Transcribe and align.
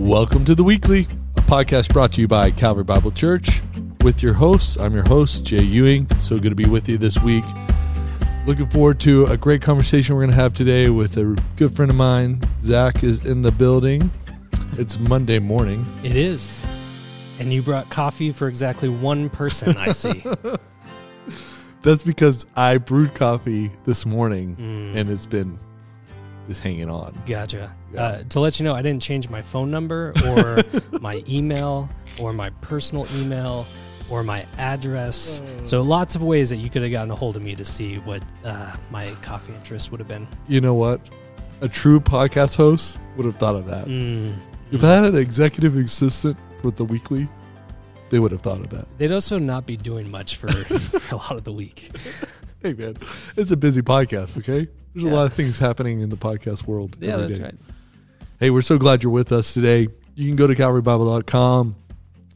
Welcome 0.00 0.44
to 0.46 0.54
the 0.54 0.64
Weekly, 0.64 1.06
a 1.36 1.40
podcast 1.42 1.92
brought 1.92 2.12
to 2.14 2.20
you 2.20 2.26
by 2.28 2.50
Calvary 2.50 2.84
Bible 2.84 3.10
Church. 3.10 3.60
With 4.02 4.22
your 4.22 4.32
hosts, 4.32 4.76
I'm 4.78 4.94
your 4.94 5.06
host, 5.06 5.44
Jay 5.44 5.62
Ewing. 5.62 6.08
So 6.18 6.38
good 6.38 6.48
to 6.50 6.54
be 6.54 6.64
with 6.64 6.88
you 6.88 6.96
this 6.98 7.18
week. 7.22 7.44
Looking 8.46 8.68
forward 8.70 8.98
to 9.00 9.26
a 9.26 9.36
great 9.36 9.60
conversation 9.62 10.14
we're 10.16 10.22
going 10.22 10.30
to 10.30 10.36
have 10.42 10.54
today 10.54 10.88
with 10.88 11.16
a 11.18 11.36
good 11.56 11.76
friend 11.76 11.90
of 11.90 11.96
mine. 11.96 12.40
Zach 12.62 13.04
is 13.04 13.24
in 13.26 13.42
the 13.42 13.52
building. 13.52 14.10
It's 14.72 14.98
Monday 14.98 15.38
morning. 15.38 15.84
It 16.02 16.16
is. 16.16 16.64
And 17.38 17.52
you 17.52 17.60
brought 17.62 17.90
coffee 17.90 18.32
for 18.32 18.48
exactly 18.48 18.88
one 18.88 19.28
person, 19.28 19.76
I 19.76 19.92
see. 19.92 20.24
That's 21.82 22.02
because 22.02 22.46
I 22.56 22.78
brewed 22.78 23.14
coffee 23.14 23.70
this 23.84 24.06
morning 24.06 24.56
Mm. 24.56 24.96
and 24.96 25.10
it's 25.10 25.26
been 25.26 25.58
just 26.46 26.62
hanging 26.62 26.90
on. 26.90 27.20
Gotcha. 27.26 27.74
Yeah. 27.92 28.02
Uh, 28.02 28.22
to 28.30 28.40
let 28.40 28.58
you 28.58 28.64
know, 28.64 28.74
I 28.74 28.82
didn't 28.82 29.02
change 29.02 29.28
my 29.28 29.42
phone 29.42 29.70
number 29.70 30.12
or 30.26 30.58
my 31.00 31.22
email 31.28 31.88
or 32.18 32.32
my 32.32 32.50
personal 32.60 33.06
email 33.16 33.66
or 34.10 34.24
my 34.24 34.44
address. 34.58 35.40
So 35.64 35.82
lots 35.82 36.14
of 36.14 36.22
ways 36.22 36.50
that 36.50 36.56
you 36.56 36.68
could 36.68 36.82
have 36.82 36.90
gotten 36.90 37.10
a 37.10 37.14
hold 37.14 37.36
of 37.36 37.42
me 37.42 37.54
to 37.54 37.64
see 37.64 37.96
what 37.98 38.22
uh, 38.44 38.74
my 38.90 39.12
coffee 39.22 39.54
interest 39.54 39.90
would 39.90 40.00
have 40.00 40.08
been. 40.08 40.26
You 40.48 40.60
know 40.60 40.74
what? 40.74 41.00
A 41.60 41.68
true 41.68 42.00
podcast 42.00 42.56
host 42.56 42.98
would 43.16 43.26
have 43.26 43.36
thought 43.36 43.54
of 43.54 43.66
that. 43.66 43.86
Mm. 43.86 44.34
If 44.72 44.82
I 44.82 44.94
had 44.94 45.04
an 45.04 45.16
executive 45.16 45.76
assistant 45.76 46.36
for 46.60 46.70
the 46.70 46.84
weekly, 46.84 47.28
they 48.10 48.18
would 48.18 48.32
have 48.32 48.42
thought 48.42 48.60
of 48.60 48.70
that. 48.70 48.86
They'd 48.98 49.12
also 49.12 49.38
not 49.38 49.66
be 49.66 49.76
doing 49.76 50.10
much 50.10 50.36
for, 50.36 50.48
for 50.52 51.14
a 51.14 51.18
lot 51.18 51.36
of 51.36 51.44
the 51.44 51.52
week. 51.52 51.90
Hey 52.62 52.74
man, 52.74 52.94
it's 53.38 53.50
a 53.52 53.56
busy 53.56 53.80
podcast, 53.80 54.36
okay? 54.36 54.68
There's 54.94 55.04
a 55.10 55.14
lot 55.14 55.26
of 55.26 55.32
things 55.34 55.58
happening 55.58 56.00
in 56.00 56.10
the 56.10 56.16
podcast 56.16 56.66
world. 56.66 56.96
Yeah, 57.00 57.14
every 57.14 57.26
that's 57.28 57.38
day. 57.38 57.44
right. 57.44 57.54
Hey, 58.40 58.50
we're 58.50 58.62
so 58.62 58.78
glad 58.78 59.02
you're 59.02 59.12
with 59.12 59.32
us 59.32 59.54
today. 59.54 59.88
You 60.14 60.26
can 60.26 60.36
go 60.36 60.46
to 60.46 60.54
calvarybible.com 60.54 61.76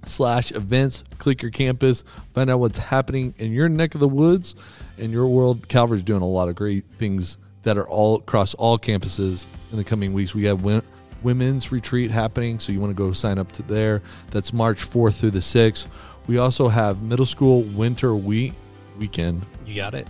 slash 0.04 0.52
events, 0.52 1.02
click 1.18 1.42
your 1.42 1.50
campus, 1.50 2.04
find 2.34 2.50
out 2.50 2.60
what's 2.60 2.78
happening 2.78 3.34
in 3.38 3.52
your 3.52 3.68
neck 3.68 3.94
of 3.94 4.00
the 4.00 4.08
woods, 4.08 4.54
in 4.98 5.10
your 5.10 5.26
world. 5.26 5.68
Calvary's 5.68 6.02
doing 6.02 6.22
a 6.22 6.26
lot 6.26 6.48
of 6.48 6.54
great 6.54 6.84
things 6.98 7.38
that 7.62 7.76
are 7.78 7.88
all 7.88 8.16
across 8.16 8.54
all 8.54 8.78
campuses 8.78 9.46
in 9.72 9.78
the 9.78 9.84
coming 9.84 10.12
weeks. 10.12 10.34
We 10.34 10.44
have 10.44 10.62
win- 10.62 10.82
women's 11.22 11.72
retreat 11.72 12.10
happening, 12.10 12.58
so 12.60 12.70
you 12.70 12.80
want 12.80 12.90
to 12.90 12.94
go 12.94 13.12
sign 13.12 13.38
up 13.38 13.50
to 13.52 13.62
there. 13.62 14.02
That's 14.30 14.52
March 14.52 14.84
4th 14.88 15.18
through 15.18 15.30
the 15.32 15.40
6th. 15.40 15.86
We 16.26 16.38
also 16.38 16.68
have 16.68 17.02
middle 17.02 17.26
school 17.26 17.62
winter 17.62 18.14
week 18.14 18.52
weekend. 18.98 19.44
You 19.66 19.74
got 19.74 19.94
it? 19.94 20.06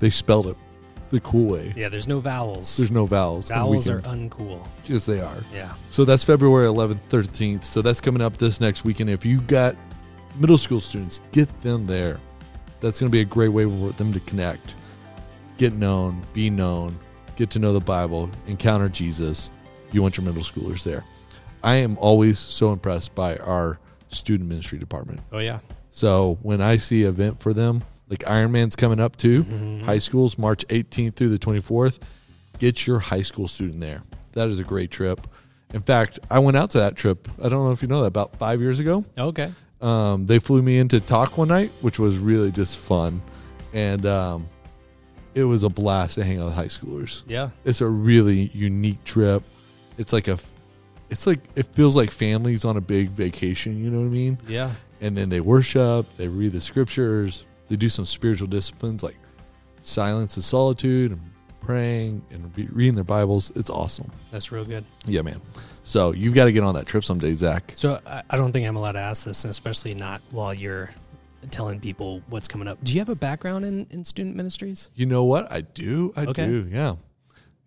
They 0.00 0.10
spelled 0.10 0.48
it 0.48 0.56
the 1.10 1.20
cool 1.20 1.52
way. 1.52 1.72
Yeah, 1.76 1.88
there's 1.88 2.08
no 2.08 2.20
vowels. 2.20 2.76
There's 2.76 2.90
no 2.90 3.06
vowels. 3.06 3.48
vowels 3.48 3.88
are 3.88 4.00
uncool. 4.00 4.66
Yes, 4.84 5.06
they 5.06 5.20
are. 5.20 5.38
Yeah. 5.52 5.72
So 5.90 6.04
that's 6.04 6.24
February 6.24 6.66
11th, 6.66 7.00
13th. 7.08 7.64
So 7.64 7.82
that's 7.82 8.00
coming 8.00 8.22
up 8.22 8.36
this 8.36 8.60
next 8.60 8.84
weekend. 8.84 9.10
If 9.10 9.24
you 9.24 9.40
got 9.42 9.76
middle 10.38 10.58
school 10.58 10.80
students, 10.80 11.20
get 11.32 11.60
them 11.62 11.84
there. 11.84 12.20
That's 12.80 13.00
going 13.00 13.08
to 13.10 13.12
be 13.12 13.20
a 13.20 13.24
great 13.24 13.48
way 13.48 13.64
for 13.64 13.92
them 13.92 14.12
to 14.12 14.20
connect, 14.20 14.74
get 15.56 15.72
known, 15.72 16.22
be 16.32 16.50
known, 16.50 16.98
get 17.36 17.50
to 17.50 17.58
know 17.58 17.72
the 17.72 17.80
Bible, 17.80 18.30
encounter 18.46 18.88
Jesus. 18.88 19.50
You 19.92 20.02
want 20.02 20.16
your 20.16 20.24
middle 20.26 20.42
schoolers 20.42 20.82
there. 20.82 21.04
I 21.62 21.76
am 21.76 21.96
always 21.98 22.38
so 22.38 22.72
impressed 22.72 23.14
by 23.14 23.36
our 23.36 23.78
student 24.08 24.48
ministry 24.48 24.78
department. 24.78 25.20
Oh, 25.32 25.38
yeah. 25.38 25.60
So 25.90 26.38
when 26.42 26.60
I 26.60 26.76
see 26.76 27.04
an 27.04 27.08
event 27.08 27.40
for 27.40 27.54
them, 27.54 27.82
like 28.08 28.20
Ironman's 28.20 28.76
coming 28.76 29.00
up 29.00 29.16
too, 29.16 29.44
Mhm. 29.44 29.82
high 29.82 29.98
schools, 29.98 30.38
March 30.38 30.64
18th 30.70 31.16
through 31.16 31.30
the 31.30 31.38
24th. 31.38 31.98
Get 32.58 32.86
your 32.86 32.98
high 33.00 33.22
school 33.22 33.48
student 33.48 33.80
there. 33.80 34.02
That 34.32 34.48
is 34.48 34.58
a 34.58 34.64
great 34.64 34.90
trip. 34.90 35.26
In 35.74 35.82
fact, 35.82 36.18
I 36.30 36.38
went 36.38 36.56
out 36.56 36.70
to 36.70 36.78
that 36.78 36.96
trip. 36.96 37.28
I 37.42 37.48
don't 37.48 37.64
know 37.66 37.72
if 37.72 37.82
you 37.82 37.88
know 37.88 38.00
that, 38.02 38.06
about 38.08 38.36
five 38.36 38.60
years 38.60 38.78
ago. 38.78 39.04
Okay. 39.18 39.52
Um, 39.80 40.26
they 40.26 40.38
flew 40.38 40.62
me 40.62 40.78
into 40.78 41.00
talk 41.00 41.36
one 41.36 41.48
night, 41.48 41.70
which 41.80 41.98
was 41.98 42.16
really 42.16 42.50
just 42.52 42.78
fun. 42.78 43.20
And 43.74 44.06
um, 44.06 44.46
it 45.34 45.44
was 45.44 45.64
a 45.64 45.68
blast 45.68 46.14
to 46.14 46.24
hang 46.24 46.38
out 46.38 46.46
with 46.46 46.54
high 46.54 46.66
schoolers. 46.68 47.22
Yeah. 47.26 47.50
It's 47.64 47.80
a 47.80 47.88
really 47.88 48.50
unique 48.54 49.02
trip. 49.04 49.42
It's 49.98 50.12
like 50.12 50.28
a, 50.28 50.38
it's 51.10 51.26
like, 51.26 51.40
it 51.56 51.66
feels 51.74 51.96
like 51.96 52.10
families 52.10 52.64
on 52.64 52.76
a 52.76 52.80
big 52.80 53.10
vacation. 53.10 53.82
You 53.82 53.90
know 53.90 53.98
what 54.00 54.06
I 54.06 54.10
mean? 54.10 54.38
Yeah. 54.48 54.70
and 55.02 55.14
then 55.16 55.28
they 55.28 55.40
worship, 55.40 56.06
they 56.16 56.28
read 56.28 56.52
the 56.52 56.60
scriptures, 56.60 57.44
they 57.68 57.76
do 57.76 57.88
some 57.88 58.04
spiritual 58.04 58.46
disciplines 58.46 59.02
like 59.02 59.16
silence 59.80 60.36
and 60.36 60.44
solitude 60.44 61.12
and 61.12 61.20
praying 61.60 62.22
and 62.30 62.52
be- 62.54 62.66
reading 62.70 62.94
their 62.94 63.04
Bibles. 63.04 63.50
It's 63.56 63.70
awesome. 63.70 64.10
That's 64.30 64.52
real 64.52 64.64
good. 64.64 64.84
Yeah, 65.06 65.22
man. 65.22 65.40
So 65.84 66.12
you've 66.12 66.34
got 66.34 66.46
to 66.46 66.52
get 66.52 66.62
on 66.62 66.74
that 66.74 66.86
trip 66.86 67.04
someday, 67.04 67.32
Zach. 67.32 67.72
So 67.76 68.00
I, 68.06 68.22
I 68.30 68.36
don't 68.36 68.52
think 68.52 68.66
I'm 68.66 68.76
allowed 68.76 68.92
to 68.92 68.98
ask 69.00 69.24
this, 69.24 69.44
and 69.44 69.50
especially 69.50 69.94
not 69.94 70.20
while 70.30 70.52
you're 70.54 70.90
telling 71.50 71.78
people 71.78 72.22
what's 72.28 72.48
coming 72.48 72.66
up. 72.66 72.82
Do 72.82 72.92
you 72.92 72.98
have 73.00 73.08
a 73.08 73.14
background 73.14 73.64
in, 73.64 73.86
in 73.90 74.04
student 74.04 74.34
ministries? 74.34 74.90
You 74.94 75.06
know 75.06 75.24
what? 75.24 75.50
I 75.50 75.60
do. 75.60 76.12
I 76.16 76.26
Okay. 76.26 76.46
do. 76.46 76.66
Yeah. 76.70 76.96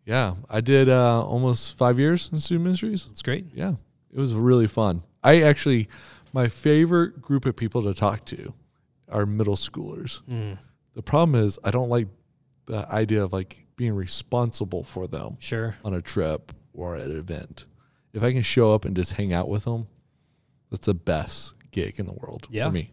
Yeah. 0.06 0.36
I 0.50 0.60
did 0.62 0.90
uh, 0.90 1.24
almost 1.24 1.78
five 1.78 1.98
years 2.00 2.30
in 2.34 2.40
student 2.42 2.66
ministries. 2.66 3.08
It's 3.12 3.22
great. 3.22 3.46
Yeah. 3.54 3.76
It 4.14 4.20
was 4.20 4.34
really 4.34 4.68
fun. 4.68 5.04
I 5.24 5.44
actually, 5.44 5.88
my 6.34 6.48
favorite 6.50 7.22
group 7.22 7.46
of 7.46 7.56
people 7.56 7.84
to 7.84 7.94
talk 7.94 8.26
to 8.26 8.54
are 9.12 9.26
middle 9.26 9.56
schoolers. 9.56 10.22
Mm, 10.30 10.58
The 10.94 11.02
problem 11.02 11.42
is 11.44 11.60
I 11.64 11.72
don't 11.72 11.90
like 11.90 12.08
the 12.66 12.88
idea 12.92 13.24
of 13.24 13.34
like 13.34 13.66
being 13.76 13.94
responsible 13.94 14.84
for 14.84 15.08
them 15.08 15.38
sure. 15.40 15.76
on 15.84 15.94
a 15.94 16.02
trip 16.02 16.52
or 16.74 16.96
at 16.96 17.08
an 17.08 17.18
event. 17.18 17.66
If 18.14 18.24
I 18.24 18.32
can 18.34 18.42
show 18.42 18.74
up 18.74 18.86
and 18.86 18.96
just 18.96 19.14
hang 19.14 19.34
out 19.34 19.50
with 19.50 19.66
them, 19.66 19.88
that's 20.70 20.86
the 20.86 20.94
best 20.94 21.54
gig 21.72 22.00
in 22.00 22.06
the 22.08 22.14
world 22.14 22.48
Yeah. 22.52 22.66
for 22.68 22.72
me. 22.74 22.92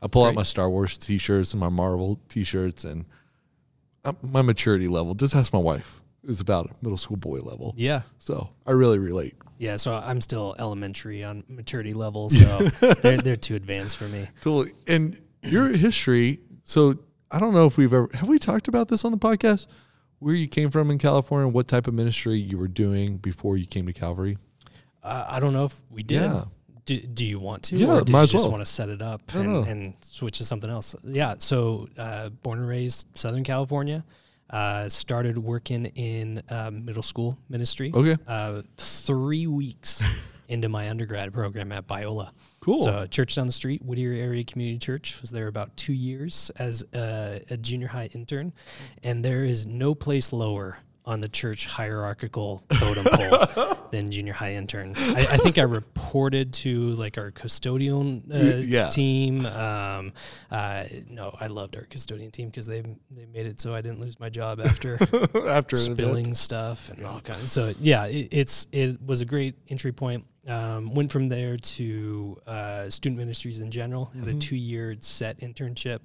I 0.00 0.06
pull 0.06 0.24
out 0.24 0.34
my 0.34 0.44
Star 0.44 0.70
Wars 0.70 0.96
t-shirts 0.96 1.52
and 1.52 1.60
my 1.60 1.68
Marvel 1.68 2.20
t-shirts 2.28 2.84
and 2.84 3.04
uh, 4.04 4.12
my 4.22 4.42
maturity 4.42 4.86
level. 4.88 5.14
Just 5.14 5.34
ask 5.34 5.52
my 5.52 5.58
wife. 5.58 6.02
Is 6.26 6.40
about 6.40 6.66
a 6.66 6.74
middle 6.82 6.98
school 6.98 7.16
boy 7.16 7.38
level. 7.38 7.74
Yeah. 7.76 8.02
So 8.18 8.50
I 8.66 8.72
really 8.72 8.98
relate. 8.98 9.34
Yeah. 9.56 9.76
So 9.76 9.94
I'm 9.94 10.20
still 10.20 10.54
elementary 10.58 11.24
on 11.24 11.42
maturity 11.48 11.94
level, 11.94 12.28
so 12.30 12.58
they're, 13.02 13.16
they're 13.18 13.36
too 13.36 13.54
advanced 13.54 13.96
for 13.96 14.04
me. 14.08 14.28
Totally. 14.42 14.72
And 14.86 15.18
your 15.42 15.68
history. 15.68 16.40
So 16.64 16.94
I 17.30 17.38
don't 17.38 17.54
know 17.54 17.66
if 17.66 17.76
we've 17.76 17.92
ever 17.92 18.08
have 18.14 18.28
we 18.28 18.38
talked 18.38 18.68
about 18.68 18.88
this 18.88 19.04
on 19.04 19.12
the 19.12 19.18
podcast. 19.18 19.66
Where 20.20 20.34
you 20.34 20.48
came 20.48 20.70
from 20.72 20.90
in 20.90 20.98
California, 20.98 21.46
what 21.46 21.68
type 21.68 21.86
of 21.86 21.94
ministry 21.94 22.38
you 22.38 22.58
were 22.58 22.66
doing 22.66 23.18
before 23.18 23.56
you 23.56 23.66
came 23.66 23.86
to 23.86 23.92
Calvary? 23.92 24.36
Uh, 25.02 25.24
I 25.28 25.38
don't 25.38 25.52
know 25.52 25.66
if 25.66 25.76
we 25.90 26.02
did. 26.02 26.22
Yeah. 26.22 26.44
Do, 26.86 26.98
do 26.98 27.24
you 27.26 27.38
want 27.38 27.62
to? 27.64 27.76
Yeah, 27.76 27.92
or 27.92 28.00
did 28.00 28.10
might 28.12 28.20
you 28.20 28.24
as 28.24 28.32
just 28.32 28.44
well. 28.46 28.52
want 28.52 28.62
to 28.62 28.72
set 28.72 28.88
it 28.88 29.00
up 29.00 29.22
and, 29.34 29.64
and 29.68 29.94
switch 30.00 30.38
to 30.38 30.44
something 30.44 30.68
else? 30.70 30.96
Yeah. 31.04 31.34
So, 31.38 31.86
uh, 31.98 32.30
born 32.30 32.58
and 32.58 32.66
raised 32.68 33.06
Southern 33.14 33.44
California, 33.44 34.02
uh, 34.50 34.88
started 34.88 35.38
working 35.38 35.84
in 35.86 36.42
uh, 36.48 36.70
middle 36.72 37.02
school 37.04 37.38
ministry. 37.48 37.92
Okay, 37.94 38.16
Uh, 38.26 38.62
three 38.78 39.46
weeks 39.46 40.02
into 40.48 40.68
my 40.68 40.88
undergrad 40.90 41.32
program 41.32 41.70
at 41.72 41.86
Biola. 41.86 42.30
Cool. 42.68 42.82
So, 42.82 43.06
church 43.06 43.34
down 43.34 43.46
the 43.46 43.52
street, 43.52 43.82
Whittier 43.84 44.12
Area 44.12 44.44
Community 44.44 44.78
Church, 44.78 45.20
was 45.20 45.30
there 45.30 45.48
about 45.48 45.76
two 45.76 45.92
years 45.92 46.50
as 46.56 46.84
a, 46.94 47.42
a 47.50 47.56
junior 47.56 47.88
high 47.88 48.08
intern, 48.12 48.50
mm. 48.52 48.98
and 49.02 49.24
there 49.24 49.44
is 49.44 49.66
no 49.66 49.94
place 49.94 50.32
lower 50.32 50.78
on 51.08 51.20
the 51.20 51.28
church 51.28 51.66
hierarchical 51.66 52.62
totem 52.74 53.02
pole 53.04 53.74
than 53.90 54.10
junior 54.10 54.34
high 54.34 54.52
intern. 54.52 54.92
I, 54.96 55.26
I 55.30 55.36
think 55.38 55.56
I 55.56 55.62
reported 55.62 56.52
to 56.64 56.90
like 56.96 57.16
our 57.16 57.30
custodian 57.30 58.24
uh, 58.30 58.56
Yeah. 58.62 58.88
team. 58.88 59.46
Um, 59.46 60.12
uh, 60.50 60.84
no, 61.08 61.34
I 61.40 61.46
loved 61.46 61.76
our 61.76 61.84
custodian 61.84 62.30
team 62.30 62.50
because 62.50 62.66
they 62.66 62.82
they 63.10 63.24
made 63.32 63.46
it 63.46 63.58
so 63.58 63.74
I 63.74 63.80
didn't 63.80 64.00
lose 64.00 64.20
my 64.20 64.28
job 64.28 64.60
after 64.60 64.98
After 65.48 65.76
spilling 65.76 66.34
stuff 66.34 66.90
and 66.90 67.06
all 67.06 67.20
kinds. 67.20 67.52
So 67.52 67.72
yeah, 67.80 68.04
it, 68.04 68.28
it's 68.30 68.66
it 68.70 69.00
was 69.00 69.22
a 69.22 69.24
great 69.24 69.54
entry 69.70 69.92
point. 69.92 70.26
Um, 70.46 70.94
went 70.94 71.10
from 71.10 71.28
there 71.28 71.56
to 71.56 72.36
uh, 72.46 72.90
student 72.90 73.18
ministries 73.18 73.60
in 73.62 73.70
general. 73.70 74.06
Had 74.18 74.28
a 74.28 74.34
Mhm. 74.34 74.40
two 74.40 74.56
year 74.56 74.94
set 75.00 75.40
internship. 75.40 76.00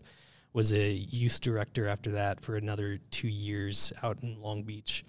Was 0.53 0.71
a 0.71 0.91
youth 0.91 1.41
director 1.41 1.88
after 1.88 2.11
that 2.11 2.39
for 2.39 2.55
another 2.55 3.00
two 3.09 3.27
years 3.27 3.91
out 4.03 4.17
in 4.21 4.39
Long 4.41 4.61
Beach. 4.63 5.03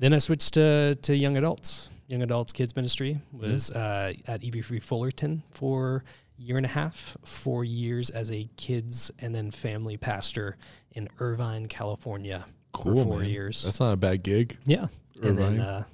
Then 0.00 0.12
I 0.12 0.18
switched 0.18 0.54
to 0.54 0.94
to 0.96 1.16
young 1.16 1.36
adults. 1.36 1.90
Young 2.08 2.22
adults 2.22 2.52
kids 2.52 2.74
ministry 2.74 3.20
was 3.32 3.70
uh, 3.70 4.12
at 4.26 4.44
EV 4.44 4.64
Free 4.64 4.80
Fullerton 4.80 5.44
for 5.52 6.02
a 6.38 6.42
year 6.42 6.56
and 6.56 6.66
a 6.66 6.70
half, 6.70 7.16
four 7.24 7.62
years 7.64 8.10
as 8.10 8.32
a 8.32 8.48
kids 8.56 9.12
and 9.20 9.32
then 9.32 9.52
family 9.52 9.96
pastor 9.96 10.56
in 10.92 11.08
Irvine, 11.20 11.66
California 11.66 12.44
Cool, 12.72 12.96
for 12.96 13.04
four 13.04 13.18
man. 13.20 13.28
years. 13.28 13.62
That's 13.62 13.78
not 13.78 13.92
a 13.92 13.96
bad 13.96 14.24
gig. 14.24 14.56
Yeah. 14.66 14.88
And 15.22 15.38
then 15.38 15.60
uh, 15.60 15.84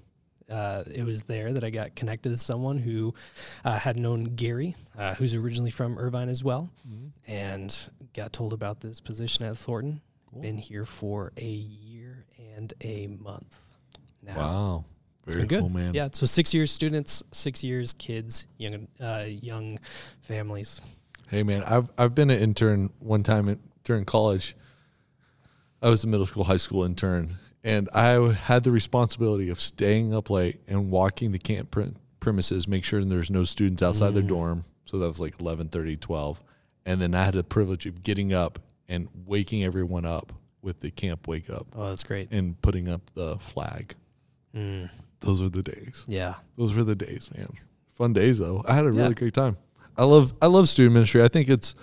uh, 0.51 0.85
it 0.93 1.05
was 1.05 1.23
there 1.23 1.53
that 1.53 1.65
I 1.65 1.71
got 1.71 1.95
connected 1.97 2.31
to 2.31 2.37
someone 2.37 2.79
who 2.79 3.15
uh, 3.65 3.79
had 3.79 3.97
known 3.97 4.25
Gary, 4.37 4.77
uh, 4.97 5.15
who's 5.15 5.35
originally 5.35 5.71
from 5.71 5.99
Irvine 5.99 6.29
as 6.29 6.45
well, 6.45 6.71
and 7.27 7.77
got 8.15 8.33
told 8.33 8.53
about 8.53 8.81
this 8.81 9.01
position 9.01 9.45
at 9.45 9.57
Thornton. 9.57 10.01
Cool. 10.31 10.43
Been 10.43 10.59
here 10.59 10.85
for 10.85 11.33
a 11.37 11.45
year 11.45 12.27
and 12.57 12.73
a 12.83 13.07
month 13.07 13.59
now. 14.23 14.37
Wow. 14.37 14.85
It's 15.27 15.35
Very 15.35 15.43
been 15.43 15.49
good. 15.49 15.61
cool, 15.61 15.69
man. 15.71 15.95
Yeah. 15.95 16.09
So 16.13 16.25
six 16.25 16.55
years 16.55 16.71
students, 16.71 17.25
six 17.33 17.65
years 17.65 17.93
kids, 17.93 18.47
young 18.59 18.87
uh, 19.01 19.25
young 19.27 19.81
families. 20.21 20.81
Hey 21.29 21.43
man, 21.43 21.65
I've 21.65 21.91
I've 21.99 22.15
been 22.15 22.31
an 22.31 22.39
intern 22.39 22.91
one 23.01 23.25
time 23.25 23.49
in, 23.49 23.59
during 23.83 24.05
college. 24.05 24.55
I 25.83 25.89
was 25.91 26.05
a 26.05 26.07
middle 26.07 26.27
school, 26.27 26.45
high 26.45 26.57
school 26.59 26.85
intern, 26.85 27.35
and 27.67 27.89
I 27.93 28.33
had 28.33 28.63
the 28.65 28.71
responsibility 28.71 29.49
of 29.51 29.61
staying 29.61 30.15
up 30.15 30.31
late 30.31 30.61
and 30.69 30.91
walking 30.91 31.33
the 31.33 31.39
camp 31.39 31.71
pre- 31.71 31.93
premises, 32.21 32.67
make 32.67 32.85
sure 32.85 33.05
there's 33.05 33.31
no 33.31 33.45
students 33.45 33.83
outside 33.83 34.15
their 34.15 34.23
Mm. 34.23 34.29
dorm. 34.29 34.65
So 34.85 34.99
that 34.99 35.09
was 35.09 35.21
like 35.21 35.39
11, 35.41 35.69
12. 35.97 36.41
And 36.85 37.01
then 37.03 37.15
I 37.15 37.25
had 37.25 37.35
the 37.35 37.45
privilege 37.45 37.87
of 37.87 38.03
getting 38.03 38.33
up 38.33 38.59
and 38.89 39.09
waking 39.27 39.65
everyone 39.65 40.05
up 40.07 40.33
with 40.63 40.81
the 40.81 40.91
camp 40.91 41.27
wake 41.29 41.51
up 41.51 41.67
Oh, 41.77 41.89
that's 41.89 42.03
great. 42.05 42.29
and 42.31 42.61
putting 42.63 42.89
up 42.89 43.03
the 43.15 43.37
flag. 43.39 43.95
Mm, 44.55 44.89
Those 45.21 45.43
were 45.43 45.49
the 45.49 45.63
days. 45.63 46.05
yeah. 46.07 46.35
Those 46.57 46.75
were 46.75 46.85
the 46.85 46.95
days, 46.95 47.31
man. 47.37 47.49
Fun 47.95 48.13
days 48.13 48.39
though. 48.39 48.65
I 48.67 48.75
had 48.75 48.85
a 48.85 48.91
really 48.93 49.09
Yeah. 49.09 49.15
great 49.15 49.35
time. 49.35 49.57
I 49.97 50.05
love 50.05 50.33
I 50.41 50.47
love 50.47 50.69
student 50.69 50.95
ministry. 50.95 51.23
I 51.23 51.29
think 51.29 51.49
it's 51.49 51.75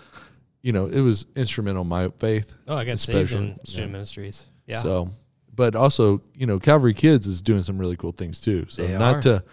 you 0.62 0.72
know, 0.72 0.86
it 0.86 1.02
was 1.02 1.26
instrumental 1.36 1.82
in 1.82 1.90
my 1.90 2.08
faith. 2.20 2.56
Oh, 2.70 2.76
I 2.78 2.86
got 2.86 2.98
saved 3.00 3.18
Especially- 3.20 3.48
in 3.52 3.66
student 3.66 3.90
yeah. 3.90 3.92
ministries. 3.92 4.50
Yeah. 4.66 4.82
So 4.82 5.10
but 5.56 5.76
also, 5.76 6.22
you 6.36 6.46
know, 6.46 6.60
Calvary 6.60 6.94
Kids 6.94 7.28
is 7.28 7.42
doing 7.42 7.64
some 7.64 7.78
really 7.78 7.96
cool 7.96 8.12
things 8.12 8.42
too. 8.42 8.66
So 8.70 8.86
They 8.86 8.98
not 8.98 9.18
are. 9.18 9.22
to 9.22 9.44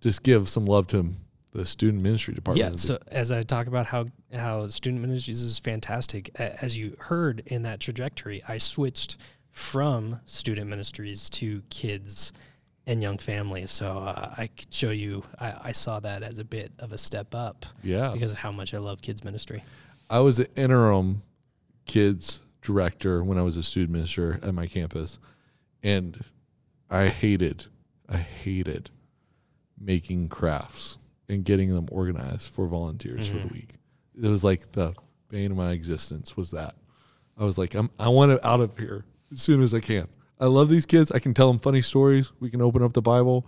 just 0.00 0.22
give 0.22 0.48
some 0.48 0.66
love 0.66 0.86
to 0.88 1.12
the 1.52 1.64
student 1.64 2.02
ministry 2.02 2.34
department. 2.34 2.72
Yeah. 2.72 2.76
So 2.76 2.98
as 3.08 3.30
I 3.30 3.42
talk 3.42 3.66
about 3.66 3.86
how 3.86 4.06
how 4.34 4.66
student 4.66 5.00
ministries 5.00 5.42
is 5.42 5.58
fantastic, 5.58 6.30
as 6.38 6.76
you 6.76 6.96
heard 6.98 7.42
in 7.46 7.62
that 7.62 7.80
trajectory, 7.80 8.42
I 8.48 8.58
switched 8.58 9.16
from 9.50 10.20
student 10.26 10.68
ministries 10.68 11.30
to 11.30 11.62
kids 11.70 12.32
and 12.86 13.00
young 13.00 13.18
families. 13.18 13.70
So 13.70 13.98
uh, 13.98 14.34
I 14.36 14.48
could 14.48 14.74
show 14.74 14.90
you. 14.90 15.22
I, 15.38 15.54
I 15.64 15.72
saw 15.72 16.00
that 16.00 16.22
as 16.22 16.38
a 16.38 16.44
bit 16.44 16.72
of 16.80 16.92
a 16.92 16.98
step 16.98 17.34
up 17.34 17.64
yeah. 17.82 18.10
because 18.12 18.32
of 18.32 18.38
how 18.38 18.50
much 18.50 18.74
I 18.74 18.78
love 18.78 19.00
kids 19.00 19.24
ministry. 19.24 19.62
I 20.10 20.20
was 20.20 20.38
an 20.38 20.48
interim 20.56 21.22
kids 21.86 22.40
director 22.62 23.22
when 23.22 23.38
I 23.38 23.42
was 23.42 23.56
a 23.56 23.62
student 23.62 23.92
minister 23.92 24.40
at 24.42 24.54
my 24.54 24.66
campus. 24.66 25.18
And 25.84 26.24
I 26.90 27.08
hated, 27.08 27.66
I 28.08 28.16
hated 28.16 28.90
making 29.78 30.28
crafts 30.30 30.98
and 31.28 31.44
getting 31.44 31.72
them 31.74 31.86
organized 31.92 32.50
for 32.52 32.66
volunteers 32.66 33.28
for 33.28 33.36
the 33.38 33.44
Mhm. 33.44 33.52
week. 33.52 33.74
It 34.20 34.28
was 34.28 34.42
like 34.42 34.72
the 34.72 34.94
bane 35.28 35.50
of 35.50 35.56
my 35.56 35.72
existence 35.72 36.36
was 36.36 36.50
that. 36.52 36.74
I 37.36 37.44
was 37.44 37.58
like, 37.58 37.74
I'm, 37.74 37.90
I 37.98 38.08
want 38.08 38.32
it 38.32 38.44
out 38.44 38.60
of 38.60 38.78
here 38.78 39.04
as 39.32 39.42
soon 39.42 39.62
as 39.62 39.74
I 39.74 39.80
can. 39.80 40.08
I 40.40 40.46
love 40.46 40.68
these 40.68 40.86
kids. 40.86 41.10
I 41.12 41.18
can 41.18 41.34
tell 41.34 41.48
them 41.48 41.58
funny 41.58 41.80
stories. 41.80 42.32
We 42.40 42.50
can 42.50 42.60
open 42.62 42.82
up 42.82 42.92
the 42.92 43.02
Bible, 43.02 43.46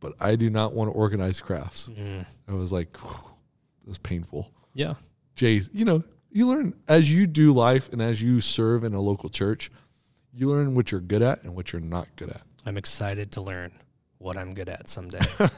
but 0.00 0.14
I 0.20 0.36
do 0.36 0.50
not 0.50 0.74
want 0.74 0.88
to 0.90 0.92
organize 0.92 1.40
crafts. 1.40 1.88
Mm. 1.88 2.26
I 2.48 2.52
was 2.54 2.72
like, 2.72 2.96
it 3.82 3.88
was 3.88 3.98
painful. 3.98 4.50
Yeah. 4.74 4.94
Jay's, 5.34 5.68
you 5.72 5.84
know, 5.84 6.02
you 6.30 6.46
learn 6.48 6.74
as 6.88 7.10
you 7.12 7.26
do 7.26 7.52
life 7.52 7.92
and 7.92 8.00
as 8.02 8.22
you 8.22 8.40
serve 8.40 8.84
in 8.84 8.94
a 8.94 9.00
local 9.00 9.28
church, 9.30 9.70
you 10.36 10.48
learn 10.50 10.74
what 10.74 10.92
you're 10.92 11.00
good 11.00 11.22
at 11.22 11.42
and 11.44 11.54
what 11.54 11.72
you're 11.72 11.80
not 11.80 12.06
good 12.16 12.30
at. 12.30 12.42
I'm 12.66 12.76
excited 12.76 13.32
to 13.32 13.40
learn 13.40 13.72
what 14.18 14.36
I'm 14.36 14.52
good 14.54 14.68
at 14.68 14.88
someday. 14.88 15.20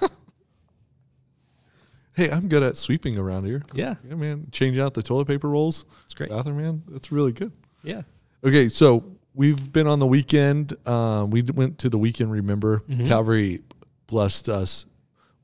Hey, 2.14 2.30
I'm 2.30 2.48
good 2.48 2.64
at 2.64 2.76
sweeping 2.76 3.16
around 3.16 3.44
here. 3.44 3.62
yeah. 3.74 3.94
Yeah, 4.08 4.16
man. 4.16 4.48
Changing 4.50 4.82
out 4.82 4.92
the 4.94 5.04
toilet 5.04 5.26
paper 5.28 5.48
rolls, 5.48 5.84
It's 6.04 6.14
great. 6.14 6.30
bathroom, 6.30 6.56
man. 6.56 6.82
That's 6.88 7.12
really 7.12 7.30
good. 7.30 7.52
Yeah. 7.84 8.02
Okay, 8.42 8.68
so 8.68 9.04
we've 9.34 9.72
been 9.72 9.86
on 9.86 10.00
the 10.00 10.06
weekend. 10.06 10.74
Um, 10.84 11.30
we 11.30 11.42
went 11.42 11.78
to 11.78 11.88
the 11.88 11.98
weekend. 11.98 12.32
Remember, 12.32 12.82
Mhm. 12.88 13.06
Calvary 13.06 13.62
blessed 14.08 14.48
us, 14.48 14.86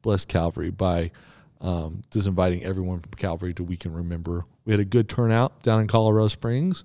blessed 0.03 0.27
Calvary 0.27 0.71
by 0.71 1.13
um, 1.61 2.03
just 2.11 2.27
inviting 2.27 2.65
everyone 2.65 2.99
from 3.01 3.13
Calvary 3.13 3.55
to 3.55 3.63
Weekend 3.63 3.95
Remember. 3.97 4.45
We 4.65 4.73
had 4.73 4.81
a 4.81 4.85
good 4.85 5.09
turnout 5.09 5.63
down 5.63 5.81
in 5.81 5.87
Colorado 5.87 6.27
Springs. 6.29 6.83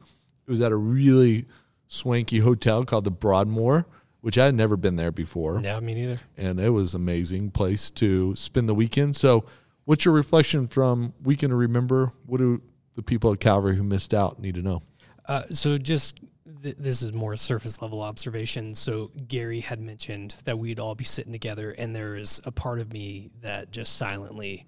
It 0.47 0.51
was 0.51 0.61
at 0.61 0.71
a 0.71 0.75
really 0.77 1.47
swanky 1.93 2.39
hotel 2.39 2.85
called 2.85 3.03
the 3.03 3.11
Broadmoor, 3.11 3.85
which 4.21 4.37
I 4.37 4.45
had 4.45 4.55
never 4.55 4.77
been 4.77 4.95
there 4.95 5.11
before, 5.11 5.59
Yeah, 5.61 5.79
me 5.81 5.93
neither. 5.95 6.19
and 6.37 6.59
it 6.59 6.69
was 6.69 6.93
amazing 6.93 7.51
place 7.51 7.89
to 7.91 8.35
spend 8.35 8.69
the 8.69 8.75
weekend. 8.75 9.15
So, 9.17 9.43
what's 9.85 10.05
your 10.05 10.13
reflection 10.13 10.67
from 10.67 11.13
Weekend 11.23 11.51
to 11.51 11.55
Remember? 11.55 12.11
What 12.25 12.37
do 12.37 12.61
the 12.95 13.01
people 13.01 13.33
at 13.33 13.39
Calvary 13.39 13.75
who 13.75 13.83
missed 13.83 14.13
out 14.13 14.39
need 14.39 14.55
to 14.55 14.61
know? 14.61 14.81
Uh, 15.25 15.43
so 15.51 15.77
just 15.77 16.19
th- 16.63 16.75
this 16.77 17.01
is 17.01 17.13
more 17.13 17.35
surface 17.35 17.81
level 17.81 18.01
observation. 18.01 18.73
So 18.73 19.11
Gary 19.27 19.59
had 19.61 19.79
mentioned 19.79 20.35
that 20.45 20.57
we'd 20.59 20.79
all 20.79 20.95
be 20.95 21.03
sitting 21.05 21.31
together, 21.31 21.71
and 21.71 21.95
there 21.95 22.15
is 22.15 22.41
a 22.45 22.51
part 22.51 22.79
of 22.79 22.91
me 22.91 23.29
that 23.41 23.71
just 23.71 23.95
silently 23.95 24.65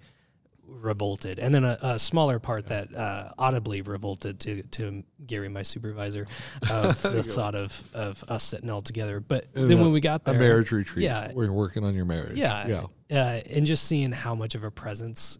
revolted, 0.80 1.38
and 1.38 1.54
then 1.54 1.64
a, 1.64 1.78
a 1.82 1.98
smaller 1.98 2.38
part 2.38 2.66
that 2.68 2.94
uh, 2.94 3.30
audibly 3.38 3.82
revolted 3.82 4.40
to 4.40 4.62
to 4.62 5.02
Gary, 5.26 5.48
my 5.48 5.62
supervisor, 5.62 6.26
of 6.70 7.00
the 7.02 7.22
thought 7.22 7.54
of 7.54 7.82
of 7.94 8.24
us 8.28 8.42
sitting 8.44 8.70
all 8.70 8.80
together. 8.82 9.20
But 9.20 9.46
In 9.54 9.68
then 9.68 9.78
a- 9.78 9.82
when 9.82 9.92
we 9.92 10.00
got 10.00 10.24
there, 10.24 10.34
a 10.34 10.38
marriage 10.38 10.72
retreat. 10.72 11.04
Yeah. 11.04 11.32
where 11.32 11.44
you're 11.46 11.54
working 11.54 11.84
on 11.84 11.94
your 11.94 12.04
marriage. 12.06 12.36
yeah, 12.38 12.84
yeah. 13.08 13.16
uh, 13.20 13.40
and 13.50 13.66
just 13.66 13.84
seeing 13.84 14.12
how 14.12 14.34
much 14.34 14.54
of 14.54 14.64
a 14.64 14.70
presence 14.70 15.38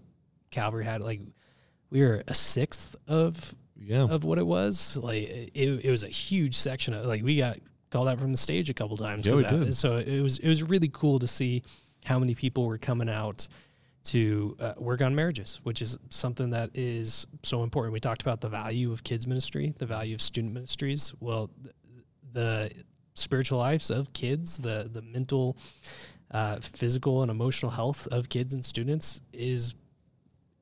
Calvary 0.50 0.84
had, 0.84 1.00
like 1.00 1.20
we 1.90 2.02
were 2.02 2.22
a 2.28 2.34
sixth 2.34 2.94
of 3.08 3.54
Yeah. 3.80 4.04
of 4.04 4.24
what 4.24 4.38
it 4.38 4.46
was. 4.46 4.96
Like 4.96 5.28
it, 5.54 5.84
it 5.84 5.90
was 5.90 6.04
a 6.04 6.08
huge 6.08 6.54
section 6.54 6.94
of 6.94 7.06
like 7.06 7.22
we 7.22 7.36
got 7.38 7.58
called 7.90 8.08
out 8.08 8.18
from 8.20 8.32
the 8.32 8.38
stage 8.38 8.70
a 8.70 8.74
couple 8.74 8.96
times. 8.96 9.26
Yeah, 9.26 9.34
we 9.34 9.42
that- 9.42 9.50
did. 9.50 9.74
So 9.74 9.96
it 9.96 10.20
was 10.20 10.38
it 10.38 10.48
was 10.48 10.62
really 10.62 10.88
cool 10.92 11.18
to 11.18 11.28
see 11.28 11.62
how 12.04 12.18
many 12.18 12.34
people 12.34 12.66
were 12.66 12.78
coming 12.78 13.08
out 13.08 13.46
to 14.04 14.56
uh, 14.58 14.72
work 14.78 15.00
on 15.00 15.14
marriages, 15.14 15.60
which 15.62 15.80
is 15.80 15.98
something 16.10 16.50
that 16.50 16.70
is 16.74 17.26
so 17.42 17.62
important. 17.62 17.92
We 17.92 18.00
talked 18.00 18.22
about 18.22 18.40
the 18.40 18.48
value 18.48 18.92
of 18.92 19.04
kids 19.04 19.26
ministry, 19.26 19.74
the 19.78 19.86
value 19.86 20.14
of 20.14 20.20
student 20.20 20.52
ministries. 20.52 21.14
Well, 21.20 21.50
th- 21.62 21.74
the 22.32 22.70
spiritual 23.14 23.58
lives 23.58 23.90
of 23.90 24.12
kids, 24.12 24.58
the 24.58 24.88
the 24.92 25.02
mental, 25.02 25.56
uh, 26.30 26.56
physical, 26.60 27.22
and 27.22 27.30
emotional 27.30 27.70
health 27.70 28.08
of 28.08 28.28
kids 28.28 28.54
and 28.54 28.64
students 28.64 29.20
is 29.32 29.74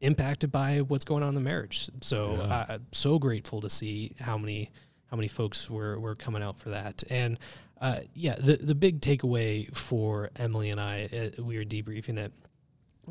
impacted 0.01 0.51
by 0.51 0.79
what's 0.81 1.05
going 1.05 1.23
on 1.23 1.31
in 1.31 1.35
the 1.35 1.41
marriage. 1.41 1.91
So 2.01 2.33
Yeah. 2.33 2.67
I'm 2.69 2.87
so 2.93 3.19
grateful 3.19 3.61
to 3.61 3.71
see 3.71 4.15
how 4.19 4.37
many 4.39 4.71
how 5.07 5.17
many 5.17 5.29
folks 5.29 5.69
were 5.71 5.99
were 5.99 6.15
coming 6.15 6.43
out 6.43 6.59
for 6.59 6.71
that. 6.71 7.05
And 7.11 7.39
uh, 7.81 8.01
yeah, 8.15 8.35
the 8.35 8.57
the 8.57 8.75
big 8.75 9.01
takeaway 9.01 9.75
for 9.75 10.31
Emily 10.37 10.71
and 10.71 10.81
I, 10.81 11.09
uh, 11.39 11.43
we 11.43 11.57
were 11.57 11.65
debriefing 11.65 12.19
it, 12.19 12.33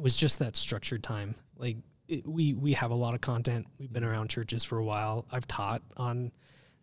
was 0.01 0.15
just 0.15 0.39
that 0.39 0.55
structured 0.55 1.03
time. 1.03 1.35
Like 1.57 1.77
it, 2.07 2.27
we 2.27 2.53
we 2.53 2.73
have 2.73 2.91
a 2.91 2.95
lot 2.95 3.13
of 3.13 3.21
content. 3.21 3.67
We've 3.79 3.91
been 3.91 4.03
around 4.03 4.29
churches 4.29 4.63
for 4.63 4.77
a 4.77 4.83
while. 4.83 5.25
I've 5.31 5.47
taught 5.47 5.81
on 5.97 6.31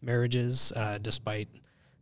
marriages, 0.00 0.72
uh, 0.76 0.98
despite 0.98 1.48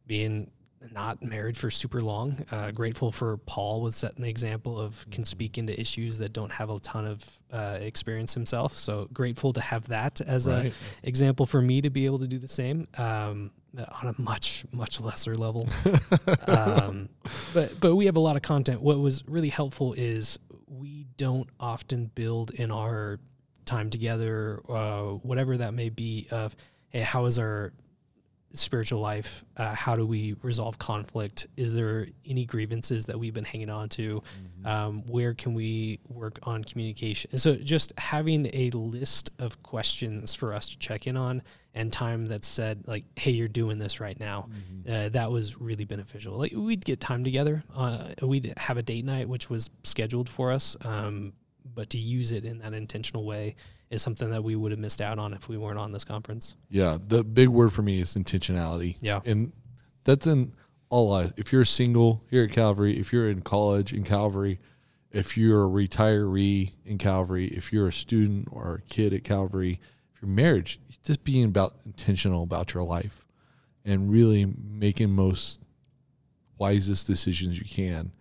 being 0.07 0.51
not 0.93 1.23
married 1.23 1.57
for 1.57 1.71
super 1.71 2.03
long. 2.03 2.45
Uh, 2.51 2.71
grateful 2.71 3.11
for 3.11 3.39
Paul 3.39 3.81
with 3.81 3.95
setting 3.95 4.23
the 4.23 4.29
example 4.29 4.79
of 4.79 5.07
can 5.11 5.25
speak 5.25 5.59
into 5.59 5.79
issues 5.79 6.19
that 6.19 6.33
don't 6.33 6.53
have 6.53 6.71
a 6.71 6.79
ton 6.81 7.07
of 7.07 7.41
uh, 7.53 7.79
experience 7.81 8.35
himself. 8.35 8.75
So 8.75 9.09
grateful 9.13 9.53
to 9.55 9.61
have 9.61 9.89
that 9.89 10.21
as 10.21 10.47
a 10.47 10.73
example 11.03 11.47
for 11.47 11.63
me 11.63 11.81
to 11.81 11.91
be 11.91 12.07
able 12.07 12.19
to 12.19 12.27
do 12.27 12.39
the 12.39 12.49
same 12.49 12.87
um, 12.99 13.51
on 13.77 14.15
a 14.17 14.21
much 14.21 14.65
much 14.73 15.01
lesser 15.01 15.35
level. 15.35 15.69
um, 16.47 17.09
but 17.53 17.79
but 17.81 17.95
we 17.97 18.07
have 18.07 18.17
a 18.17 18.21
lot 18.21 18.37
of 18.37 18.43
content. 18.43 18.81
What 18.81 18.99
was 18.99 19.25
really 19.27 19.49
helpful 19.49 19.95
is 19.95 20.39
we 20.79 21.07
don't 21.17 21.49
often 21.61 22.11
build 22.15 22.51
in 22.53 22.71
our 22.71 23.19
time 23.65 23.91
together, 23.91 24.61
uh, 24.69 25.03
whatever 25.23 25.57
that 25.57 25.75
may 25.75 25.89
be. 25.89 26.27
Of 26.31 26.57
hey, 26.89 27.01
how 27.01 27.27
is 27.27 27.39
our 27.39 27.73
spiritual 28.55 29.01
life? 29.01 29.45
Uh, 29.57 29.75
how 29.75 29.97
do 29.97 30.07
we 30.07 30.37
resolve 30.43 30.79
conflict? 30.79 31.47
Is 31.57 31.75
there 31.75 32.07
any 32.27 32.45
grievances 32.45 33.07
that 33.07 33.19
we've 33.19 33.35
been 33.35 33.45
hanging 33.45 33.71
on 33.71 33.89
to? 33.91 34.23
Um, 34.65 35.03
where 35.07 35.35
can 35.35 35.55
we 35.55 36.01
work 36.09 36.39
on 36.45 36.65
communication? 36.65 37.37
So 37.39 37.57
just 37.57 37.93
having 37.99 38.49
a 38.53 38.71
list 38.71 39.31
of 39.39 39.63
questions 39.63 40.35
for 40.35 40.53
us 40.53 40.69
to 40.71 40.79
check 40.79 41.07
in 41.07 41.17
on 41.17 41.43
and 41.75 41.93
time 41.93 42.27
that 42.27 42.45
said 42.45 42.85
like, 42.87 43.05
hey, 43.17 43.33
you're 43.33 43.49
doing 43.49 43.79
this 43.79 44.01
right 44.01 44.19
now. 44.19 44.49
Uh, 44.89 45.09
that 45.11 45.31
was 45.31 45.61
really 45.61 45.85
beneficial. 45.85 46.39
Like 46.39 46.53
we'd 46.55 46.85
get 46.85 47.01
time 47.01 47.25
together. 47.25 47.65
Uh, 47.75 48.05
we'd 48.23 48.53
have 48.57 48.77
a 48.77 48.83
date 48.83 49.05
night, 49.05 49.29
which 49.29 49.51
was 49.51 49.71
scheduled 49.83 50.29
for 50.29 50.53
us. 50.53 50.77
Um, 50.83 51.33
but 51.75 51.91
to 51.91 51.99
use 51.99 52.31
it 52.31 52.45
in 52.45 52.59
that 52.59 52.75
intentional 52.75 53.25
way 53.25 53.57
is 53.91 54.03
something 54.03 54.31
that 54.31 54.43
we 54.43 54.57
would 54.57 54.73
have 54.73 54.81
missed 54.81 55.01
out 55.01 55.19
on 55.19 55.33
if 55.35 55.49
we 55.49 55.57
weren't 55.57 55.79
on 55.79 55.93
this 55.93 56.05
conference. 56.05 56.55
Yeah, 56.69 56.99
the 57.07 57.23
big 57.23 57.49
word 57.49 57.73
for 57.73 57.83
me 57.83 58.01
is 58.01 58.15
intentionality. 58.15 58.97
Yeah. 59.01 59.21
And 59.25 59.53
that's 60.05 60.27
in 60.27 60.53
all 60.89 61.11
life. 61.11 61.33
If 61.37 61.53
you're 61.53 61.65
single 61.65 62.23
here 62.31 62.45
at 62.45 62.51
Calvary, 62.51 62.99
if 62.99 63.13
you're 63.13 63.29
in 63.29 63.43
college 63.43 63.93
in 63.93 64.05
Calvary, 64.05 64.61
if 65.11 65.37
you're 65.37 65.65
a 65.65 65.69
retiree 65.69 66.73
in 66.85 66.99
Calvary, 66.99 67.47
if 67.47 67.73
you're 67.73 67.89
a 67.89 67.93
student 67.93 68.49
or 68.51 68.75
a 68.75 68.83
kid 68.89 69.13
at 69.13 69.25
Calvary, 69.25 69.81
if 70.13 70.21
you're 70.21 70.31
married, 70.31 70.73
just 71.05 71.23
being 71.23 71.45
about 71.45 71.77
intentional 71.85 72.43
about 72.43 72.75
your 72.75 72.83
life 72.83 73.25
and 73.85 74.11
really 74.11 74.47
making 74.57 75.11
most 75.11 75.61
wisest 76.59 77.07
decisions 77.07 77.59
you 77.59 77.65
can 77.65 78.13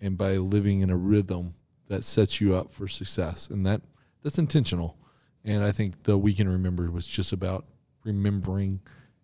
and 0.00 0.16
by 0.16 0.36
living 0.36 0.80
in 0.80 0.90
a 0.90 0.96
rhythm 0.96 1.54
that 1.88 2.04
sets 2.04 2.40
you 2.40 2.54
up 2.56 2.72
for 2.72 2.88
success. 2.88 3.48
And 3.48 3.66
that 3.66 3.82
that's 4.22 4.38
intentional. 4.38 4.96
And 5.44 5.62
I 5.64 5.72
think 5.72 6.04
the 6.04 6.16
weekend 6.18 6.48
remember 6.50 6.90
was 6.90 7.06
just 7.06 7.32
about 7.32 7.64
remembering 8.04 8.80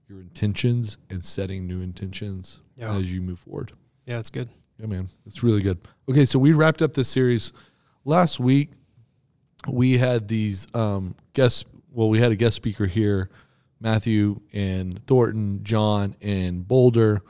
your 0.09 0.21
intentions 0.21 0.99
and 1.11 1.25
setting 1.25 1.67
new 1.67 1.81
intentions 1.81 2.61
Yeah. 2.77 2.95
as 2.97 3.13
you 3.13 3.21
move 3.21 3.39
forward. 3.41 3.73
Yeah, 4.07 4.19
it's 4.19 4.31
good. 4.31 4.49
Yeah, 4.79 4.87
man, 4.87 5.09
it's 5.27 5.43
really 5.43 5.61
good. 5.61 5.79
Okay, 6.09 6.25
so 6.25 6.39
we 6.39 6.53
wrapped 6.53 6.83
up 6.83 6.95
this 6.95 7.09
series 7.09 7.53
last 8.05 8.39
week. 8.41 8.71
We 9.67 9.99
had 9.99 10.29
these 10.29 10.67
um, 10.75 11.15
guests. 11.35 11.65
Well, 11.93 12.09
we 12.09 12.21
had 12.21 12.31
a 12.33 12.37
guest 12.37 12.55
speaker 12.57 12.87
here, 12.87 13.29
Matthew 13.81 14.41
and 14.53 15.05
Thornton, 15.07 15.61
John 15.65 16.15
and 16.23 16.67
Boulder. 16.67 17.23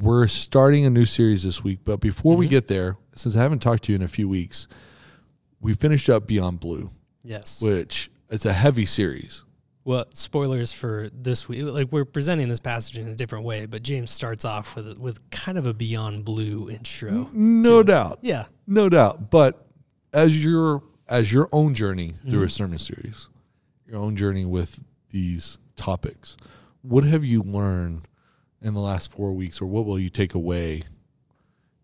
We're 0.00 0.28
starting 0.28 0.84
a 0.86 0.90
new 0.90 1.04
series 1.06 1.42
this 1.42 1.62
week, 1.62 1.80
but 1.84 2.00
before 2.00 2.36
we 2.36 2.46
Mhm. 2.46 2.50
get 2.50 2.66
there, 2.68 2.96
since 3.14 3.36
I 3.36 3.42
haven't 3.42 3.60
talked 3.60 3.84
to 3.84 3.92
you 3.92 3.96
in 3.96 4.02
a 4.02 4.08
few 4.08 4.28
weeks, 4.28 4.66
we 5.60 5.74
finished 5.74 6.08
up 6.10 6.26
Beyond 6.26 6.60
Blue, 6.60 6.90
Yes. 7.26 7.60
which 7.60 8.10
is 8.30 8.46
a 8.46 8.52
heavy 8.52 8.86
series. 8.86 9.42
Well, 9.84 10.06
spoilers 10.14 10.72
for 10.72 11.08
this 11.12 11.48
week. 11.48 11.62
Like 11.64 11.92
we're 11.92 12.04
presenting 12.04 12.48
this 12.48 12.58
passage 12.58 12.98
in 12.98 13.06
a 13.08 13.14
different 13.14 13.44
way, 13.44 13.66
but 13.66 13.82
James 13.84 14.10
starts 14.10 14.44
off 14.44 14.74
with 14.74 14.98
with 14.98 15.28
kind 15.30 15.56
of 15.58 15.66
a 15.66 15.74
beyond 15.74 16.24
blue 16.24 16.68
intro. 16.70 17.28
No 17.32 17.82
to- 17.82 17.86
doubt. 17.86 18.18
Yeah. 18.22 18.46
No 18.66 18.88
doubt. 18.88 19.30
But 19.30 19.64
as 20.12 20.42
your 20.42 20.82
as 21.08 21.32
your 21.32 21.48
own 21.52 21.72
journey 21.74 22.14
through 22.28 22.42
a 22.42 22.46
Mhm. 22.46 22.50
sermon 22.50 22.78
series, 22.80 23.28
your 23.86 23.98
own 24.00 24.16
journey 24.16 24.44
with 24.44 24.82
these 25.10 25.58
topics, 25.76 26.36
what 26.82 27.04
have 27.04 27.24
you 27.24 27.42
learned 27.44 28.08
in 28.60 28.74
the 28.74 28.80
last 28.80 29.12
four 29.12 29.32
weeks, 29.34 29.60
or 29.60 29.66
what 29.66 29.84
will 29.86 30.00
you 30.00 30.10
take 30.10 30.34
away 30.34 30.82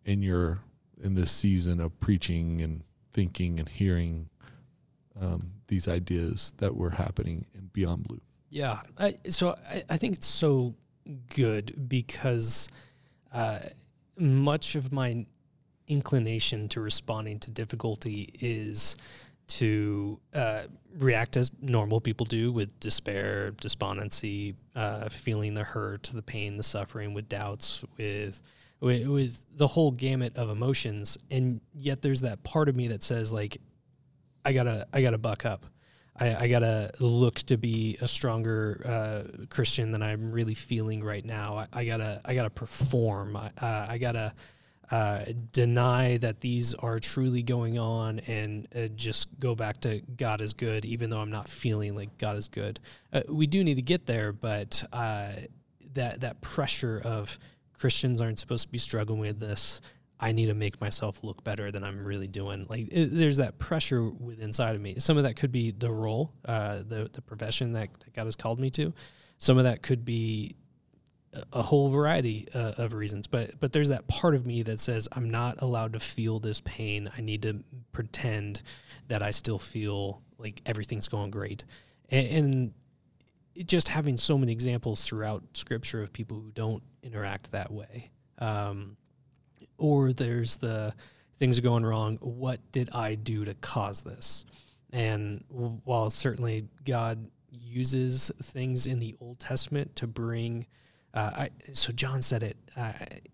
in 0.05 0.23
your 0.23 0.61
in 1.01 1.15
this 1.15 1.31
season 1.31 1.79
of 1.79 1.99
preaching 2.01 2.61
and 2.61 2.83
thinking 3.13 3.61
and 3.61 3.69
hearing 3.69 4.29
um, 5.23 5.53
these 5.69 5.89
ideas 5.89 6.53
that 6.59 6.77
were 6.77 6.91
happening 6.91 7.47
in 7.55 7.71
Beyond 7.73 8.09
Blue? 8.09 8.21
Yeah. 8.51 8.81
I, 8.99 9.17
so 9.29 9.57
I, 9.71 9.83
I 9.89 9.97
think 9.97 10.17
it's 10.17 10.27
so 10.27 10.75
good 11.35 11.89
because 11.89 12.69
uh, 13.33 13.61
much 14.19 14.75
of 14.75 14.93
my 14.93 15.25
inclination 15.89 16.69
to 16.69 16.81
responding 16.81 17.39
to 17.41 17.51
difficulty 17.51 18.29
is 18.41 18.97
to 19.47 20.19
uh, 20.35 20.63
react 20.99 21.37
as 21.37 21.51
normal 21.61 22.01
people 22.01 22.25
do 22.25 22.53
with 22.53 22.79
despair, 22.81 23.51
despondency, 23.53 24.55
uh, 24.75 25.09
feeling 25.09 25.55
the 25.55 25.65
hurt, 25.65 26.11
the 26.13 26.23
pain, 26.23 26.57
the 26.57 26.63
suffering, 26.63 27.13
with 27.13 27.29
doubts, 27.29 27.85
with, 27.99 28.43
with 28.81 29.07
with 29.07 29.43
the 29.55 29.67
whole 29.67 29.91
gamut 29.91 30.37
of 30.37 30.49
emotions. 30.49 31.19
And 31.31 31.61
yet, 31.75 32.03
there's 32.03 32.23
that 32.23 32.43
part 32.45 32.69
of 32.69 32.77
me 32.77 32.89
that 32.89 33.03
says, 33.03 33.33
like, 33.33 33.59
I 34.45 34.53
gotta, 34.53 34.87
I 34.93 35.03
gotta 35.03 35.19
buck 35.19 35.45
up. 35.47 35.67
I, 36.19 36.45
I 36.45 36.49
gotta 36.49 36.93
look 37.01 37.37
to 37.41 37.57
be 37.57 37.97
a 38.01 38.07
stronger 38.07 38.83
uh, 38.85 39.47
Christian 39.49 39.93
than 39.93 40.03
I'm 40.03 40.31
really 40.31 40.55
feeling 40.55 41.03
right 41.03 41.25
now. 41.25 41.57
I, 41.57 41.67
I 41.73 41.85
gotta 41.85 42.21
I 42.25 42.35
gotta 42.35 42.51
perform. 42.51 43.37
I, 43.37 43.51
uh, 43.61 43.87
I 43.89 43.99
gotta 43.99 44.35
uh, 44.91 45.25
deny 45.53 46.19
that 46.19 46.41
these 46.41 46.75
are 46.75 46.99
truly 46.99 47.43
going 47.43 47.79
on 47.79 48.19
and 48.21 48.69
uh, 48.77 48.89
just 48.95 49.29
go 49.39 49.55
back 49.55 49.81
to 49.81 50.03
God 50.17 50.43
is 50.43 50.53
good, 50.53 50.85
even 50.85 51.09
though 51.09 51.21
I'm 51.21 51.31
not 51.31 51.49
feeling 51.49 51.97
like 51.97 52.19
God 52.19 52.37
is 52.37 52.49
good. 52.49 52.79
Uh, 53.11 53.23
we 53.31 53.47
do 53.47 53.65
need 53.65 53.77
to 53.77 53.83
get 53.83 54.05
there, 54.05 54.35
but 54.35 54.85
uh, 54.93 55.33
that 55.95 56.21
that 56.21 56.43
pressure 56.43 57.01
of 57.05 57.39
Christians 57.73 58.21
aren't 58.21 58.39
supposed 58.39 58.65
to 58.65 58.71
be 58.71 58.79
struggling 58.79 59.21
with 59.21 59.41
this. 59.41 59.81
I 60.23 60.31
need 60.31 60.47
to 60.47 60.55
make 60.55 60.81
myself 60.81 61.25
look 61.25 61.43
better 61.43 61.73
than 61.73 61.83
I'm 61.83 62.05
really 62.05 62.29
doing. 62.29 62.67
Like 62.71 62.89
it, 62.93 63.07
there's 63.07 63.39
that 63.39 63.59
pressure 63.59 64.09
within 64.09 64.45
inside 64.45 64.77
of 64.77 64.81
me. 64.81 64.95
Some 64.99 65.17
of 65.17 65.25
that 65.25 65.35
could 65.35 65.51
be 65.51 65.73
the 65.73 65.91
role, 65.91 66.33
uh, 66.45 66.77
the 66.87 67.11
the 67.13 67.21
profession 67.21 67.73
that, 67.73 67.93
that 68.01 68.15
God 68.15 68.27
has 68.27 68.37
called 68.37 68.61
me 68.61 68.71
to. 68.71 68.95
Some 69.39 69.59
of 69.59 69.65
that 69.65 69.83
could 69.83 70.05
be 70.05 70.55
a- 71.53 71.63
whole 71.63 71.91
variety 71.91 72.47
uh, 72.55 72.75
of 72.79 72.95
reasons. 72.95 73.27
But 73.27 73.59
but 73.59 73.73
there's 73.73 73.89
that 73.89 74.07
part 74.07 74.37
of 74.37 74.47
me 74.47 74.63
that 74.63 74.79
says 74.79 75.09
I'm 75.11 75.29
not 75.29 75.61
allowed 75.61 75.95
to 75.95 76.01
feel 76.01 76.39
this 76.39 76.61
pain. 76.61 77.11
I 77.19 77.21
need 77.21 77.43
to 77.43 77.65
pretend 77.91 78.63
that 79.09 79.23
I 79.23 79.33
still 79.33 79.59
feel 79.59 80.23
like 80.39 80.63
everything's 80.65 81.09
going 81.09 81.33
great, 81.33 81.65
and. 82.09 82.27
and 82.29 82.75
just 83.67 83.89
having 83.89 84.17
so 84.17 84.39
many 84.39 84.51
examples 84.51 85.03
throughout 85.05 85.43
scripture 85.53 86.03
of 86.03 86.11
people 86.11 86.41
who 86.41 86.51
don't 86.53 86.83
interact 87.03 87.53
that 87.53 87.71
way 87.71 88.11
um, 88.39 88.97
or 89.83 90.13
there's 90.13 90.57
the 90.57 90.95
things 91.39 91.59
are 91.59 91.63
going 91.63 91.85
wrong. 91.85 92.19
What 92.23 92.61
did 92.71 92.89
I 92.95 93.17
do 93.17 93.45
to 93.45 93.55
cause 93.55 94.03
this? 94.03 94.45
And 94.93 95.45
while 95.49 96.09
certainly 96.09 96.69
God 96.85 97.27
uses 97.51 98.31
things 98.43 98.87
in 98.87 99.01
the 99.01 99.17
Old 99.21 99.41
Testament 99.41 99.97
to 99.97 100.07
bring, 100.07 100.67
uh, 101.15 101.31
I, 101.35 101.51
so 101.73 101.93
John 101.93 102.23
said 102.23 102.45
it 102.45 102.57
uh, 102.77 102.93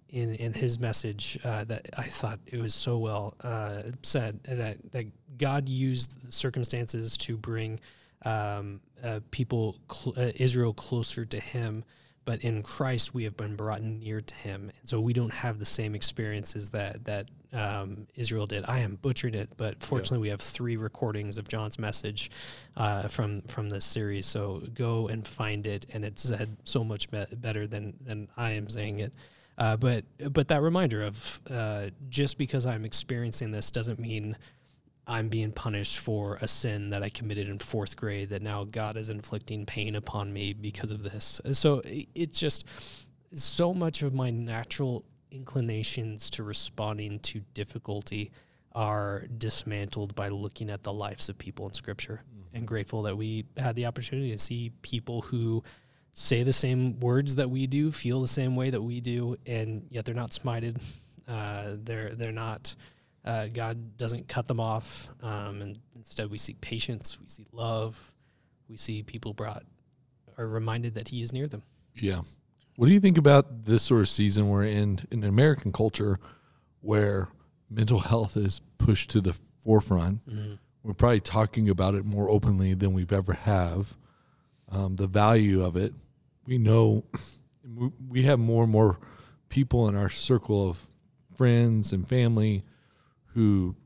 in 0.08 0.34
in 0.36 0.54
his 0.54 0.78
message 0.78 1.38
uh, 1.44 1.64
that 1.64 1.90
I 1.98 2.04
thought 2.04 2.38
it 2.46 2.60
was 2.60 2.74
so 2.74 2.96
well 2.96 3.34
uh, 3.42 3.82
said 4.02 4.42
that 4.44 4.78
that 4.92 5.06
God 5.36 5.68
used 5.68 6.32
circumstances 6.32 7.16
to 7.18 7.36
bring 7.36 7.78
um, 8.24 8.80
uh, 9.04 9.20
people 9.30 9.76
cl- 9.92 10.14
uh, 10.16 10.32
Israel 10.36 10.72
closer 10.72 11.24
to 11.26 11.38
Him 11.38 11.84
but 12.28 12.44
in 12.44 12.62
Christ 12.62 13.14
we 13.14 13.24
have 13.24 13.38
been 13.38 13.56
brought 13.56 13.80
near 13.80 14.20
to 14.20 14.34
Him, 14.34 14.70
and 14.78 14.86
so 14.86 15.00
we 15.00 15.14
don't 15.14 15.32
have 15.32 15.58
the 15.58 15.64
same 15.64 15.94
experiences 15.94 16.68
that 16.70 17.02
that 17.06 17.26
um, 17.54 18.06
Israel 18.16 18.44
did. 18.44 18.66
I 18.68 18.80
am 18.80 18.98
butchering 19.00 19.32
it, 19.32 19.48
but 19.56 19.82
fortunately 19.82 20.18
we 20.18 20.28
have 20.28 20.42
three 20.42 20.76
recordings 20.76 21.38
of 21.38 21.48
John's 21.48 21.78
message 21.78 22.30
uh, 22.76 23.08
from 23.08 23.40
from 23.48 23.70
this 23.70 23.86
series. 23.86 24.26
So 24.26 24.62
go 24.74 25.08
and 25.08 25.26
find 25.26 25.66
it, 25.66 25.86
and 25.94 26.04
it's 26.04 26.24
said 26.24 26.54
so 26.64 26.84
much 26.84 27.10
be- 27.10 27.24
better 27.32 27.66
than 27.66 27.94
than 28.04 28.28
I 28.36 28.50
am 28.50 28.68
saying 28.68 28.98
it. 28.98 29.14
Uh, 29.56 29.78
but 29.78 30.04
but 30.30 30.48
that 30.48 30.60
reminder 30.60 31.04
of 31.04 31.40
uh, 31.48 31.86
just 32.10 32.36
because 32.36 32.66
I'm 32.66 32.84
experiencing 32.84 33.52
this 33.52 33.70
doesn't 33.70 33.98
mean 33.98 34.36
I'm 35.08 35.28
being 35.28 35.52
punished 35.52 35.98
for 35.98 36.36
a 36.42 36.46
sin 36.46 36.90
that 36.90 37.02
I 37.02 37.08
committed 37.08 37.48
in 37.48 37.58
fourth 37.58 37.96
grade 37.96 38.28
that 38.28 38.42
now 38.42 38.64
God 38.64 38.96
is 38.96 39.08
inflicting 39.08 39.64
pain 39.66 39.96
upon 39.96 40.32
me 40.32 40.52
because 40.52 40.92
of 40.92 41.02
this. 41.02 41.40
So 41.52 41.80
i- 41.86 42.06
it's 42.14 42.38
just 42.38 42.64
so 43.32 43.72
much 43.74 44.02
of 44.02 44.12
my 44.14 44.30
natural 44.30 45.04
inclinations 45.30 46.30
to 46.30 46.42
responding 46.42 47.18
to 47.20 47.40
difficulty 47.54 48.30
are 48.72 49.26
dismantled 49.38 50.14
by 50.14 50.28
looking 50.28 50.70
at 50.70 50.82
the 50.82 50.92
lives 50.92 51.28
of 51.28 51.38
people 51.38 51.66
in 51.66 51.72
scripture 51.74 52.22
and 52.52 52.66
grateful 52.66 53.02
that 53.02 53.16
we 53.16 53.44
had 53.56 53.74
the 53.76 53.86
opportunity 53.86 54.30
to 54.30 54.38
see 54.38 54.70
people 54.82 55.22
who 55.22 55.62
say 56.12 56.42
the 56.42 56.52
same 56.52 56.98
words 57.00 57.34
that 57.36 57.48
we 57.50 57.66
do, 57.66 57.90
feel 57.90 58.20
the 58.20 58.28
same 58.28 58.56
way 58.56 58.70
that 58.70 58.82
we 58.82 59.00
do, 59.00 59.36
and 59.46 59.86
yet 59.90 60.04
they're 60.04 60.14
not 60.14 60.30
smited. 60.32 60.80
Uh, 61.28 61.76
they're 61.84 62.14
they're 62.14 62.32
not 62.32 62.74
uh, 63.28 63.46
God 63.48 63.98
doesn't 63.98 64.26
cut 64.26 64.48
them 64.48 64.58
off, 64.58 65.08
um, 65.22 65.60
and 65.60 65.78
instead 65.94 66.30
we 66.30 66.38
see 66.38 66.54
patience, 66.54 67.18
we 67.20 67.28
see 67.28 67.46
love, 67.52 68.12
we 68.68 68.76
see 68.76 69.02
people 69.02 69.34
brought 69.34 69.64
are 70.38 70.46
reminded 70.46 70.94
that 70.94 71.08
He 71.08 71.22
is 71.22 71.32
near 71.32 71.46
them. 71.46 71.62
Yeah. 71.94 72.22
What 72.76 72.86
do 72.86 72.92
you 72.92 73.00
think 73.00 73.18
about 73.18 73.66
this 73.66 73.82
sort 73.82 74.00
of 74.00 74.08
season 74.08 74.48
we're 74.48 74.64
in 74.64 75.00
in 75.10 75.24
American 75.24 75.72
culture 75.72 76.18
where 76.80 77.28
mental 77.68 77.98
health 77.98 78.36
is 78.36 78.62
pushed 78.78 79.10
to 79.10 79.20
the 79.20 79.34
forefront? 79.64 80.20
We're 80.82 80.94
probably 80.94 81.20
talking 81.20 81.68
about 81.68 81.96
it 81.96 82.06
more 82.06 82.30
openly 82.30 82.72
than 82.72 82.94
we've 82.94 83.12
ever 83.12 83.34
have. 83.34 83.94
Um, 84.70 84.96
the 84.96 85.06
value 85.06 85.64
of 85.64 85.76
it, 85.76 85.92
we 86.46 86.56
know 86.56 87.04
we 88.08 88.22
have 88.22 88.38
more 88.38 88.62
and 88.62 88.72
more 88.72 88.98
people 89.48 89.88
in 89.88 89.96
our 89.96 90.08
circle 90.08 90.70
of 90.70 90.86
friends 91.36 91.92
and 91.92 92.08
family 92.08 92.62
who 93.34 93.76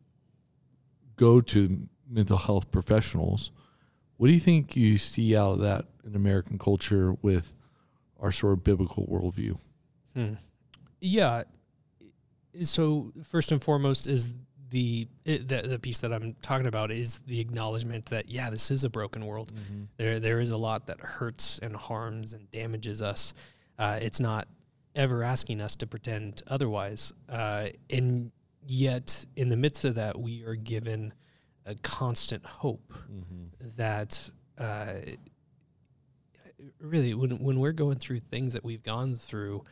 go 1.17 1.41
to 1.41 1.89
mental 2.09 2.37
health 2.37 2.71
professionals. 2.71 3.51
What 4.17 4.29
do 4.29 4.35
you 4.35 4.41
think 4.41 4.77
you 4.77 4.99
see 4.99 5.37
out 5.37 5.53
of 5.53 5.59
that 5.61 5.87
in 6.05 6.15
American 6.15 6.59
culture 6.59 7.15
with 7.23 7.55
our 8.21 8.33
sort 8.33 8.55
of 8.55 8.65
biblical 8.65 9.07
worldview? 9.07 9.59
Hmm. 10.15 10.35
Yeah. 11.01 11.45
So 12.63 13.13
first 13.25 13.51
and 13.51 13.63
foremost 13.63 14.07
is 14.07 14.37
the, 14.71 15.07
the 15.25 15.43
the 15.45 15.79
piece 15.79 16.01
that 16.01 16.13
I'm 16.13 16.35
talking 16.41 16.67
about 16.67 16.91
is 16.91 17.19
the 17.27 17.41
acknowledgement 17.41 18.07
that 18.07 18.31
yeah, 18.31 18.49
this 18.49 18.71
is 18.71 18.85
a 18.85 18.89
broken 18.89 19.27
world. 19.27 19.53
There 19.97 20.19
there 20.19 20.41
is 20.41 20.51
a 20.51 20.57
lot 20.57 20.87
that 20.87 21.01
hurts 21.01 21.59
and 21.59 21.77
harms 21.77 22.33
and 22.33 22.51
damages 22.51 23.03
us. 23.03 23.35
Uh, 23.79 23.99
it's 24.01 24.21
not 24.21 24.49
ever 24.95 25.23
asking 25.23 25.61
us 25.61 25.77
to 25.77 25.87
pretend 25.87 26.43
otherwise. 26.47 27.13
Uh, 27.29 27.69
and 27.91 28.31
yet, 28.67 29.25
in 29.37 29.49
the 29.49 29.57
midst 29.57 29.85
of 29.85 29.97
that, 29.97 30.19
we 30.19 30.45
are 30.45 30.55
given 30.55 31.13
a 31.67 31.75
constant 31.77 32.45
hope 32.45 32.93
that 33.77 34.31
uh, 34.59 34.95
really 36.79 37.15
when 37.15 37.39
when 37.39 37.59
we're 37.61 37.73
going 37.73 37.99
through 37.99 38.21
things 38.21 38.53
that 38.53 38.65
we've 38.65 38.83
gone 38.83 39.15
through, 39.15 39.65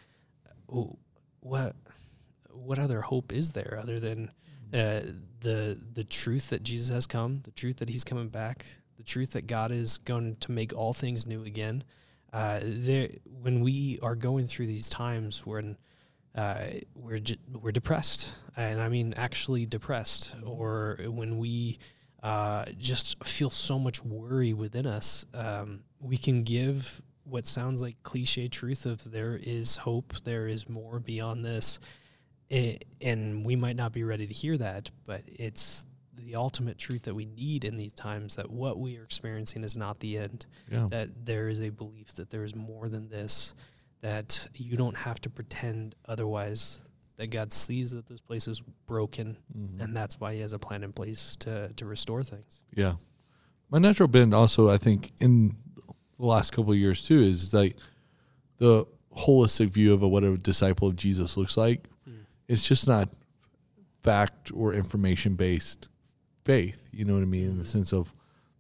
uh, 0.73 0.83
what 1.41 1.75
what 2.53 2.79
other 2.79 3.01
hope 3.01 3.33
is 3.33 3.51
there 3.51 3.79
other 3.81 4.01
than 4.01 4.31
uh, 4.73 5.01
the 5.41 5.79
the 5.95 6.05
truth 6.05 6.51
that 6.51 6.63
Jesus 6.63 6.89
has 6.89 7.07
come, 7.07 7.41
the 7.45 7.51
truth 7.51 7.77
that 7.79 7.89
He's 7.89 8.05
coming 8.05 8.29
back, 8.29 8.67
the 8.97 9.03
truth 9.03 9.33
that 9.33 9.47
God 9.47 9.73
is 9.73 9.99
going 9.99 10.37
to 10.37 10.53
make 10.53 10.73
all 10.75 10.93
things 10.93 11.27
new 11.27 11.45
again. 11.45 11.85
Uh, 12.33 12.61
there, 12.63 13.09
when 13.43 13.61
we 13.61 13.99
are 14.03 14.15
going 14.15 14.47
through 14.47 14.69
these 14.69 14.89
times 14.89 15.45
when 15.45 15.77
uh, 16.35 16.65
we're 16.95 17.21
we're 17.61 17.73
depressed, 17.73 18.33
and 18.57 18.81
I 18.81 18.89
mean 18.89 19.15
actually 19.17 19.67
depressed, 19.67 20.35
or 20.45 20.99
when 21.07 21.39
we 21.39 21.79
uh, 22.23 22.67
just 22.79 23.23
feel 23.25 23.51
so 23.51 23.79
much 23.79 24.05
worry 24.05 24.53
within 24.53 24.87
us, 24.87 25.25
um, 25.35 25.81
we 26.01 26.17
can 26.17 26.43
give 26.43 27.03
what 27.25 27.47
sounds 27.47 27.81
like 27.83 27.97
cliche 28.03 28.49
truth 28.49 28.87
of 28.87 29.11
there 29.11 29.39
is 29.41 29.77
hope, 29.77 30.15
there 30.25 30.47
is 30.47 30.69
more 30.69 30.99
beyond 30.99 31.45
this, 31.45 31.79
it, 32.49 32.85
and 33.01 33.45
we 33.45 33.57
might 33.57 33.77
not 33.77 33.93
be 33.93 34.05
ready 34.05 34.27
to 34.27 34.35
hear 34.35 34.57
that, 34.59 34.91
but 35.07 35.23
it's 35.27 35.87
the 36.17 36.35
ultimate 36.35 36.77
truth 36.77 37.03
that 37.03 37.15
we 37.15 37.25
need 37.25 37.65
in 37.65 37.77
these 37.77 37.93
times 37.93 38.37
that 38.37 38.51
what 38.51 38.79
we 38.79 38.99
are 38.99 39.05
experiencing 39.05 39.65
is 39.65 39.77
not 39.77 40.01
the 40.01 40.19
end. 40.19 40.47
Yeah. 40.71 40.89
that 40.91 41.25
there 41.25 41.49
is 41.49 41.61
a 41.61 41.71
belief 41.71 42.15
that 42.15 42.31
there 42.31 42.45
is 42.45 42.55
more 42.55 42.89
than 42.89 43.09
this, 43.09 43.55
that 44.01 44.49
you 44.55 44.77
don't 44.77 44.97
have 44.97 45.21
to 45.23 45.31
pretend 45.31 45.95
otherwise, 46.07 46.79
that 47.17 47.29
God 47.29 47.53
sees 47.53 47.91
that 47.91 48.07
this 48.07 48.21
place 48.21 48.49
is 48.49 48.61
broken, 48.87 49.37
Mhm. 49.57 49.81
and 49.81 49.97
that's 49.97 50.19
why 50.19 50.35
He 50.35 50.41
has 50.41 50.53
a 50.53 50.59
plan 50.59 50.83
in 50.83 50.93
place 50.93 51.37
to, 51.37 51.73
to 51.75 51.85
restore 51.87 52.23
things. 52.23 52.63
Yeah. 52.75 52.97
My 53.71 53.79
natural 53.79 54.09
bend 54.09 54.33
also, 54.35 54.69
I 54.71 54.79
think, 54.79 55.13
in 55.21 55.55
the 56.19 56.27
last 56.27 56.53
couple 56.53 56.73
of 56.73 56.79
years 56.79 57.03
too, 57.05 57.21
is 57.21 57.53
like 57.53 57.77
the 58.59 58.87
holistic 59.17 59.69
view 59.71 59.93
of 59.93 60.01
what 60.03 60.25
a 60.25 60.37
disciple 60.39 60.89
of 60.89 60.97
Jesus 60.97 61.37
looks 61.37 61.57
like. 61.57 61.89
Mm. 62.09 62.25
It's 62.49 62.67
just 62.67 62.87
not 62.89 63.11
fact 64.03 64.51
or 64.55 64.73
information 64.73 65.35
based 65.35 65.89
faith. 66.45 66.89
You 66.93 67.05
know 67.05 67.15
what 67.15 67.23
I 67.23 67.27
mean? 67.27 67.51
In 67.51 67.59
the 67.59 67.67
sense 67.67 67.93
of 67.93 68.15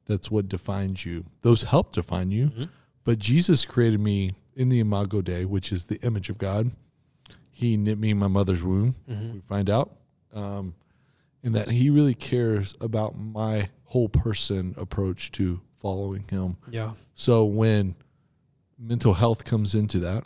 that's 0.07 0.31
what 0.31 0.49
defines 0.49 1.07
you. 1.07 1.25
Those 1.43 1.63
help 1.65 1.93
define 1.93 2.31
you. 2.31 2.49
Mhm. 2.51 2.69
But 3.05 3.19
Jesus 3.19 3.65
created 3.65 4.01
me 4.01 4.33
in 4.61 4.69
the 4.69 4.79
imago 4.81 5.23
Dei, 5.23 5.47
which 5.47 5.73
is 5.73 5.87
the 5.87 5.99
image 6.03 6.29
of 6.29 6.37
God. 6.37 6.71
He 7.51 7.77
knit 7.79 7.99
me 7.99 8.11
in 8.11 8.19
my 8.19 8.29
mother's 8.29 8.63
womb 8.63 8.95
Mhm. 9.11 9.33
we 9.35 9.41
find 9.41 9.71
out 9.71 9.97
um, 10.35 10.75
in 11.43 11.53
that 11.53 11.71
he 11.71 11.89
really 11.91 12.15
cares 12.15 12.75
about 12.81 13.19
my 13.19 13.71
whole 13.85 14.09
person 14.11 14.75
approach 14.77 15.33
to 15.33 15.61
following 15.79 16.25
him 16.31 16.57
Yeah. 16.71 16.93
so 17.15 17.45
when 17.45 17.95
mental 18.79 19.15
health 19.15 19.45
comes 19.45 19.75
into 19.75 19.99
that 20.01 20.25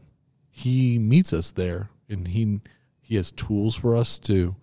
he 0.50 0.98
meets 0.98 1.32
us 1.32 1.52
there 1.52 1.90
and 2.08 2.28
he 2.28 2.60
he 3.00 3.14
has 3.16 3.30
tools 3.32 3.74
for 3.76 3.94
us 3.96 4.18
to 4.18 4.56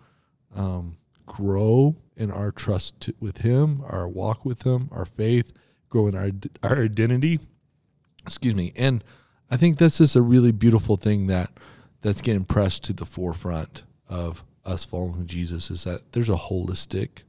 um, 0.54 0.98
grow 1.26 1.96
in 2.18 2.30
our 2.30 2.52
trust 2.52 3.00
to, 3.02 3.14
with 3.20 3.38
him 3.38 3.82
our 3.88 4.08
walk 4.08 4.44
with 4.46 4.64
him 4.64 4.90
our 4.92 5.06
faith 5.06 5.54
grow 5.90 6.08
in 6.08 6.16
our 6.16 6.30
our 6.62 6.84
identity 6.84 7.40
excuse 8.28 8.54
me 8.56 8.72
and 8.76 9.04
i 9.52 9.58
think 9.58 9.78
that's 9.78 9.98
just 10.00 10.16
a 10.16 10.22
really 10.22 10.52
beautiful 10.52 10.96
thing 10.98 11.28
that 11.28 11.52
that's 12.02 12.22
getting 12.22 12.44
pressed 12.46 12.84
to 12.84 12.94
the 12.94 13.06
forefront 13.06 13.84
of 14.10 14.44
us 14.66 14.84
following 14.84 15.28
jesus 15.28 15.70
is 15.70 15.84
that 15.84 16.12
there's 16.14 16.30
a 16.30 16.36
holistic 16.36 17.24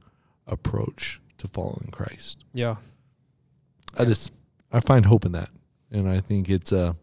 approach 0.47 1.21
to 1.37 1.47
following 1.47 1.89
christ 1.91 2.43
Yeah. 2.53 2.75
I 3.97 4.05
just 4.05 4.31
I 4.71 4.79
find 4.79 5.05
hope 5.05 5.23
in 5.23 5.33
that, 5.33 5.49
and 5.91 6.09
I 6.09 6.19
think 6.19 6.49
it's 6.49 6.71
a 6.71 6.95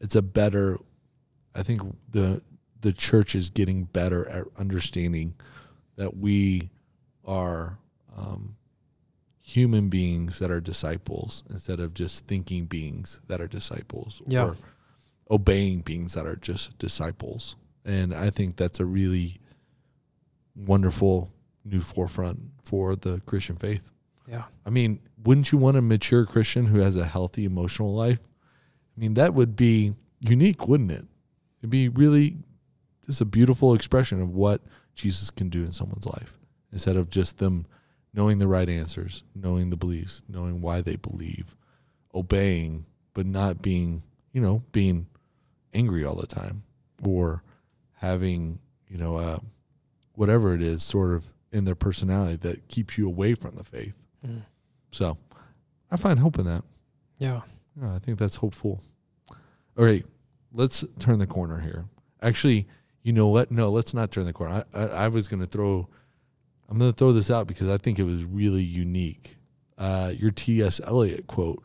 it's 0.00 0.16
a 0.16 0.22
better. 0.22 0.78
I 1.54 1.62
think 1.62 1.80
the 2.10 2.42
the 2.80 2.92
church 2.92 3.36
is 3.36 3.50
getting 3.50 3.84
better 3.84 4.28
at 4.28 4.46
understanding 4.58 5.34
that 5.94 6.16
we 6.16 6.70
are 7.24 7.78
um, 8.16 8.56
human 9.46 9.90
beings 9.90 10.38
that 10.38 10.50
are 10.50 10.60
disciples 10.60 11.44
instead 11.50 11.78
of 11.78 11.92
just 11.92 12.26
thinking 12.26 12.64
beings 12.64 13.20
that 13.28 13.42
are 13.42 13.46
disciples 13.46 14.22
Yeah. 14.26 14.44
or 14.46 14.56
obeying 15.30 15.80
beings 15.82 16.14
that 16.14 16.26
are 16.26 16.36
just 16.36 16.78
disciples. 16.78 17.54
And 17.84 18.14
I 18.14 18.30
think 18.30 18.56
that's 18.56 18.80
a 18.80 18.86
really 18.86 19.40
wonderful 20.56 21.30
new 21.64 21.80
forefront 21.82 22.40
for 22.62 22.96
the 22.96 23.20
Christian 23.26 23.56
faith. 23.56 23.90
Yeah. 24.26 24.44
I 24.64 24.70
mean, 24.70 25.00
wouldn't 25.22 25.52
you 25.52 25.58
want 25.58 25.76
a 25.76 25.82
mature 25.82 26.24
Christian 26.24 26.66
who 26.66 26.78
has 26.80 26.96
a 26.96 27.04
healthy 27.04 27.44
emotional 27.44 27.94
life? 27.94 28.20
I 28.96 29.00
mean, 29.00 29.14
that 29.14 29.34
would 29.34 29.56
be 29.56 29.94
unique, 30.20 30.66
wouldn't 30.66 30.90
it? 30.92 31.04
It'd 31.60 31.70
be 31.70 31.88
really 31.88 32.38
just 33.04 33.20
a 33.20 33.24
beautiful 33.26 33.74
expression 33.74 34.22
of 34.22 34.30
what 34.30 34.62
Jesus 34.94 35.28
can 35.30 35.50
do 35.50 35.64
in 35.64 35.72
someone's 35.72 36.06
life 36.06 36.38
instead 36.72 36.96
of 36.96 37.10
just 37.10 37.38
them 37.38 37.66
knowing 38.14 38.38
the 38.38 38.46
right 38.46 38.68
answers, 38.68 39.24
knowing 39.34 39.70
the 39.70 39.76
beliefs, 39.76 40.22
knowing 40.28 40.60
why 40.60 40.80
they 40.80 40.96
believe, 40.96 41.56
obeying, 42.14 42.86
but 43.12 43.26
not 43.26 43.60
being, 43.60 44.02
you 44.32 44.40
know, 44.40 44.62
being 44.72 45.06
angry 45.72 46.04
all 46.04 46.14
the 46.14 46.26
time 46.26 46.62
or 47.04 47.42
having, 47.94 48.58
you 48.88 48.96
know, 48.96 49.16
uh, 49.16 49.38
whatever 50.14 50.54
it 50.54 50.62
is 50.62 50.82
sort 50.82 51.14
of 51.14 51.30
in 51.52 51.64
their 51.64 51.74
personality 51.74 52.36
that 52.36 52.68
keeps 52.68 52.96
you 52.96 53.06
away 53.06 53.34
from 53.34 53.56
the 53.56 53.64
faith. 53.64 53.94
Mm. 54.26 54.42
So 54.92 55.18
I 55.90 55.96
find 55.96 56.18
hope 56.18 56.38
in 56.38 56.46
that. 56.46 56.62
Yeah. 57.18 57.40
Yeah, 57.80 57.94
I 57.94 57.98
think 57.98 58.18
that's 58.18 58.36
hopeful. 58.36 58.80
All 59.76 59.84
right, 59.84 60.06
let's 60.52 60.84
turn 61.00 61.18
the 61.18 61.26
corner 61.26 61.58
here. 61.60 61.86
Actually, 62.22 62.68
you 63.02 63.12
know 63.12 63.26
what? 63.26 63.50
No, 63.50 63.70
let's 63.70 63.92
not 63.92 64.12
turn 64.12 64.24
the 64.24 64.32
corner. 64.32 64.64
I, 64.72 64.80
I, 64.80 64.86
I 64.86 65.08
was 65.08 65.26
going 65.26 65.40
to 65.40 65.48
throw, 65.48 65.88
I'm 66.68 66.78
going 66.78 66.90
to 66.90 66.96
throw 66.96 67.12
this 67.12 67.30
out 67.30 67.46
because 67.46 67.68
I 67.68 67.76
think 67.76 67.98
it 67.98 68.04
was 68.04 68.24
really 68.24 68.62
unique. 68.62 69.36
Uh, 69.76 70.12
your 70.16 70.30
T.S. 70.30 70.80
Eliot 70.86 71.26
quote 71.26 71.62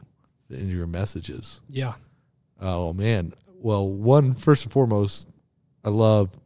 in 0.49 0.69
your 0.69 0.87
messages. 0.87 1.61
Yeah. 1.69 1.93
Oh, 2.59 2.91
man. 2.93 3.33
Well, 3.47 3.87
one, 3.87 4.33
first 4.35 4.63
and 4.65 4.71
foremost, 4.71 5.27
I 5.83 5.89
love 5.89 6.37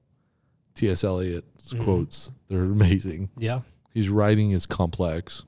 T.S. 0.75 1.03
Eliot's 1.03 1.73
Mhm. 1.73 1.83
quotes. 1.83 2.31
They're 2.47 2.63
amazing 2.63 3.29
Yeah. 3.37 3.61
his 3.93 4.09
writing 4.09 4.51
is 4.51 4.65
complex, 4.65 5.43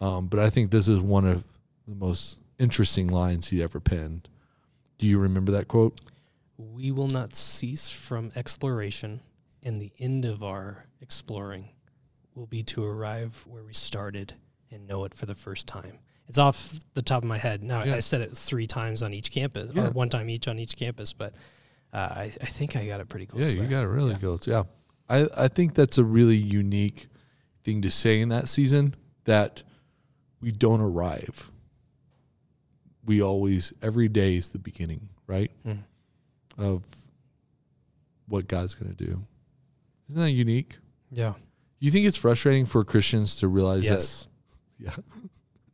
um, 0.00 0.26
but 0.28 0.38
I 0.40 0.50
think 0.50 0.70
this 0.70 0.88
is 0.88 1.00
one 1.00 1.26
of 1.26 1.44
the 1.88 1.94
most 1.94 2.38
interesting 2.58 3.08
lines 3.08 3.48
he 3.48 3.62
ever 3.62 3.80
penned. 3.80 4.28
Do 4.98 5.06
you 5.06 5.18
remember 5.18 5.52
that 5.52 5.68
quote? 5.68 6.00
We 6.56 6.90
will 6.92 7.08
not 7.08 7.34
cease 7.34 7.88
from 7.90 8.30
exploration, 8.36 9.20
and 9.62 9.80
the 9.82 9.92
end 9.98 10.24
of 10.24 10.42
our 10.42 10.86
exploring 11.00 11.70
will 12.34 12.46
be 12.46 12.62
to 12.62 12.84
arrive 12.84 13.44
where 13.48 13.62
we 13.62 13.72
started 13.74 14.34
and 14.70 14.86
know 14.86 15.04
it 15.04 15.14
for 15.14 15.26
the 15.26 15.34
first 15.34 15.66
time. 15.68 15.98
It's 16.28 16.38
off 16.38 16.80
the 16.94 17.02
top 17.02 17.22
of 17.22 17.28
my 17.28 17.38
head. 17.38 17.62
Now, 17.62 17.84
Yeah. 17.84 17.96
I 17.96 18.00
said 18.00 18.20
it 18.22 18.36
three 18.36 18.66
times 18.66 19.02
on 19.02 19.12
each 19.12 19.30
campus, 19.30 19.70
Yeah. 19.74 19.86
or 19.88 19.90
one 19.90 20.08
time 20.08 20.28
each 20.30 20.48
on 20.48 20.58
each 20.58 20.76
campus, 20.76 21.12
but 21.12 21.34
uh, 21.92 21.96
I, 21.96 22.22
I 22.40 22.46
think 22.46 22.74
I 22.76 22.86
got 22.86 23.00
it 23.00 23.08
pretty 23.08 23.26
close. 23.26 23.40
yeah, 23.40 23.62
you 23.62 23.68
there. 23.68 23.82
got 23.82 23.84
it 23.84 23.88
really 23.88 24.12
Yeah. 24.12 24.18
close. 24.18 24.46
Yeah, 24.46 24.62
I 25.08 25.28
I 25.36 25.48
think 25.48 25.74
that's 25.74 25.98
a 25.98 26.04
really 26.04 26.36
unique 26.36 27.08
thing 27.62 27.82
to 27.82 27.90
say 27.90 28.20
in 28.20 28.30
that 28.30 28.48
season 28.48 28.94
that 29.24 29.62
we 30.40 30.50
don't 30.50 30.80
arrive. 30.80 31.50
We 33.04 33.20
always 33.22 33.72
every 33.82 34.08
day 34.08 34.34
is 34.36 34.48
the 34.48 34.58
beginning, 34.58 35.08
right? 35.26 35.50
Mm. 35.66 35.84
Of 36.58 36.82
what 38.26 38.48
God's 38.48 38.74
going 38.74 38.94
to 38.94 39.04
do. 39.04 39.24
Isn't 40.08 40.20
that 40.22 40.30
unique? 40.30 40.78
Yeah. 41.12 41.34
You 41.78 41.90
think 41.90 42.06
it's 42.06 42.16
frustrating 42.16 42.64
for 42.66 42.84
Christians 42.84 43.36
to 43.36 43.48
realize 43.48 43.84
Yes. 43.84 44.28
that? 44.78 44.84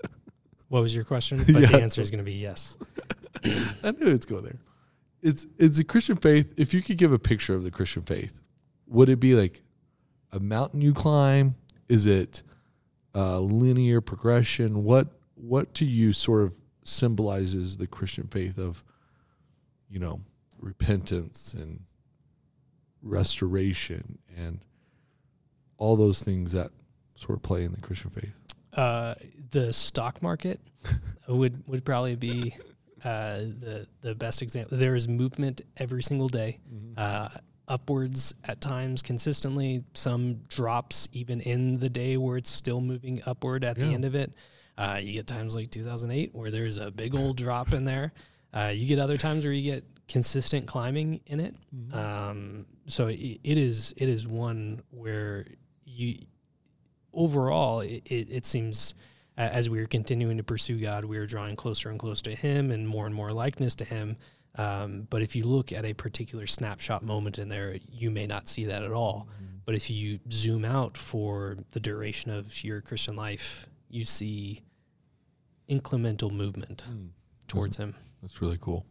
Yeah. 0.02 0.08
What 0.68 0.82
was 0.82 0.94
your 0.94 1.04
question? 1.04 1.38
But 1.46 1.48
Yeah. 1.62 1.66
the 1.72 1.82
answer 1.82 2.00
is 2.02 2.10
going 2.10 2.18
to 2.18 2.24
be 2.24 2.34
yes. 2.34 2.76
I 3.82 3.90
knew 3.92 4.06
it's 4.08 4.26
go 4.26 4.40
there. 4.40 4.58
It's 5.22 5.46
it's 5.58 5.78
a 5.78 5.84
Christian 5.84 6.16
faith. 6.16 6.54
If 6.56 6.72
you 6.74 6.82
could 6.82 6.96
give 6.96 7.12
a 7.12 7.18
picture 7.18 7.54
of 7.54 7.64
the 7.64 7.70
Christian 7.70 8.02
faith, 8.02 8.40
would 8.86 9.08
it 9.08 9.20
be 9.20 9.34
like 9.34 9.62
a 10.32 10.40
mountain 10.40 10.80
you 10.80 10.94
climb? 10.94 11.56
Is 11.88 12.06
it 12.06 12.42
a 13.14 13.40
linear 13.40 14.00
progression? 14.00 14.84
What 14.84 15.08
what 15.34 15.74
to 15.74 15.84
you 15.84 16.12
sort 16.12 16.42
of 16.44 16.54
symbolizes 16.84 17.76
the 17.76 17.86
Christian 17.86 18.28
faith 18.28 18.58
of, 18.58 18.82
you 19.88 19.98
know, 19.98 20.20
repentance 20.58 21.52
and 21.54 21.80
restoration 23.02 24.18
and 24.36 24.60
all 25.80 25.96
those 25.96 26.22
things 26.22 26.52
that 26.52 26.70
sort 27.16 27.36
of 27.36 27.42
play 27.42 27.64
in 27.64 27.72
the 27.72 27.80
Christian 27.80 28.10
faith. 28.10 28.38
Uh, 28.72 29.14
the 29.50 29.72
stock 29.72 30.22
market 30.22 30.60
would 31.28 31.66
would 31.66 31.84
probably 31.84 32.14
be 32.14 32.54
uh, 33.02 33.38
the 33.38 33.88
the 34.02 34.14
best 34.14 34.42
example. 34.42 34.78
There 34.78 34.94
is 34.94 35.08
movement 35.08 35.62
every 35.76 36.04
single 36.04 36.28
day, 36.28 36.60
uh, 36.96 37.28
upwards 37.66 38.32
at 38.44 38.60
times 38.60 39.02
consistently. 39.02 39.82
Some 39.94 40.34
drops 40.48 41.08
even 41.12 41.40
in 41.40 41.78
the 41.78 41.88
day 41.88 42.16
where 42.16 42.36
it's 42.36 42.50
still 42.50 42.80
moving 42.80 43.20
upward 43.26 43.64
at 43.64 43.76
the 43.78 43.86
end 43.86 44.04
of 44.04 44.14
it. 44.14 44.32
Uh, 44.78 44.98
you 45.02 45.12
get 45.12 45.26
times 45.26 45.54
like 45.54 45.70
2008 45.70 46.34
where 46.34 46.50
there's 46.50 46.76
a 46.78 46.90
big 46.90 47.14
old 47.14 47.36
drop 47.36 47.72
in 47.72 47.84
there. 47.84 48.12
Uh, 48.52 48.72
you 48.74 48.84
get 48.84 48.98
other 48.98 49.16
times 49.16 49.44
where 49.44 49.52
you 49.52 49.62
get 49.62 49.84
consistent 50.08 50.66
climbing 50.66 51.20
in 51.26 51.38
it. 51.38 51.54
Mhm. 51.72 51.94
Um, 51.94 52.66
so 52.86 53.06
it, 53.06 53.38
it 53.44 53.56
is 53.56 53.94
it 53.96 54.08
is 54.08 54.26
one 54.26 54.82
where 54.90 55.46
you 56.00 56.18
overall 57.12 57.80
it, 57.80 58.02
it, 58.06 58.28
it 58.30 58.46
seems 58.46 58.94
as 59.36 59.70
we 59.70 59.78
are 59.80 59.86
continuing 59.86 60.36
to 60.36 60.42
pursue 60.42 60.78
God, 60.80 61.04
we 61.04 61.16
are 61.16 61.26
drawing 61.26 61.56
closer 61.56 61.88
and 61.88 61.98
closer 61.98 62.22
to 62.24 62.34
Him 62.34 62.70
and 62.70 62.86
more 62.86 63.06
and 63.06 63.14
more 63.14 63.30
likeness 63.30 63.74
to 63.76 63.84
Him. 63.84 64.16
Um, 64.56 65.06
but 65.08 65.22
if 65.22 65.34
you 65.34 65.44
look 65.44 65.72
at 65.72 65.84
a 65.84 65.94
particular 65.94 66.46
snapshot 66.46 67.02
moment 67.02 67.38
in 67.38 67.48
there, 67.48 67.78
you 67.90 68.10
may 68.10 68.26
not 68.26 68.48
see 68.48 68.64
that 68.66 68.82
at 68.82 68.92
all. 68.92 69.28
But 69.64 69.76
if 69.76 69.88
you 69.88 70.18
zoom 70.30 70.64
out 70.64 70.96
for 70.96 71.56
the 71.70 71.80
duration 71.80 72.30
of 72.32 72.62
your 72.64 72.80
Christian 72.82 73.14
life, 73.16 73.68
you 73.88 74.04
see 74.04 74.62
incremental 75.68 76.30
movement 76.32 76.82
Mm. 76.90 77.10
towards 77.46 77.76
Him. 77.76 77.94
That's 78.20 78.42
really 78.42 78.58
cool. 78.60 78.84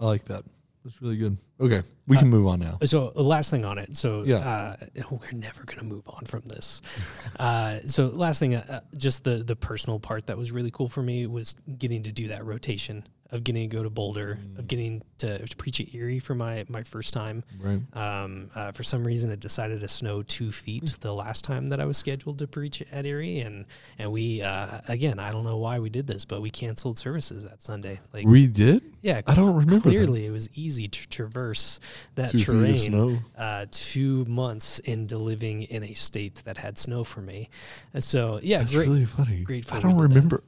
I 0.00 0.06
like 0.06 0.24
that. 0.26 0.44
That's 0.86 1.02
really 1.02 1.16
good. 1.16 1.36
Okay, 1.60 1.82
we 2.06 2.16
can 2.16 2.28
move 2.28 2.46
on 2.46 2.60
now. 2.60 2.78
So 2.84 3.10
the 3.12 3.24
last 3.24 3.50
thing 3.50 3.64
on 3.64 3.76
it. 3.76 3.96
So 3.96 4.22
Yeah. 4.22 4.36
uh, 4.36 4.76
we're 5.10 5.32
never 5.32 5.64
going 5.64 5.80
to 5.80 5.84
move 5.84 6.08
on 6.08 6.24
from 6.26 6.42
this. 6.46 6.80
uh, 7.40 7.80
so 7.86 8.06
last 8.06 8.38
thing, 8.38 8.54
uh, 8.54 8.64
uh, 8.68 8.96
just 8.96 9.24
the 9.24 9.42
the 9.42 9.56
personal 9.56 9.98
part 9.98 10.26
that 10.28 10.38
was 10.38 10.52
really 10.52 10.70
cool 10.70 10.88
for 10.88 11.02
me 11.02 11.26
was 11.26 11.56
getting 11.76 12.04
to 12.04 12.12
do 12.12 12.28
that 12.28 12.44
rotation 12.46 13.04
of 13.32 13.42
getting 13.44 13.68
to 13.68 13.76
go 13.76 13.82
to 13.82 13.90
Boulder, 13.90 14.38
Mm. 14.40 14.58
of 14.58 14.68
getting 14.68 15.02
to, 15.18 15.44
to 15.44 15.56
preach 15.56 15.80
at 15.80 15.94
Erie 15.94 16.18
for 16.18 16.34
my 16.34 16.64
my 16.68 16.82
first 16.82 17.12
time. 17.12 17.42
Right. 17.60 17.80
Um, 17.94 18.50
uh, 18.54 18.70
for 18.72 18.82
some 18.82 19.04
reason, 19.04 19.30
it 19.30 19.40
decided 19.40 19.80
to 19.80 19.88
snow 19.88 20.22
two 20.22 20.52
feet 20.52 20.96
the 21.00 21.12
last 21.14 21.42
time 21.44 21.68
that 21.70 21.80
I 21.80 21.84
was 21.86 21.96
scheduled 21.98 22.38
to 22.38 22.46
preach 22.46 22.82
at 22.92 23.04
Erie, 23.06 23.40
and 23.40 23.64
and 23.98 24.12
we 24.12 24.42
uh, 24.42 24.80
again, 24.88 25.18
I 25.18 25.32
don't 25.32 25.44
know 25.44 25.56
why 25.56 25.78
we 25.80 25.90
did 25.90 26.06
this, 26.06 26.24
but 26.24 26.40
we 26.40 26.50
canceled 26.50 26.98
services 26.98 27.44
that 27.44 27.60
Sunday. 27.62 28.00
Like, 28.12 28.26
We 28.26 28.46
did. 28.46 28.82
yeah, 29.02 29.22
I 29.26 29.34
don't 29.34 29.54
remember. 29.56 29.74
that. 29.76 29.82
clearly 29.82 30.26
it 30.26 30.30
was 30.30 30.48
easy 30.56 30.86
to 30.88 31.08
traverse 31.08 31.80
that 32.14 32.30
Two 32.30 32.38
terrain 32.38 32.76
snow. 32.76 33.18
uh, 33.36 33.66
two 33.70 34.24
months 34.26 34.78
into 34.80 35.18
living 35.18 35.62
in 35.64 35.82
a 35.82 35.94
state 35.94 36.42
that 36.44 36.58
had 36.58 36.78
snow 36.78 37.04
for 37.04 37.20
me. 37.22 37.48
And 37.94 38.04
so, 38.04 38.38
yeah, 38.42 38.58
That's 38.58 38.74
great. 38.74 38.88
really 38.88 39.04
funny. 39.04 39.40
grateful 39.42 39.78
I 39.78 39.80
don't 39.80 39.98
remember. 39.98 40.42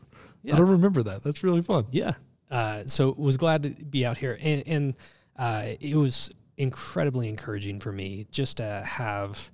Yeah. 0.44 0.54
I 0.54 0.58
don't 0.58 0.68
remember 0.70 1.02
that. 1.02 1.22
That's 1.24 1.42
really 1.42 1.62
fun. 1.62 1.86
yeah. 1.90 2.12
Uh, 2.50 2.82
so 2.86 3.14
was 3.16 3.36
glad 3.36 3.62
to 3.62 3.70
be 3.84 4.06
out 4.06 4.18
here. 4.18 4.38
And, 4.40 4.62
and 4.66 4.94
uh, 5.36 5.64
it 5.80 5.96
was 5.96 6.30
incredibly 6.56 7.28
encouraging 7.28 7.80
for 7.80 7.92
me 7.92 8.26
just 8.30 8.56
to 8.56 8.82
have 8.84 9.50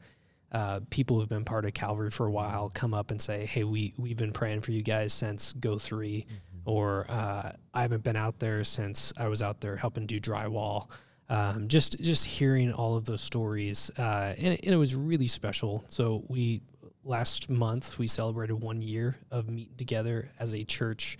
uh, 0.53 0.81
people 0.91 1.19
who've 1.19 1.29
been 1.29 1.45
part 1.45 1.65
of 1.65 1.75
Calvary 1.75 2.11
for 2.11 2.27
a 2.27 2.31
while 2.31 2.71
come 2.73 2.95
up 2.95 3.11
and 3.11 3.21
say, 3.21 3.45
hey, 3.47 3.65
we, 3.65 3.93
we've 3.99 4.17
been 4.17 4.33
praying 4.33 4.61
for 4.61 4.71
you 4.71 4.83
guys 4.83 5.13
since 5.13 5.53
Go 5.55 5.79
3 5.79 6.27
or 6.65 7.07
uh, 7.11 7.53
I 7.73 7.83
haven't 7.83 8.03
been 8.03 8.17
out 8.17 8.39
there 8.39 8.65
since 8.65 9.13
I 9.17 9.29
was 9.29 9.43
out 9.43 9.61
there 9.61 9.77
helping 9.77 10.07
do 10.07 10.21
drywall. 10.21 10.91
Um, 11.29 11.69
just 11.69 11.99
just 12.01 12.27
hearing 12.27 12.73
all 12.73 12.97
of 12.97 13.07
those 13.07 13.23
stories, 13.23 13.91
uh, 13.99 14.35
and, 14.37 14.59
and 14.63 14.75
it 14.75 14.77
was 14.77 14.95
really 14.95 15.27
special. 15.27 15.83
So 15.89 16.23
we 16.29 16.61
last 17.03 17.49
month 17.49 17.99
we 17.99 18.07
celebrated 18.07 18.55
one 18.55 18.83
year 18.83 19.17
of 19.31 19.49
meeting 19.49 19.75
together 19.77 20.31
as 20.39 20.55
a 20.55 20.65
church, 20.65 21.17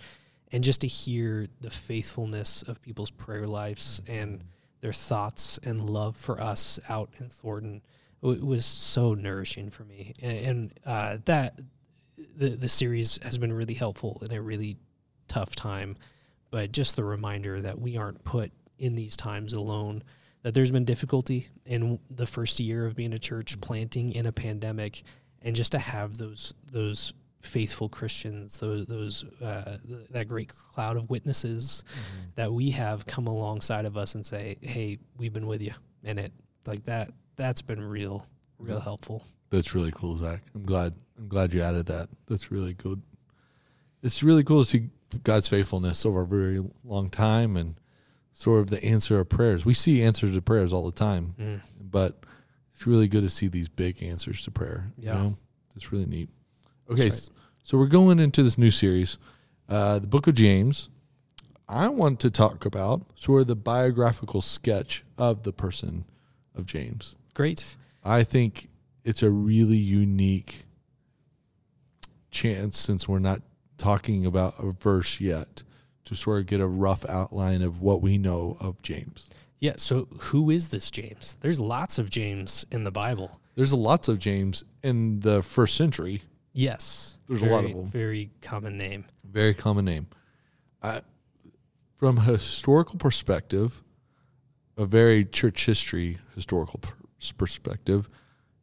and 0.51 0.63
just 0.63 0.81
to 0.81 0.87
hear 0.87 1.47
the 1.61 1.69
faithfulness 1.69 2.63
of 2.63 2.81
people's 2.81 3.11
prayer 3.11 3.47
lives 3.47 4.01
and 4.07 4.43
their 4.81 4.93
thoughts 4.93 5.59
and 5.63 5.89
love 5.89 6.15
for 6.15 6.39
us 6.39 6.79
out 6.87 7.09
in 7.19 7.29
Thornton, 7.29 7.81
it 8.23 8.43
was 8.43 8.65
so 8.65 9.13
nourishing 9.13 9.69
for 9.69 9.83
me. 9.83 10.13
And, 10.21 10.37
and 10.37 10.79
uh, 10.85 11.17
that 11.25 11.59
the 12.37 12.49
the 12.49 12.69
series 12.69 13.19
has 13.23 13.37
been 13.37 13.53
really 13.53 13.73
helpful 13.73 14.21
in 14.21 14.31
a 14.35 14.41
really 14.41 14.77
tough 15.27 15.55
time, 15.55 15.97
but 16.51 16.71
just 16.71 16.95
the 16.95 17.03
reminder 17.03 17.61
that 17.61 17.79
we 17.79 17.97
aren't 17.97 18.23
put 18.23 18.51
in 18.77 18.95
these 18.95 19.15
times 19.15 19.53
alone. 19.53 20.03
That 20.43 20.53
there's 20.53 20.71
been 20.71 20.85
difficulty 20.85 21.47
in 21.65 21.99
the 22.11 22.27
first 22.27 22.59
year 22.59 22.85
of 22.85 22.95
being 22.95 23.13
a 23.13 23.19
church 23.19 23.59
planting 23.61 24.13
in 24.13 24.27
a 24.27 24.31
pandemic, 24.31 25.03
and 25.41 25.55
just 25.55 25.71
to 25.71 25.79
have 25.79 26.17
those 26.17 26.53
those 26.71 27.13
faithful 27.45 27.87
Christians, 27.89 28.57
those 28.59 28.85
those 28.87 29.23
uh, 29.41 29.77
th- 29.87 30.07
that 30.11 30.27
great 30.27 30.49
cloud 30.49 30.97
of 30.97 31.09
witnesses 31.09 31.83
that 32.35 32.51
we 32.51 32.71
have 32.71 33.05
come 33.05 33.27
alongside 33.27 33.85
of 33.85 33.95
us 33.97 34.15
and 34.15 34.25
say, 34.25 34.57
"Hey, 34.61 34.97
we've 35.17 35.33
been 35.33 35.47
with 35.47 35.61
you," 35.61 35.73
in 36.03 36.17
it 36.19 36.33
like 36.65 36.85
that. 36.85 37.09
That's 37.35 37.61
been 37.61 37.81
real, 37.81 38.25
real 38.59 38.77
Yeah. 38.77 38.83
helpful. 38.83 39.23
That's 39.49 39.73
really 39.75 39.91
cool, 39.93 40.17
Zach. 40.17 40.41
I'm 40.53 40.65
glad. 40.65 40.93
I'm 41.17 41.27
glad 41.27 41.53
you 41.53 41.61
added 41.61 41.85
that. 41.87 42.09
That's 42.27 42.51
really 42.51 42.73
good. 42.73 43.01
It's 44.03 44.21
really 44.23 44.43
cool 44.43 44.63
to 44.63 44.69
see 44.69 44.89
God's 45.23 45.47
faithfulness 45.47 46.05
over 46.05 46.21
a 46.21 46.27
very 46.27 46.61
long 46.83 47.09
time 47.09 47.55
and 47.55 47.75
sort 48.33 48.59
of 48.59 48.69
the 48.69 48.83
answer 48.83 49.19
of 49.19 49.29
prayers. 49.29 49.63
We 49.65 49.73
see 49.73 50.03
answers 50.03 50.35
to 50.35 50.41
prayers 50.41 50.73
all 50.73 50.85
the 50.85 50.91
time, 50.91 51.35
Mm. 51.39 51.61
but 51.79 52.25
it's 52.73 52.85
really 52.85 53.07
good 53.07 53.21
to 53.21 53.29
see 53.29 53.47
these 53.47 53.69
big 53.69 54.03
answers 54.03 54.41
to 54.43 54.51
prayer. 54.51 54.91
Yeah. 54.97 55.15
You 55.15 55.23
know? 55.23 55.37
It's 55.75 55.91
really 55.91 56.05
neat. 56.05 56.29
Okay, 56.89 57.07
s- 57.07 57.29
so 57.63 57.77
we're 57.77 57.87
going 57.87 58.19
into 58.19 58.43
this 58.43 58.57
new 58.57 58.71
series, 58.71 59.17
uh, 59.69 59.99
the 59.99 60.07
Book 60.07 60.27
of 60.27 60.35
James. 60.35 60.89
I 61.67 61.87
want 61.89 62.19
to 62.19 62.29
talk 62.29 62.65
about 62.65 63.01
sort 63.15 63.41
of 63.41 63.47
the 63.47 63.55
biographical 63.55 64.41
sketch 64.41 65.03
of 65.17 65.43
the 65.43 65.51
person 65.53 66.05
of 66.53 66.65
James. 66.67 67.15
Great. 67.33 67.75
I 68.03 68.23
think 68.23 68.69
it's 69.03 69.23
a 69.23 69.31
really 69.31 69.77
unique 69.77 70.65
chance 72.31 72.77
since 72.77 73.07
we're 73.07 73.19
not 73.19 73.41
talking 73.77 74.25
about 74.25 74.55
a 74.59 74.71
verse 74.71 75.19
yet 75.19 75.63
to 76.05 76.15
sort 76.15 76.39
of 76.41 76.45
get 76.45 76.61
a 76.61 76.67
rough 76.67 77.03
outline 77.09 77.61
of 77.61 77.81
what 77.81 78.01
we 78.01 78.17
know 78.17 78.57
of 78.59 78.81
James. 78.83 79.27
Yeah. 79.59 79.73
So, 79.77 80.07
who 80.19 80.51
is 80.51 80.67
this 80.67 80.91
James? 80.91 81.35
There's 81.39 81.59
lots 81.59 81.97
of 81.97 82.09
James 82.11 82.65
in 82.71 82.83
the 82.83 82.91
Bible. 82.91 83.39
There's 83.55 83.73
lots 83.73 84.07
of 84.07 84.19
James 84.19 84.63
in 84.83 85.21
the 85.21 85.41
first 85.41 85.75
century. 85.75 86.21
Yes. 86.55 87.17
There's 87.27 87.43
a 87.43 87.47
lot 87.47 87.65
of 87.65 87.75
them. 87.75 87.85
Very 87.87 88.31
common 88.41 88.77
name. 88.77 89.05
Very 89.29 89.53
common 89.53 89.85
name. 89.85 90.07
I, 90.81 91.01
from 91.97 92.17
a 92.17 92.21
historical 92.21 92.97
perspective, 92.97 93.83
a 94.77 94.85
very 94.85 95.25
church 95.25 95.65
history 95.65 96.17
historical 96.33 96.79
per- 96.79 96.93
perspective, 97.37 98.09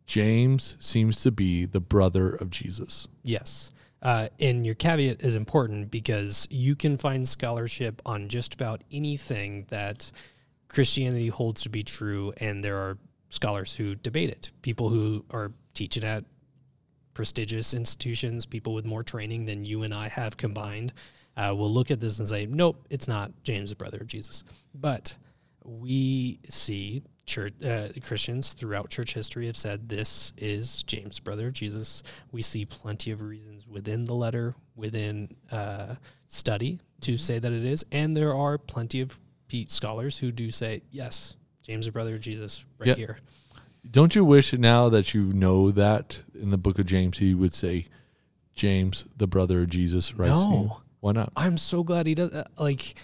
James 0.07 0.77
seems 0.81 1.23
to 1.23 1.31
be 1.31 1.67
the 1.67 1.81
brother 1.81 2.31
of 2.31 2.51
Jesus. 2.51 3.09
Yes. 3.23 3.73
Uh, 4.01 4.29
and 4.41 4.65
your 4.65 4.75
caveat 4.75 5.23
is 5.23 5.37
important 5.37 5.91
because 5.91 6.49
you 6.51 6.75
can 6.75 6.97
find 6.97 7.29
scholarship 7.29 8.01
on 8.07 8.29
just 8.29 8.55
about 8.55 8.83
anything 8.91 9.67
that 9.69 10.11
Christianity 10.69 11.29
holds 11.29 11.63
to 11.63 11.69
be 11.69 11.83
true, 11.83 12.33
and 12.39 12.65
there 12.65 12.79
are 12.79 12.97
scholars 13.29 13.77
who 13.77 13.95
debate 13.97 14.31
it. 14.31 14.51
People 14.63 14.89
who 14.89 15.25
are 15.31 15.53
teaching 15.75 16.05
at 16.05 16.25
prestigious 17.15 17.75
institutions, 17.75 18.47
people 18.47 18.75
with 18.75 18.85
more 18.87 19.03
training 19.03 19.45
than 19.47 19.65
you 19.65 19.83
and 19.83 19.93
I 19.95 20.09
have 20.09 20.37
combined, 20.37 20.93
uh, 21.37 21.55
will 21.57 21.73
look 21.73 21.91
at 21.91 22.01
this 22.01 22.19
and 22.19 22.29
say, 22.29 22.47
nope, 22.47 22.87
it's 22.91 23.09
not 23.09 23.33
James, 23.43 23.71
the 23.71 23.77
brother 23.77 23.99
of 23.99 24.07
Jesus. 24.07 24.45
But 24.75 25.17
we 25.65 26.41
see 26.49 27.03
church 27.25 27.53
uh, 27.65 27.89
Christians 28.05 28.53
throughout 28.53 28.91
church 28.91 29.15
history 29.15 29.47
have 29.47 29.57
said 29.57 29.89
this 29.89 30.33
is 30.37 30.83
James, 30.83 31.21
brother 31.21 31.47
of 31.49 31.53
Jesus. 31.53 32.03
We 32.33 32.43
see 32.43 32.65
plenty 32.65 33.13
of 33.13 33.21
reasons 33.23 33.69
within 33.69 34.05
the 34.05 34.15
letter, 34.15 34.55
within 34.75 35.35
uh, 35.51 35.95
study, 36.27 36.81
to 37.03 37.17
say 37.17 37.39
that 37.39 37.53
it 37.53 37.65
is, 37.65 37.85
and 37.93 38.17
there 38.17 38.35
are 38.35 38.59
plenty 38.59 39.01
of 39.01 39.19
scholars 39.69 40.19
who 40.19 40.33
do 40.33 40.51
say 40.51 40.83
yes, 40.91 41.37
James, 41.63 41.87
the 41.87 41.93
brother 41.93 42.15
of 42.15 42.21
Jesus, 42.21 42.65
right 42.79 42.89
Yeah. 42.89 42.95
here. 42.95 43.19
Don't 43.89 44.15
you 44.15 44.25
wish 44.25 44.53
now 44.53 44.89
that 44.89 45.13
you 45.13 45.33
know 45.33 45.71
that 45.71 46.23
in 46.35 46.51
the 46.51 46.59
book 46.59 46.79
of 46.79 46.87
James 46.87 47.19
he 47.19 47.35
would 47.35 47.55
say 47.55 47.87
James, 48.55 49.07
the 49.17 49.27
brother 49.27 49.63
of 49.63 49.71
Jesus, 49.71 50.15
right? 50.15 50.29
No. 50.29 50.83
Why 51.01 51.13
not? 51.13 51.33
I'm 51.37 51.57
so 51.57 51.83
glad 51.83 52.07
he 52.07 52.15
does. 52.15 52.33
Uh, 52.33 52.45
like, 52.59 52.95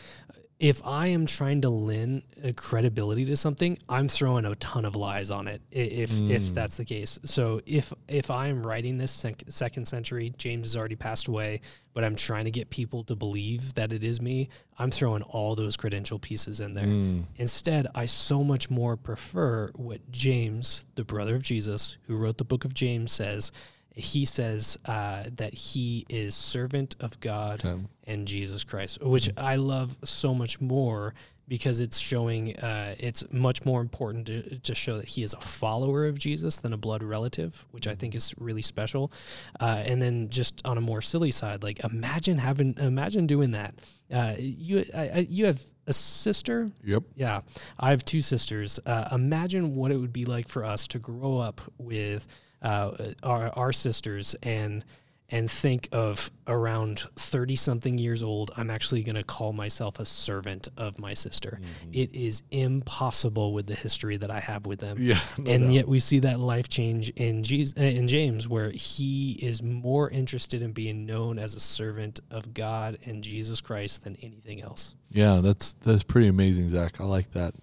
if 0.60 0.84
I 0.84 1.06
am 1.08 1.24
trying 1.24 1.60
to 1.60 1.68
lend 1.70 2.22
a 2.42 2.52
credibility 2.52 3.24
to 3.26 3.36
something, 3.36 3.78
I'm 3.88 4.08
throwing 4.08 4.44
a 4.44 4.56
ton 4.56 4.84
of 4.84 4.96
lies 4.96 5.30
on 5.30 5.46
it. 5.46 5.62
If 5.70 6.10
if 6.20 6.42
Mm. 6.42 6.54
that's 6.54 6.76
the 6.78 6.84
case, 6.84 7.18
so 7.24 7.60
if 7.64 7.92
if 8.08 8.30
I 8.30 8.48
am 8.48 8.66
writing 8.66 8.98
this 8.98 9.12
sec- 9.12 9.44
second 9.48 9.86
century, 9.86 10.32
James 10.36 10.66
has 10.66 10.76
already 10.76 10.96
passed 10.96 11.28
away, 11.28 11.60
but 11.94 12.02
I'm 12.02 12.16
trying 12.16 12.44
to 12.46 12.50
get 12.50 12.70
people 12.70 13.04
to 13.04 13.14
believe 13.14 13.74
that 13.74 13.92
it 13.92 14.02
is 14.02 14.20
me. 14.20 14.48
I'm 14.78 14.90
throwing 14.90 15.22
all 15.22 15.54
those 15.54 15.76
credential 15.76 16.18
pieces 16.18 16.60
in 16.60 16.74
there. 16.74 16.86
Mm. 16.86 17.24
Instead, 17.36 17.86
I 17.94 18.06
so 18.06 18.42
much 18.42 18.68
more 18.68 18.96
prefer 18.96 19.70
what 19.76 20.10
James, 20.10 20.84
the 20.96 21.04
brother 21.04 21.36
of 21.36 21.42
Jesus, 21.44 21.98
who 22.08 22.16
wrote 22.16 22.38
the 22.38 22.44
book 22.44 22.64
of 22.64 22.74
James, 22.74 23.12
says. 23.12 23.52
He 23.94 24.24
says 24.24 24.78
uh, 24.86 25.24
that 25.36 25.54
he 25.54 26.06
is 26.08 26.34
servant 26.34 26.94
of 27.00 27.18
God 27.20 27.64
Okay. 27.64 27.82
and 28.06 28.26
Jesus 28.28 28.64
Christ, 28.64 29.02
which 29.02 29.28
I 29.36 29.56
love 29.56 29.96
so 30.04 30.34
much 30.34 30.60
more 30.60 31.14
because 31.48 31.80
it's 31.80 31.98
showing 31.98 32.54
uh, 32.58 32.94
it's 32.98 33.24
much 33.32 33.64
more 33.64 33.80
important 33.80 34.26
to, 34.26 34.58
to 34.58 34.74
show 34.74 34.98
that 34.98 35.08
he 35.08 35.22
is 35.22 35.32
a 35.32 35.40
follower 35.40 36.06
of 36.06 36.18
Jesus 36.18 36.58
than 36.58 36.74
a 36.74 36.76
blood 36.76 37.02
relative, 37.02 37.64
which 37.70 37.86
I 37.88 37.94
think 37.94 38.14
is 38.14 38.34
really 38.38 38.60
special. 38.60 39.10
Uh, 39.58 39.82
and 39.86 40.00
then 40.02 40.28
just 40.28 40.60
on 40.66 40.76
a 40.76 40.82
more 40.82 41.00
silly 41.00 41.30
side, 41.30 41.62
like 41.62 41.82
imagine 41.82 42.36
having 42.36 42.74
imagine 42.78 43.26
doing 43.26 43.52
that. 43.52 43.74
Uh, 44.12 44.34
you 44.38 44.84
I, 44.94 45.00
I, 45.08 45.26
you 45.28 45.46
have 45.46 45.60
a 45.86 45.92
sister 45.94 46.68
Yep. 46.84 47.04
yeah, 47.16 47.40
I 47.80 47.90
have 47.90 48.04
two 48.04 48.20
sisters. 48.20 48.78
Uh, 48.84 49.08
imagine 49.12 49.74
what 49.74 49.90
it 49.90 49.96
would 49.96 50.12
be 50.12 50.26
like 50.26 50.48
for 50.48 50.64
us 50.66 50.86
to 50.88 50.98
grow 50.98 51.38
up 51.38 51.62
with 51.78 52.26
uh, 52.62 53.12
our 53.22 53.50
our 53.56 53.72
sisters 53.72 54.34
and 54.42 54.84
and 55.30 55.50
think 55.50 55.90
of 55.92 56.30
around 56.46 57.00
thirty 57.16 57.54
something 57.54 57.98
years 57.98 58.22
old. 58.22 58.50
I'm 58.56 58.70
actually 58.70 59.02
going 59.02 59.16
to 59.16 59.22
call 59.22 59.52
myself 59.52 60.00
a 60.00 60.04
servant 60.06 60.68
of 60.78 60.98
my 60.98 61.12
sister. 61.12 61.60
It 61.92 62.14
is 62.14 62.42
impossible 62.50 63.52
with 63.52 63.66
the 63.66 63.74
history 63.74 64.16
that 64.16 64.30
I 64.30 64.40
have 64.40 64.64
with 64.64 64.80
them. 64.80 64.96
Yeah. 64.98 65.20
no 65.36 65.52
and 65.52 65.64
doubt. 65.64 65.72
yet 65.72 65.88
we 65.88 65.98
see 65.98 66.20
that 66.20 66.40
life 66.40 66.68
change 66.68 67.10
in 67.10 67.42
Jesus, 67.42 67.78
uh, 67.78 67.82
in 67.82 68.08
James, 68.08 68.48
where 68.48 68.70
he 68.70 69.32
is 69.42 69.62
more 69.62 70.08
interested 70.08 70.62
in 70.62 70.72
being 70.72 71.04
known 71.04 71.38
as 71.38 71.54
a 71.54 71.60
servant 71.60 72.20
of 72.30 72.54
God 72.54 72.98
and 73.04 73.22
Jesus 73.22 73.60
Christ 73.60 74.04
than 74.04 74.16
anything 74.22 74.62
else. 74.62 74.94
Yeah, 75.10 75.40
that's 75.42 75.74
that's 75.74 76.02
pretty 76.02 76.28
amazing, 76.28 76.70
Zach. 76.70 77.00
I 77.00 77.04
like 77.04 77.32
that. 77.32 77.54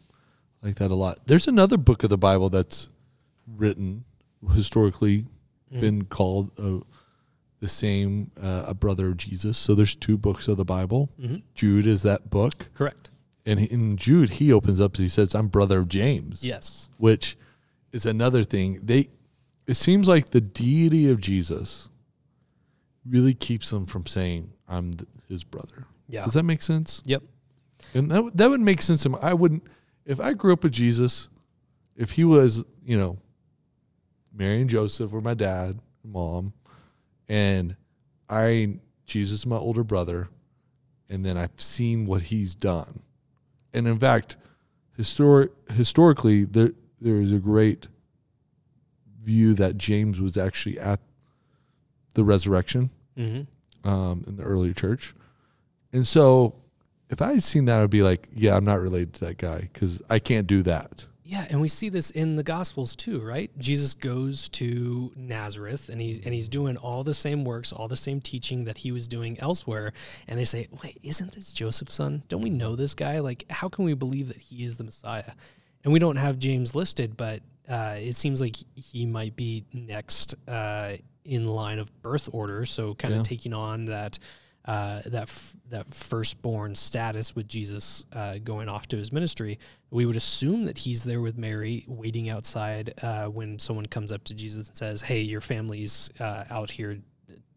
I 0.61 0.67
like 0.67 0.75
that 0.75 0.91
a 0.91 0.95
lot. 0.95 1.19
There's 1.25 1.47
another 1.47 1.77
book 1.77 2.03
of 2.03 2.11
the 2.11 2.17
Bible 2.17 2.49
that's 2.49 2.89
written 3.47 4.05
historically 4.53 5.25
Mm. 5.73 5.79
been 5.81 6.05
called 6.05 6.51
uh, 6.59 6.79
the 7.59 7.67
same 7.67 8.29
uh, 8.41 8.65
a 8.67 8.73
brother 8.75 9.07
of 9.07 9.17
Jesus. 9.17 9.57
So 9.57 9.73
there's 9.73 9.95
two 9.95 10.15
books 10.17 10.47
of 10.47 10.57
the 10.57 10.63
Bible. 10.65 11.09
Mhm. 11.19 11.41
Jude 11.55 11.87
is 11.87 12.03
that 12.03 12.29
book, 12.29 12.69
Correct. 12.75 13.09
and 13.47 13.59
in 13.59 13.97
Jude 13.97 14.29
he 14.31 14.53
opens 14.53 14.79
up. 14.79 14.95
He 14.97 15.09
says, 15.09 15.33
"I'm 15.33 15.47
brother 15.47 15.79
of 15.79 15.89
James," 15.89 16.43
Yes. 16.43 16.89
which 16.97 17.35
is 17.91 18.05
another 18.05 18.43
thing. 18.43 18.79
They 18.83 19.09
it 19.65 19.73
seems 19.73 20.07
like 20.07 20.29
the 20.29 20.41
deity 20.41 21.09
of 21.09 21.19
Jesus 21.19 21.89
really 23.05 23.33
keeps 23.33 23.71
them 23.71 23.85
from 23.87 24.05
saying, 24.05 24.51
"I'm 24.67 24.91
th- 24.93 25.09
his 25.27 25.43
brother." 25.43 25.87
Yeah. 26.07 26.23
Does 26.25 26.33
that 26.33 26.43
make 26.43 26.61
sense? 26.61 27.01
Yep. 27.05 27.23
And 27.95 28.11
that 28.11 28.37
that 28.37 28.49
would 28.51 28.61
make 28.61 28.81
sense 28.83 29.01
to 29.03 29.09
me. 29.09 29.17
I 29.21 29.33
wouldn't 29.33 29.63
if 30.05 30.19
I 30.19 30.33
grew 30.33 30.53
up 30.53 30.63
with 30.63 30.73
Jesus, 30.73 31.27
if 31.95 32.11
he 32.11 32.23
was, 32.23 32.63
you 32.85 32.97
know, 32.97 33.17
Mary 34.35 34.61
and 34.61 34.69
Joseph 34.69 35.11
were 35.11 35.21
my 35.21 35.33
dad 35.33 35.79
and 36.03 36.13
mom, 36.13 36.53
and 37.29 37.75
I 38.29 38.79
Jesus 39.05 39.39
is 39.39 39.45
my 39.45 39.55
older 39.57 39.83
brother, 39.83 40.29
and 41.09 41.25
then 41.25 41.37
I've 41.37 41.59
seen 41.61 42.05
what 42.05 42.23
he's 42.23 42.53
done. 42.55 43.01
And 43.73 43.87
in 43.87 43.97
fact, 43.99 44.35
historic 44.97 45.51
historically 45.71 46.43
there 46.45 46.71
there 46.99 47.21
is 47.21 47.31
a 47.31 47.39
great 47.39 47.87
view 49.21 49.53
that 49.55 49.77
James 49.77 50.19
was 50.19 50.37
actually 50.37 50.79
at 50.79 50.99
the 52.13 52.23
resurrection 52.23 52.89
Mm-hmm. 53.17 53.87
um, 53.89 54.25
in 54.27 54.35
the 54.35 54.43
early 54.43 54.73
church. 54.73 55.13
And 55.93 56.05
so 56.05 56.53
if 57.09 57.21
I 57.21 57.31
had 57.31 57.43
seen 57.43 57.63
that, 57.65 57.81
I'd 57.81 57.89
be 57.89 58.03
like, 58.03 58.27
yeah, 58.35 58.57
I'm 58.57 58.65
not 58.65 58.81
related 58.81 59.13
to 59.15 59.25
that 59.27 59.37
guy 59.37 59.69
because 59.71 60.01
I 60.09 60.19
can't 60.19 60.45
do 60.47 60.61
that. 60.63 61.05
Yeah, 61.27 61.47
and 61.49 61.59
we 61.59 61.67
see 61.69 61.89
this 61.89 62.11
in 62.11 62.35
the 62.35 62.43
Gospels 62.43 62.95
too, 62.95 63.19
right? 63.19 63.49
Jesus 63.57 63.95
goes 63.95 64.47
to 64.49 65.11
Nazareth, 65.15 65.89
and 65.89 65.99
he's 65.99 66.19
and 66.19 66.33
he's 66.35 66.47
doing 66.47 66.77
all 66.77 67.03
the 67.03 67.15
same 67.15 67.43
works, 67.43 67.71
all 67.71 67.87
the 67.87 67.97
same 67.97 68.21
teaching 68.21 68.65
that 68.65 68.77
he 68.77 68.91
was 68.91 69.07
doing 69.07 69.39
elsewhere. 69.39 69.91
And 70.27 70.37
they 70.39 70.45
say, 70.45 70.67
"Wait, 70.83 70.99
isn't 71.01 71.31
this 71.33 71.51
Joseph's 71.51 71.95
son? 71.95 72.21
Don't 72.27 72.41
we 72.43 72.51
know 72.51 72.75
this 72.75 72.93
guy? 72.93 73.19
Like, 73.21 73.45
how 73.49 73.69
can 73.69 73.85
we 73.85 73.95
believe 73.95 74.27
that 74.27 74.37
he 74.37 74.63
is 74.65 74.77
the 74.77 74.83
Messiah?" 74.83 75.31
And 75.83 75.91
we 75.91 75.97
don't 75.99 76.17
have 76.17 76.37
James 76.37 76.75
listed, 76.75 77.17
but 77.17 77.41
uh, 77.67 77.95
it 77.97 78.15
seems 78.15 78.39
like 78.39 78.55
he 78.75 79.07
might 79.07 79.35
be 79.35 79.63
next 79.73 80.35
uh, 80.47 80.97
in 81.23 81.47
line 81.47 81.79
of 81.79 81.91
birth 82.03 82.29
order. 82.33 82.65
So, 82.65 82.93
kind 82.93 83.13
of 83.15 83.19
Yeah. 83.21 83.23
taking 83.23 83.53
on 83.53 83.85
that 83.85 84.19
uh, 84.65 85.01
that 85.05 85.23
f- 85.23 85.55
that 85.69 85.93
firstborn 85.93 86.75
status 86.75 87.35
with 87.35 87.47
Jesus 87.47 88.05
uh, 88.13 88.37
going 88.43 88.67
off 88.67 88.87
to 88.87 88.97
his 88.97 89.11
ministry, 89.11 89.59
we 89.91 90.05
would 90.05 90.15
assume 90.15 90.65
that 90.65 90.77
he's 90.79 91.03
there 91.03 91.21
with 91.21 91.37
Mary, 91.37 91.85
waiting 91.87 92.29
outside 92.29 92.93
uh, 93.01 93.25
when 93.25 93.59
someone 93.59 93.85
comes 93.85 94.11
up 94.11 94.23
to 94.25 94.33
Jesus 94.33 94.69
and 94.69 94.77
says, 94.77 95.01
"Hey, 95.01 95.21
your 95.21 95.41
family's 95.41 96.09
uh, 96.19 96.45
out 96.49 96.71
here 96.71 96.99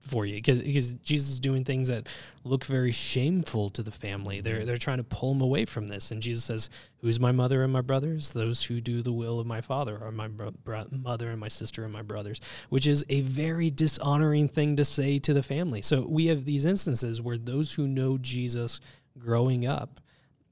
for 0.00 0.24
you," 0.26 0.36
because 0.36 0.94
Jesus 1.02 1.30
is 1.30 1.40
doing 1.40 1.64
things 1.64 1.88
that 1.88 2.06
look 2.44 2.64
very 2.64 2.92
shameful 2.92 3.70
to 3.70 3.82
the 3.82 3.90
family. 3.90 4.40
They're 4.40 4.64
they're 4.64 4.76
trying 4.76 4.98
to 4.98 5.04
pull 5.04 5.32
him 5.32 5.40
away 5.40 5.64
from 5.64 5.88
this, 5.88 6.10
and 6.10 6.22
Jesus 6.22 6.44
says, 6.44 6.70
"Who's 6.98 7.20
my 7.20 7.32
mother 7.32 7.62
and 7.62 7.72
my 7.72 7.80
brothers? 7.80 8.30
Those 8.30 8.64
who 8.64 8.80
do 8.80 9.02
the 9.02 9.12
will 9.12 9.38
of 9.38 9.46
my 9.46 9.60
Father 9.60 9.98
are 10.02 10.12
my 10.12 10.28
bro- 10.28 10.52
bro- 10.64 10.86
mother 10.90 11.30
and 11.30 11.40
my 11.40 11.48
sister 11.48 11.84
and 11.84 11.92
my 11.92 12.02
brothers," 12.02 12.40
which 12.68 12.86
is 12.86 13.04
a 13.08 13.20
very 13.22 13.70
dishonoring 13.70 14.48
thing 14.48 14.76
to 14.76 14.84
say 14.84 15.18
to 15.18 15.34
the 15.34 15.42
family. 15.42 15.82
So 15.82 16.06
we 16.06 16.26
have 16.26 16.44
these 16.44 16.64
instances 16.64 17.20
where 17.20 17.38
those 17.38 17.74
who 17.74 17.86
know 17.86 18.18
Jesus 18.18 18.80
growing 19.18 19.66
up 19.66 20.00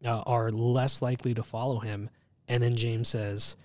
uh, 0.04 0.20
are 0.26 0.50
less 0.50 1.00
likely 1.00 1.34
to 1.34 1.42
follow 1.42 1.78
him. 1.80 2.10
And 2.48 2.62
then 2.62 2.76
James 2.76 3.08
says, 3.08 3.56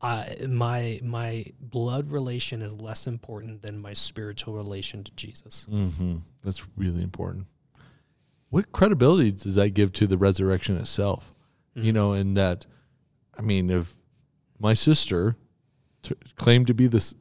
uh, 0.00 0.24
"My 0.48 1.00
my 1.02 1.46
blood 1.60 2.10
relation 2.10 2.62
is 2.62 2.76
less 2.80 3.06
important 3.06 3.62
than 3.62 3.78
my 3.78 3.92
spiritual 3.92 4.54
relation 4.54 5.02
to 5.04 5.12
Jesus." 5.14 5.66
Mm-hmm. 5.70 6.16
That's 6.44 6.64
really 6.76 7.02
important. 7.02 7.46
What 8.50 8.72
credibility 8.72 9.30
does 9.32 9.54
that 9.56 9.70
give 9.70 9.92
to 9.94 10.06
the 10.06 10.16
resurrection 10.18 10.76
itself? 10.78 11.34
You 11.74 11.92
know, 11.92 12.12
in 12.12 12.34
that, 12.34 12.66
I 13.38 13.42
mean, 13.42 13.70
if 13.70 13.94
my 14.58 14.74
sister 14.74 15.36
t- 16.02 16.16
claimed 16.34 16.66
to 16.68 16.74
be 16.74 16.88
the 16.88 16.96
s- 16.96 17.14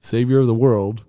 savior 0.00 0.38
of 0.40 0.46
the 0.46 0.54
world, 0.54 1.04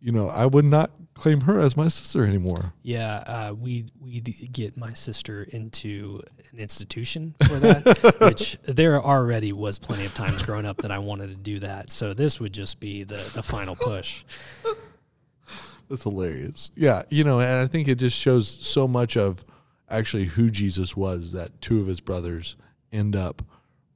you 0.00 0.10
know, 0.10 0.28
I 0.28 0.46
would 0.46 0.64
not 0.64 0.90
claim 1.18 1.42
her 1.42 1.58
as 1.58 1.76
my 1.76 1.88
sister 1.88 2.24
anymore. 2.24 2.72
Yeah, 2.82 3.16
uh, 3.16 3.54
we 3.54 3.86
we 4.00 4.20
get 4.20 4.76
my 4.76 4.92
sister 4.92 5.42
into 5.42 6.22
an 6.52 6.58
institution 6.58 7.34
for 7.46 7.58
that, 7.58 8.16
which 8.20 8.56
there 8.62 9.02
already 9.02 9.52
was 9.52 9.78
plenty 9.78 10.06
of 10.06 10.14
times 10.14 10.42
growing 10.42 10.64
up 10.64 10.78
that 10.78 10.90
I 10.90 10.98
wanted 10.98 11.28
to 11.28 11.36
do 11.36 11.58
that. 11.58 11.90
So 11.90 12.14
this 12.14 12.40
would 12.40 12.54
just 12.54 12.80
be 12.80 13.02
the 13.02 13.30
the 13.34 13.42
final 13.42 13.76
push. 13.76 14.24
That's 15.88 16.02
hilarious. 16.02 16.70
Yeah, 16.76 17.02
you 17.10 17.24
know, 17.24 17.40
and 17.40 17.62
I 17.62 17.66
think 17.66 17.88
it 17.88 17.96
just 17.96 18.16
shows 18.16 18.48
so 18.48 18.86
much 18.86 19.16
of 19.16 19.44
actually 19.90 20.26
who 20.26 20.50
Jesus 20.50 20.96
was 20.96 21.32
that 21.32 21.60
two 21.60 21.80
of 21.80 21.86
his 21.86 22.00
brothers 22.00 22.56
end 22.92 23.16
up 23.16 23.42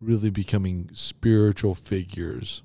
really 0.01 0.31
becoming 0.31 0.91
spiritual 0.93 1.75
figures 1.75 2.63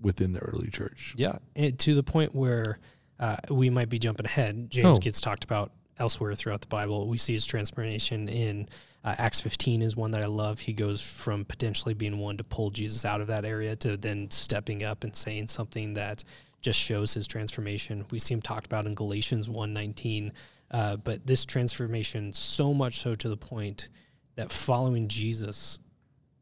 within 0.00 0.32
the 0.32 0.40
early 0.40 0.68
church. 0.68 1.14
Yeah, 1.16 1.38
and 1.54 1.78
to 1.80 1.94
the 1.94 2.02
point 2.02 2.34
where 2.34 2.78
uh, 3.22 3.36
we 3.48 3.70
might 3.70 3.88
be 3.88 3.98
jumping 3.98 4.26
ahead. 4.26 4.68
James 4.70 4.98
Oh. 4.98 5.00
gets 5.00 5.20
talked 5.20 5.44
about 5.44 5.72
elsewhere 5.98 6.34
throughout 6.34 6.60
the 6.60 6.66
Bible. 6.66 7.08
We 7.08 7.16
see 7.16 7.32
his 7.32 7.46
transformation 7.46 8.28
in 8.28 8.68
uh, 9.04 9.14
Acts 9.18 9.40
15 9.40 9.80
is 9.82 9.96
one 9.96 10.10
that 10.10 10.22
I 10.22 10.26
love. 10.26 10.58
He 10.60 10.72
goes 10.72 11.00
from 11.00 11.44
potentially 11.44 11.94
being 11.94 12.18
one 12.18 12.36
to 12.36 12.44
pull 12.44 12.70
Jesus 12.70 13.04
out 13.04 13.20
of 13.20 13.26
that 13.28 13.44
area 13.44 13.74
to 13.76 13.96
then 13.96 14.30
stepping 14.30 14.82
up 14.84 15.02
and 15.04 15.14
saying 15.14 15.48
something 15.48 15.94
that 15.94 16.22
just 16.60 16.78
shows 16.78 17.14
his 17.14 17.26
transformation. 17.26 18.04
We 18.10 18.18
see 18.18 18.34
him 18.34 18.42
talked 18.42 18.66
about 18.66 18.86
in 18.86 18.94
Galatians 18.94 19.48
1:19. 19.48 20.32
Uh, 20.70 20.96
but 20.96 21.26
this 21.26 21.44
transformation 21.44 22.32
so 22.32 22.72
much 22.74 23.00
so 23.00 23.14
to 23.14 23.28
the 23.28 23.36
point 23.36 23.88
that 24.36 24.50
following 24.50 25.06
Jesus 25.08 25.78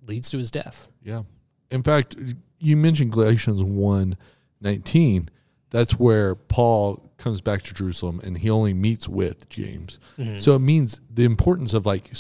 leads 0.07 0.31
to 0.31 0.39
his 0.39 0.51
death. 0.51 0.91
Yeah. 1.03 1.23
In 1.71 1.83
fact, 1.83 2.17
you 2.59 2.77
mentioned 2.77 3.13
Galatians 3.13 3.63
1 3.63 4.17
19. 4.61 5.31
That's 5.71 5.99
where 5.99 6.35
Paul 6.35 7.11
comes 7.17 7.41
back 7.41 7.63
to 7.63 7.75
Jerusalem 7.75 8.21
and 8.25 8.39
he 8.39 8.51
only 8.51 8.75
meets 8.75 9.09
with 9.09 9.49
James. 9.49 9.99
Mhm. 10.19 10.43
So 10.43 10.55
it 10.57 10.61
means 10.61 11.01
the 11.13 11.25
importance 11.25 11.75
of 11.75 11.87
like 11.87 12.11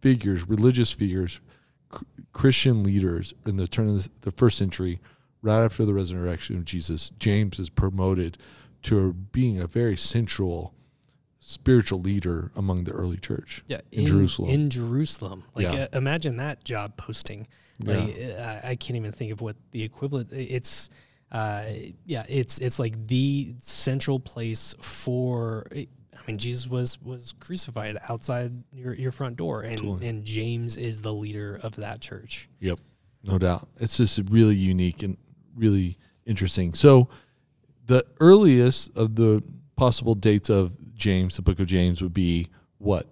figures, 0.00 0.48
religious 0.48 0.90
figures, 0.92 1.40
cr- 1.88 2.04
Christian 2.32 2.82
leaders 2.82 3.32
in 3.46 3.56
the 3.56 3.66
turn 3.66 3.88
of 3.88 4.02
the, 4.04 4.10
the 4.22 4.30
first 4.30 4.58
century, 4.58 5.00
right 5.42 5.64
after 5.64 5.84
the 5.84 5.94
resurrection 5.94 6.56
of 6.56 6.64
Jesus, 6.64 7.10
James 7.18 7.58
is 7.58 7.70
promoted 7.70 8.38
to 8.82 9.12
being 9.32 9.58
a 9.58 9.66
very 9.66 9.96
central 9.96 10.74
spiritual 11.40 12.00
leader 12.00 12.50
among 12.56 12.84
the 12.84 12.92
early 12.92 13.18
church. 13.18 13.62
yeah, 13.66 13.80
in 13.92 14.06
Jerusalem. 14.06 14.50
In 14.50 14.70
Jerusalem, 14.70 15.44
like 15.54 15.64
Yeah. 15.64 15.86
uh, 15.92 15.96
imagine 15.98 16.36
that 16.38 16.64
job 16.64 16.96
posting. 16.96 17.46
Like 17.82 18.16
uh, 18.18 18.60
I 18.62 18.76
can't 18.76 18.96
even 18.96 19.12
think 19.12 19.32
of 19.32 19.40
what 19.40 19.56
the 19.72 19.82
equivalent. 19.82 20.32
It's 20.32 20.88
uh, 21.34 21.64
yeah, 22.06 22.24
it's 22.28 22.58
it's 22.60 22.78
like 22.78 23.08
the 23.08 23.56
central 23.58 24.20
place 24.20 24.74
for. 24.80 25.66
I 25.72 25.86
mean, 26.28 26.38
Jesus 26.38 26.68
was 26.68 27.02
was 27.02 27.34
crucified 27.40 27.98
outside 28.08 28.52
your, 28.72 28.94
your 28.94 29.10
front 29.10 29.36
door, 29.36 29.62
and 29.62 29.76
Totally. 29.76 30.06
and 30.06 30.24
James 30.24 30.76
is 30.76 31.02
the 31.02 31.12
leader 31.12 31.58
of 31.60 31.74
that 31.76 32.00
church. 32.00 32.48
Yep, 32.60 32.78
no 33.24 33.38
doubt. 33.38 33.68
It's 33.78 33.96
just 33.96 34.20
really 34.30 34.54
unique 34.54 35.02
and 35.02 35.16
really 35.56 35.98
interesting. 36.24 36.72
So, 36.72 37.08
the 37.84 38.06
earliest 38.20 38.96
of 38.96 39.16
the 39.16 39.42
possible 39.74 40.14
dates 40.14 40.48
of 40.48 40.94
James, 40.94 41.34
the 41.34 41.42
book 41.42 41.58
of 41.58 41.66
James, 41.66 42.00
would 42.00 42.14
be 42.14 42.46
what? 42.78 43.08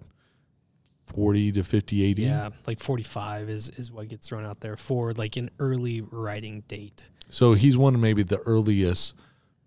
40 1.07 1.51
to 1.51 1.63
50 1.63 2.11
AD? 2.11 2.19
Yeah, 2.19 2.49
like 2.65 2.79
45 2.79 3.49
is 3.49 3.69
is 3.71 3.91
what 3.91 4.07
gets 4.07 4.29
thrown 4.29 4.45
out 4.45 4.61
there 4.61 4.77
for 4.77 5.11
like 5.11 5.35
an 5.35 5.51
early 5.59 5.99
writing 5.99 6.63
date. 6.69 7.09
So 7.29 7.53
he's 7.53 7.75
one 7.75 7.95
of 7.95 8.01
maybe 8.01 8.23
the 8.23 8.39
earliest 8.39 9.15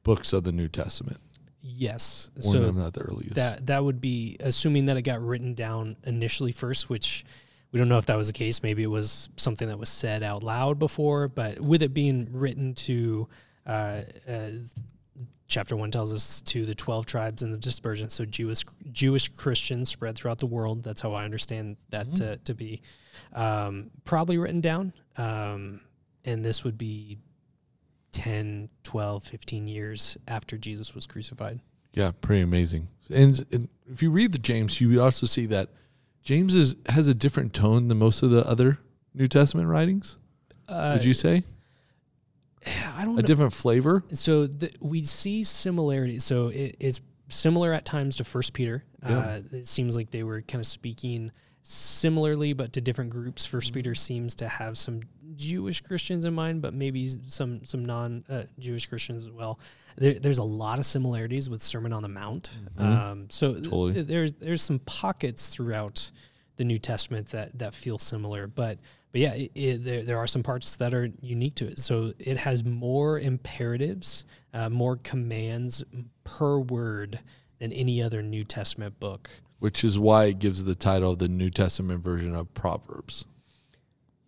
books 0.03 0.33
of 0.33 0.45
the 0.45 0.53
New 0.53 0.69
Testament. 0.69 1.19
Yes. 1.61 2.31
Or 2.37 2.43
so 2.43 2.61
no, 2.61 2.71
not 2.71 2.93
the 2.95 3.01
earliest. 3.01 3.35
that 3.35 3.67
that 3.67 3.83
would 3.85 4.01
be 4.01 4.37
assuming 4.41 4.87
that 4.87 4.97
it 4.97 5.03
got 5.03 5.21
written 5.21 5.55
down 5.55 5.97
initially 6.05 6.53
first, 6.53 6.89
which 6.89 7.25
we 7.73 7.79
don't 7.79 7.89
know 7.89 7.99
if 7.99 8.07
that 8.07 8.17
was 8.17 8.29
the 8.29 8.33
case. 8.33 8.63
Maybe 8.63 8.83
it 8.83 8.91
was 8.91 9.29
something 9.37 9.69
that 9.69 9.79
was 9.79 9.89
said 9.89 10.23
out 10.23 10.43
loud 10.45 10.79
before, 10.79 11.29
but 11.29 11.61
with 11.61 11.83
it 11.83 11.93
being 11.93 12.29
written 12.31 12.75
to 12.75 13.29
uh, 13.67 14.03
uh, 14.29 14.51
chapter 15.49 15.77
one 15.77 15.91
tells 15.91 16.13
us 16.13 16.41
to 16.43 16.65
the 16.65 16.75
twelve 16.75 17.05
tribes 17.05 17.43
and 17.43 17.53
the 17.53 17.59
dispersion, 17.59 18.09
so 18.09 18.25
Jewish 18.25 18.65
Jewish 18.93 19.29
Christians 19.29 19.91
spread 19.91 20.17
throughout 20.17 20.39
the 20.39 20.47
world. 20.47 20.85
That's 20.85 21.01
how 21.01 21.15
I 21.15 21.25
understand 21.25 21.77
that 21.91 22.15
to, 22.17 22.37
to 22.37 22.55
be 22.55 22.81
um, 23.33 23.91
probably 24.05 24.39
written 24.39 24.61
down, 24.61 24.93
um, 25.17 25.81
and 26.25 26.45
this 26.45 26.63
would 26.63 26.79
be 26.79 27.19
10, 28.17 28.71
12, 28.83 29.25
15 29.25 29.67
years 29.67 30.17
after 30.27 30.57
Jesus 30.57 30.95
was 30.95 31.05
crucified. 31.05 31.61
Yeah, 31.93 32.13
pretty 32.23 32.41
amazing. 32.41 32.89
And, 33.11 33.45
and 33.53 33.69
if 33.93 34.03
you 34.03 34.11
read 34.11 34.33
the 34.33 34.39
James, 34.39 34.81
you 34.81 35.03
also 35.03 35.27
see 35.27 35.45
that 35.47 35.69
James 36.23 36.55
is, 36.55 36.77
has 36.87 37.09
a 37.09 37.15
different 37.15 37.53
tone 37.53 37.89
than 37.89 37.99
most 37.99 38.23
of 38.23 38.31
the 38.31 38.47
other 38.49 38.79
New 39.13 39.29
Testament 39.29 39.69
writings. 39.69 40.17
Uh, 40.67 40.93
would 40.95 41.05
you 41.05 41.13
say 41.13 41.43
I 42.97 43.05
don't 43.05 43.13
a 43.13 43.17
know. 43.17 43.23
different 43.23 43.53
flavor? 43.53 44.03
so 44.13 44.47
the, 44.47 44.73
we 44.81 45.03
see 45.03 45.45
similarities. 45.45 46.25
So 46.25 46.49
it, 46.49 46.77
it's 46.81 47.03
similar 47.29 47.75
at 47.75 47.85
times 47.85 48.17
to 48.17 48.25
First 48.25 48.55
Peter. 48.55 48.83
Yeah. 49.07 49.19
Uh, 49.19 49.41
it 49.53 49.67
seems 49.67 49.95
like 49.95 50.11
they 50.11 50.23
were 50.23 50.41
kind 50.41 50.61
of 50.61 50.67
speaking 50.67 51.33
similarly, 51.69 52.53
but 52.53 52.73
to 52.75 52.81
different 52.81 53.11
groups. 53.11 53.47
1st 53.47 53.73
Peter 53.73 53.95
seems 53.95 54.37
to 54.37 54.49
have 54.49 54.79
some 54.79 55.01
Jewish 55.35 55.81
Christians 55.81 56.25
in 56.25 56.35
mind, 56.35 56.63
but 56.63 56.73
maybe 56.73 57.09
some 57.27 57.65
some 57.65 57.85
non 57.85 58.25
uh, 58.29 58.45
Jewish 58.59 58.87
Christians 58.87 59.27
as 59.27 59.33
well. 59.33 59.59
There, 59.97 60.15
there's 60.15 60.39
a 60.39 60.45
lot 60.45 60.79
of 60.79 60.87
similarities 60.87 61.51
with 61.51 61.63
Sermon 61.63 61.93
on 61.93 62.03
the 62.03 62.09
Mount. 62.09 62.51
Um, 62.79 63.27
so 63.31 63.55
th- 63.55 64.07
there's 64.07 64.35
there's 64.35 64.63
some 64.63 64.79
pockets 64.81 65.49
throughout 65.49 66.11
the 66.57 66.65
New 66.65 66.79
Testament 66.79 67.29
that 67.29 67.59
that 67.59 67.75
feel 67.75 67.99
similar, 67.99 68.47
but 68.47 68.79
but 69.11 69.21
yeah, 69.21 69.35
it, 69.35 69.51
it, 69.55 69.85
there 69.85 70.03
there 70.03 70.19
are 70.19 70.27
some 70.27 70.43
parts 70.43 70.77
that 70.77 70.95
are 70.95 71.11
unique 71.21 71.57
to 71.57 71.67
it. 71.67 71.81
So 71.81 72.13
it 72.19 72.37
has 72.37 72.65
more 72.65 73.19
imperatives, 73.19 74.25
uh, 74.55 74.69
more 74.69 74.97
commands 74.97 75.83
per 76.23 76.59
word 76.59 77.19
than 77.59 77.73
any 77.73 78.03
other 78.03 78.23
New 78.23 78.45
Testament 78.45 79.01
book. 79.01 79.31
Which 79.59 79.83
is 79.85 79.99
why 79.99 80.27
it 80.27 80.39
gives 80.39 80.65
the 80.65 80.75
title 80.75 81.13
of 81.13 81.19
the 81.19 81.29
New 81.29 81.51
Testament 81.51 82.03
version 82.03 82.35
of 82.35 82.53
Proverbs. 82.55 83.25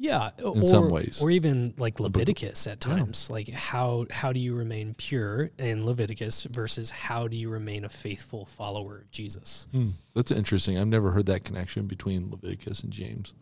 Yeah, 0.01 0.31
In 0.55 0.65
some 0.65 0.91
ways. 0.91 1.21
or 1.21 1.29
even 1.31 1.75
like 1.77 1.99
Leviticus 1.99 2.67
at 2.69 2.85
Yeah. 2.87 2.97
times. 2.99 3.29
Like 3.29 3.49
how 3.49 4.07
how 4.11 4.33
do 4.33 4.39
you 4.39 4.55
remain 4.55 4.95
pure 4.95 5.51
in 5.59 5.85
Leviticus 5.85 6.45
versus 6.45 6.91
how 6.91 7.27
do 7.27 7.37
you 7.37 7.49
remain 7.51 7.85
a 7.85 7.89
faithful 7.89 8.47
follower 8.47 8.99
of 8.99 9.11
Jesus? 9.11 9.67
Hmm, 9.73 9.91
that's 10.15 10.31
interesting. 10.31 10.79
I've 10.79 10.87
never 10.87 11.11
heard 11.11 11.27
that 11.27 11.43
connection 11.45 11.87
between 11.89 12.31
Leviticus 12.31 12.83
and 12.85 12.93
James. 12.93 13.35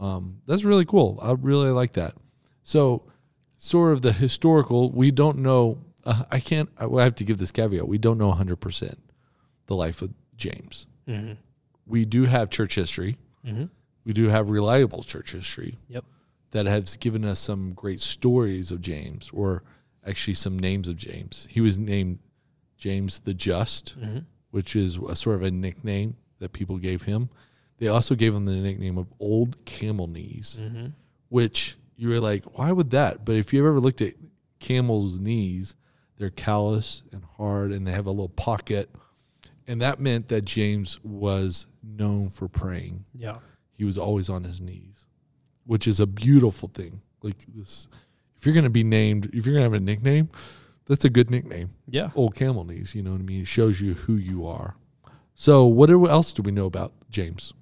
Um, 0.00 0.42
that's 0.46 0.64
really 0.64 0.84
cool. 0.84 1.18
I 1.22 1.32
really 1.32 1.70
like 1.70 1.92
that. 1.92 2.14
So, 2.64 3.04
sort 3.56 3.92
of 3.92 4.02
the 4.02 4.12
historical, 4.12 4.90
we 4.90 5.10
don't 5.12 5.38
know. 5.38 5.78
Uh, 6.04 6.24
I 6.30 6.40
can't. 6.40 6.68
I 6.76 6.86
I 6.86 7.04
have 7.04 7.14
to 7.16 7.24
give 7.24 7.38
this 7.38 7.52
caveat. 7.52 7.86
We 7.86 7.98
don't 7.98 8.18
know 8.18 8.28
100 8.28 8.56
percent 8.56 8.98
the 9.66 9.76
life 9.76 10.02
of 10.02 10.12
James. 10.36 10.86
Mm-hmm. 11.08 11.32
We 11.86 12.04
do 12.04 12.24
have 12.24 12.50
church 12.50 12.74
history. 12.74 13.16
Mm-hmm. 13.44 13.64
We 14.04 14.12
do 14.12 14.28
have 14.28 14.50
reliable 14.50 15.02
church 15.02 15.32
history. 15.32 15.76
Yep. 15.88 16.04
That 16.52 16.66
has 16.66 16.96
given 16.96 17.24
us 17.24 17.38
some 17.38 17.72
great 17.74 18.00
stories 18.00 18.70
of 18.70 18.80
James, 18.80 19.30
or 19.32 19.62
actually 20.06 20.34
some 20.34 20.58
names 20.58 20.88
of 20.88 20.96
James. 20.96 21.46
He 21.50 21.60
was 21.60 21.76
named 21.78 22.18
James 22.78 23.20
the 23.20 23.34
Just 23.34 23.98
Mm-hmm. 23.98 24.18
which 24.50 24.74
is 24.76 24.96
a 24.96 25.14
sort 25.16 25.36
of 25.36 25.42
a 25.42 25.50
nickname 25.50 26.16
that 26.38 26.52
people 26.52 26.78
gave 26.78 27.02
him. 27.02 27.28
They 27.78 27.88
also 27.88 28.14
gave 28.14 28.34
him 28.34 28.46
the 28.46 28.54
nickname 28.54 28.96
of 28.98 29.06
Old 29.20 29.62
Camel 29.64 30.06
Knees, 30.06 30.58
Mm-hmm. 30.60 30.86
which 31.28 31.76
you 31.96 32.08
were 32.08 32.20
like, 32.20 32.44
why 32.56 32.72
would 32.72 32.90
that? 32.90 33.24
But 33.24 33.36
if 33.36 33.52
you've 33.52 33.66
ever 33.66 33.80
looked 33.80 34.00
at 34.00 34.14
camels' 34.60 35.20
knees, 35.20 35.74
they're 36.16 36.30
callous 36.30 37.02
and 37.12 37.22
hard, 37.36 37.72
and 37.72 37.86
they 37.86 37.92
have 37.92 38.06
a 38.06 38.10
little 38.10 38.28
pocket, 38.28 38.88
and 39.68 39.80
that 39.82 40.00
meant 40.00 40.28
that 40.28 40.44
James 40.44 40.98
was 41.04 41.66
known 41.82 42.28
for 42.30 42.48
praying. 42.48 43.04
Yeah. 43.14 43.38
He 43.72 43.84
was 43.84 43.96
always 43.98 44.28
on 44.28 44.42
his 44.42 44.60
knees, 44.60 45.06
which 45.64 45.86
is 45.86 46.00
a 46.00 46.06
beautiful 46.06 46.68
thing. 46.68 47.02
Like 47.22 47.36
this, 47.54 47.86
if 48.36 48.44
you're 48.46 48.54
gonna 48.54 48.70
be 48.70 48.82
named, 48.84 49.30
if 49.32 49.46
you're 49.46 49.54
gonna 49.54 49.64
have 49.64 49.72
a 49.74 49.80
nickname, 49.80 50.30
that's 50.86 51.04
a 51.04 51.10
good 51.10 51.30
nickname 51.30 51.70
Yeah. 51.86 52.10
old 52.14 52.34
camel 52.34 52.64
knees. 52.64 52.94
You 52.94 53.02
know 53.02 53.12
what 53.12 53.20
I 53.20 53.24
mean? 53.24 53.42
It 53.42 53.46
shows 53.46 53.80
you 53.80 53.94
who 53.94 54.14
you 54.14 54.46
are. 54.46 54.76
So, 55.34 55.66
what 55.66 55.90
else 55.90 56.32
do 56.32 56.42
we 56.42 56.50
know 56.50 56.66
about 56.66 56.92
James 57.10 57.52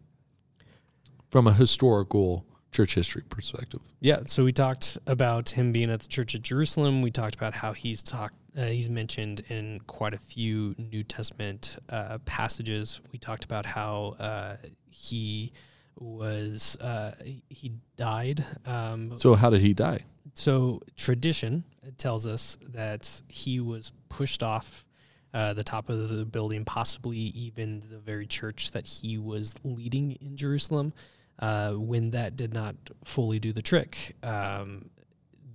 from 1.28 1.46
a 1.46 1.52
historical 1.52 2.46
church 2.72 2.94
history 2.94 3.22
perspective? 3.28 3.80
Yeah, 4.00 4.20
so 4.26 4.44
we 4.44 4.52
talked 4.52 4.96
about 5.06 5.50
him 5.50 5.72
being 5.72 5.90
at 5.90 6.00
the 6.00 6.08
Church 6.08 6.34
of 6.34 6.42
Jerusalem. 6.42 7.02
We 7.02 7.10
talked 7.10 7.34
about 7.34 7.54
how 7.54 7.72
he's 7.72 8.02
talked, 8.02 8.36
uh, 8.56 8.64
he's 8.66 8.88
mentioned 8.88 9.40
in 9.48 9.80
quite 9.86 10.14
a 10.14 10.18
few 10.18 10.74
New 10.78 11.02
Testament 11.02 11.78
uh, 11.88 12.18
passages. 12.24 13.00
We 13.12 13.18
talked 13.18 13.44
about 13.44 13.66
how 13.66 14.16
uh, 14.18 14.56
he 14.88 15.52
was 15.98 16.76
uh, 16.80 17.12
he 17.48 17.72
died. 17.96 18.44
Um, 18.64 19.16
So, 19.16 19.34
how 19.34 19.50
did 19.50 19.60
he 19.60 19.72
die? 19.74 20.00
so 20.34 20.82
tradition 20.96 21.64
tells 21.96 22.26
us 22.26 22.58
that 22.74 23.22
he 23.28 23.58
was 23.60 23.92
pushed 24.10 24.42
off 24.42 24.84
uh, 25.32 25.52
the 25.54 25.64
top 25.64 25.88
of 25.88 26.08
the 26.08 26.24
building, 26.24 26.64
possibly 26.64 27.16
even 27.18 27.82
the 27.90 27.98
very 27.98 28.26
church 28.26 28.72
that 28.72 28.86
he 28.86 29.16
was 29.18 29.54
leading 29.64 30.12
in 30.20 30.36
Jerusalem. 30.36 30.92
Uh, 31.38 31.72
when 31.72 32.10
that 32.12 32.34
did 32.34 32.54
not 32.54 32.74
fully 33.04 33.38
do 33.38 33.52
the 33.52 33.60
trick, 33.60 34.16
um, 34.22 34.88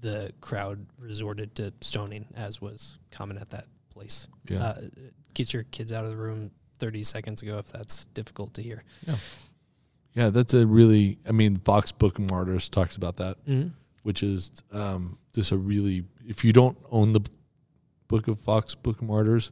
the 0.01 0.33
crowd 0.41 0.85
resorted 0.99 1.55
to 1.55 1.73
stoning, 1.81 2.25
as 2.35 2.59
was 2.61 2.97
common 3.11 3.37
at 3.37 3.49
that 3.51 3.67
place. 3.91 4.27
Yeah. 4.49 4.63
Uh, 4.63 4.81
get 5.33 5.53
your 5.53 5.63
kids 5.63 5.91
out 5.93 6.03
of 6.03 6.11
the 6.11 6.17
room 6.17 6.51
30 6.79 7.03
seconds 7.03 7.41
ago 7.41 7.57
if 7.59 7.67
that's 7.67 8.05
difficult 8.05 8.53
to 8.55 8.63
hear. 8.63 8.83
yeah, 9.07 9.15
Yeah, 10.13 10.29
that's 10.29 10.53
a 10.53 10.65
really, 10.65 11.19
I 11.27 11.31
mean, 11.31 11.57
Foxe 11.57 11.91
Book 11.91 12.17
of 12.19 12.29
Martyrs 12.29 12.67
talks 12.69 12.95
about 12.97 13.17
that, 13.17 13.37
Mm-hmm. 13.47 13.69
which 14.03 14.23
is 14.23 14.51
um, 14.71 15.17
just 15.33 15.51
a 15.51 15.57
really, 15.57 16.05
if 16.27 16.43
you 16.43 16.51
don't 16.51 16.77
own 16.89 17.13
the 17.13 17.21
book 18.07 18.27
of 18.27 18.39
Foxe 18.39 18.75
Book 18.75 19.01
of 19.01 19.07
Martyrs, 19.07 19.51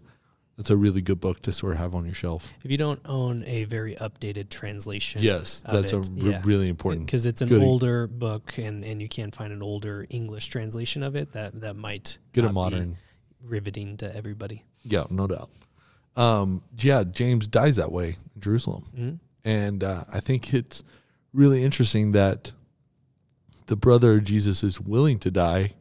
that's 0.60 0.70
a 0.72 0.76
really 0.76 1.02
good 1.02 1.22
book 1.22 1.42
to 1.44 1.54
sort 1.54 1.72
of 1.72 1.78
have 1.80 1.96
on 1.96 2.04
your 2.04 2.14
shelf. 2.14 2.52
If 2.66 2.70
you 2.70 2.76
don't 2.76 3.00
own 3.06 3.46
a 3.46 3.64
very 3.64 3.96
updated 3.96 4.50
translation, 4.50 5.22
Yes, 5.24 5.64
that's 5.66 5.94
a 5.94 6.00
it, 6.02 6.10
re- 6.12 6.32
yeah. 6.32 6.42
really 6.44 6.68
important. 6.68 7.06
because 7.06 7.26
it's 7.26 7.42
an 7.42 7.62
older 7.64 8.08
book 8.08 8.58
and, 8.58 8.84
and 8.84 9.02
you 9.02 9.08
can't 9.08 9.34
find 9.34 9.54
an 9.54 9.64
older 9.64 10.06
English 10.10 10.48
translation 10.48 11.02
of 11.02 11.16
it 11.16 11.32
that 11.32 11.62
that 11.62 11.78
might 11.78 12.18
Get 12.34 12.44
a 12.44 12.52
modern. 12.52 12.98
riveting 13.42 13.96
to 13.98 14.14
everybody. 14.14 14.66
Yeah, 14.84 15.06
no 15.10 15.28
doubt. 15.28 15.50
Um, 16.18 16.62
yeah, 16.78 17.06
James 17.06 17.48
dies 17.48 17.78
that 17.78 17.94
way 17.94 18.18
in 18.36 18.42
Jerusalem. 18.42 18.86
Mm-hmm. 18.94 19.16
And 19.50 19.82
uh, 19.82 20.04
I 20.14 20.20
think 20.20 20.54
it's 20.54 20.84
really 21.32 21.64
interesting 21.64 22.12
that 22.12 22.52
the 23.68 23.78
brother 23.78 24.20
Jesus 24.20 24.62
is 24.62 24.82
willing 24.82 25.20
to 25.20 25.32
die 25.32 25.72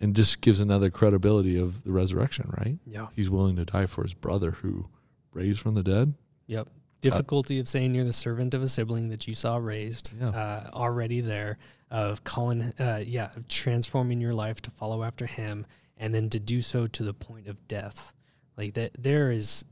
and 0.00 0.14
just 0.16 0.40
gives 0.40 0.60
another 0.60 0.90
credibility 0.90 1.58
of 1.58 1.84
the 1.84 1.92
resurrection, 1.92 2.50
right? 2.58 2.78
Yeah. 2.86 3.08
He's 3.14 3.30
willing 3.30 3.56
to 3.56 3.64
die 3.64 3.86
for 3.86 4.02
his 4.02 4.14
brother 4.14 4.52
who 4.52 4.88
raised 5.32 5.60
from 5.60 5.74
the 5.74 5.82
dead. 5.82 6.14
Yep. 6.46 6.68
Difficulty 7.00 7.58
of 7.60 7.68
saying 7.68 7.94
you're 7.94 8.04
the 8.04 8.12
servant 8.12 8.54
of 8.54 8.62
a 8.62 8.68
sibling 8.68 9.08
that 9.08 9.28
you 9.28 9.34
saw 9.34 9.56
raised, 9.56 10.10
Yeah. 10.18 10.28
uh, 10.30 10.70
already 10.72 11.20
there, 11.20 11.58
of 11.90 12.24
calling, 12.24 12.72
uh, 12.80 13.02
yeah, 13.06 13.30
of 13.36 13.46
transforming 13.48 14.20
your 14.20 14.32
life 14.32 14.60
to 14.62 14.70
follow 14.70 15.04
after 15.04 15.26
him, 15.26 15.66
and 15.96 16.14
then 16.14 16.30
to 16.30 16.40
do 16.40 16.60
so 16.62 16.86
to 16.86 17.02
the 17.04 17.14
point 17.14 17.46
of 17.46 17.68
death. 17.68 18.12
Like 18.56 18.74
that, 18.74 18.92
there 18.98 19.30
is, 19.30 19.64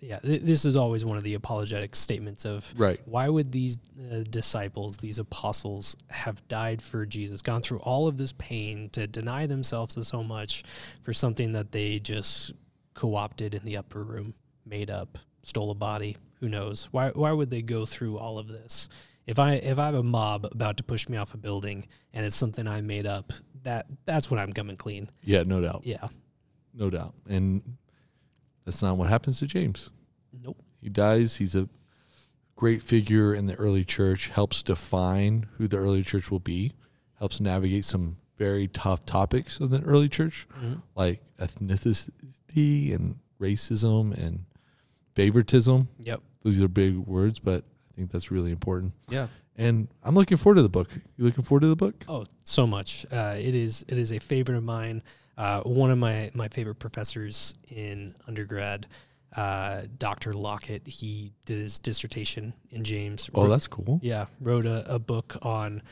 yeah, 0.00 0.18
th- 0.20 0.42
this 0.42 0.64
is 0.64 0.76
always 0.76 1.04
one 1.04 1.16
of 1.16 1.22
the 1.24 1.34
apologetic 1.34 1.94
statements 1.96 2.44
of 2.44 2.72
Right. 2.76 3.00
why 3.06 3.28
would 3.28 3.52
these 3.52 3.78
uh, 4.12 4.22
disciples, 4.28 4.96
these 4.98 5.18
apostles, 5.18 5.96
have 6.08 6.46
died 6.48 6.80
for 6.82 7.06
Jesus, 7.06 7.42
gone 7.42 7.62
through 7.62 7.78
all 7.80 8.06
of 8.06 8.16
this 8.16 8.32
pain 8.38 8.88
to 8.90 9.06
deny 9.06 9.46
themselves 9.46 9.96
so 10.06 10.22
much 10.22 10.62
for 11.02 11.12
something 11.12 11.52
that 11.52 11.72
they 11.72 11.98
just 11.98 12.52
co 12.94 13.14
opted 13.14 13.54
in 13.54 13.64
the 13.64 13.76
upper 13.76 14.02
room, 14.02 14.34
made 14.64 14.90
up, 14.90 15.18
stole 15.42 15.70
a 15.70 15.74
body? 15.74 16.16
Who 16.40 16.48
knows? 16.48 16.88
Why, 16.92 17.10
why 17.10 17.32
would 17.32 17.50
they 17.50 17.62
go 17.62 17.86
through 17.86 18.18
all 18.18 18.38
of 18.38 18.48
this? 18.48 18.88
If 19.26 19.38
I 19.40 19.54
if 19.54 19.78
I 19.78 19.86
have 19.86 19.94
a 19.96 20.02
mob 20.04 20.44
about 20.52 20.76
to 20.76 20.84
push 20.84 21.08
me 21.08 21.16
off 21.16 21.34
a 21.34 21.36
building 21.36 21.88
and 22.12 22.24
it's 22.24 22.36
something 22.36 22.68
I 22.68 22.80
made 22.80 23.06
up, 23.06 23.32
that 23.64 23.86
that's 24.04 24.30
when 24.30 24.38
I'm 24.38 24.52
coming 24.52 24.76
clean. 24.76 25.10
Yeah, 25.24 25.42
no 25.42 25.60
doubt. 25.60 25.80
Yeah. 25.84 26.06
no 26.72 26.90
doubt. 26.90 27.14
And 27.28 27.76
that's 28.66 28.82
not 28.82 28.98
what 28.98 29.08
happens 29.08 29.38
to 29.38 29.46
James. 29.46 29.90
Nope. 30.44 30.58
He 30.82 30.90
dies. 30.90 31.36
He's 31.36 31.56
a 31.56 31.68
great 32.56 32.82
figure 32.82 33.34
in 33.34 33.46
the 33.46 33.54
early 33.54 33.84
church, 33.84 34.28
helps 34.28 34.62
define 34.62 35.46
who 35.56 35.66
the 35.66 35.78
early 35.78 36.02
church 36.02 36.30
will 36.30 36.40
be, 36.40 36.72
helps 37.18 37.40
navigate 37.40 37.84
some 37.86 38.18
very 38.36 38.68
tough 38.68 39.06
topics 39.06 39.58
of 39.60 39.70
the 39.70 39.80
early 39.82 40.08
church, 40.10 40.46
Mhm. 40.60 40.82
like 40.94 41.22
ethnicity 41.38 42.94
and 42.94 43.16
racism 43.40 44.12
and 44.14 44.44
favoritism. 45.14 45.88
Yep. 46.00 46.22
Those 46.42 46.60
are 46.62 46.68
big 46.68 46.96
words, 46.96 47.38
but 47.38 47.64
I 47.92 47.96
think 47.96 48.10
that's 48.10 48.30
really 48.30 48.50
important. 48.52 48.92
Yeah. 49.08 49.28
And 49.56 49.88
I'm 50.02 50.14
looking 50.14 50.36
forward 50.36 50.56
to 50.56 50.62
the 50.62 50.68
book. 50.68 50.90
You 51.16 51.24
looking 51.24 51.44
forward 51.44 51.60
to 51.62 51.68
the 51.68 51.76
book? 51.76 52.04
Oh, 52.08 52.24
so 52.42 52.66
much. 52.66 53.06
Uh, 53.10 53.36
it 53.38 53.54
is 53.54 53.84
it 53.88 53.98
is 53.98 54.12
a 54.12 54.18
favorite 54.18 54.56
of 54.56 54.64
mine. 54.64 55.02
Uh, 55.38 55.62
one 55.62 55.90
of 55.90 55.98
my 55.98 56.30
my 56.34 56.48
favorite 56.48 56.76
professors 56.76 57.54
in 57.68 58.14
undergrad, 58.26 58.86
uh, 59.34 59.82
Dr. 59.98 60.34
Lockett. 60.34 60.86
He 60.86 61.32
did 61.44 61.58
his 61.58 61.78
dissertation 61.78 62.52
in 62.70 62.84
James. 62.84 63.30
Oh, 63.34 63.48
that's 63.48 63.66
cool. 63.66 63.98
yeah. 64.02 64.26
Wrote 64.40 64.66
a, 64.66 64.94
a 64.94 64.98
book 64.98 65.36
on 65.42 65.82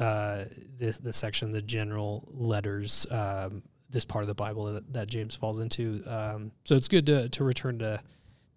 uh, 0.00 0.44
this 0.78 0.98
the 0.98 1.12
section, 1.12 1.52
the 1.52 1.62
general 1.62 2.28
letters. 2.32 3.06
Um, 3.10 3.62
this 3.90 4.04
part 4.04 4.24
of 4.24 4.26
the 4.26 4.34
Bible 4.34 4.72
that, 4.72 4.92
that 4.92 5.06
James 5.06 5.36
falls 5.36 5.60
into. 5.60 6.02
Um, 6.08 6.50
so 6.64 6.74
it's 6.74 6.88
good 6.88 7.06
to 7.06 7.28
to 7.28 7.44
return 7.44 7.78
to 7.78 8.00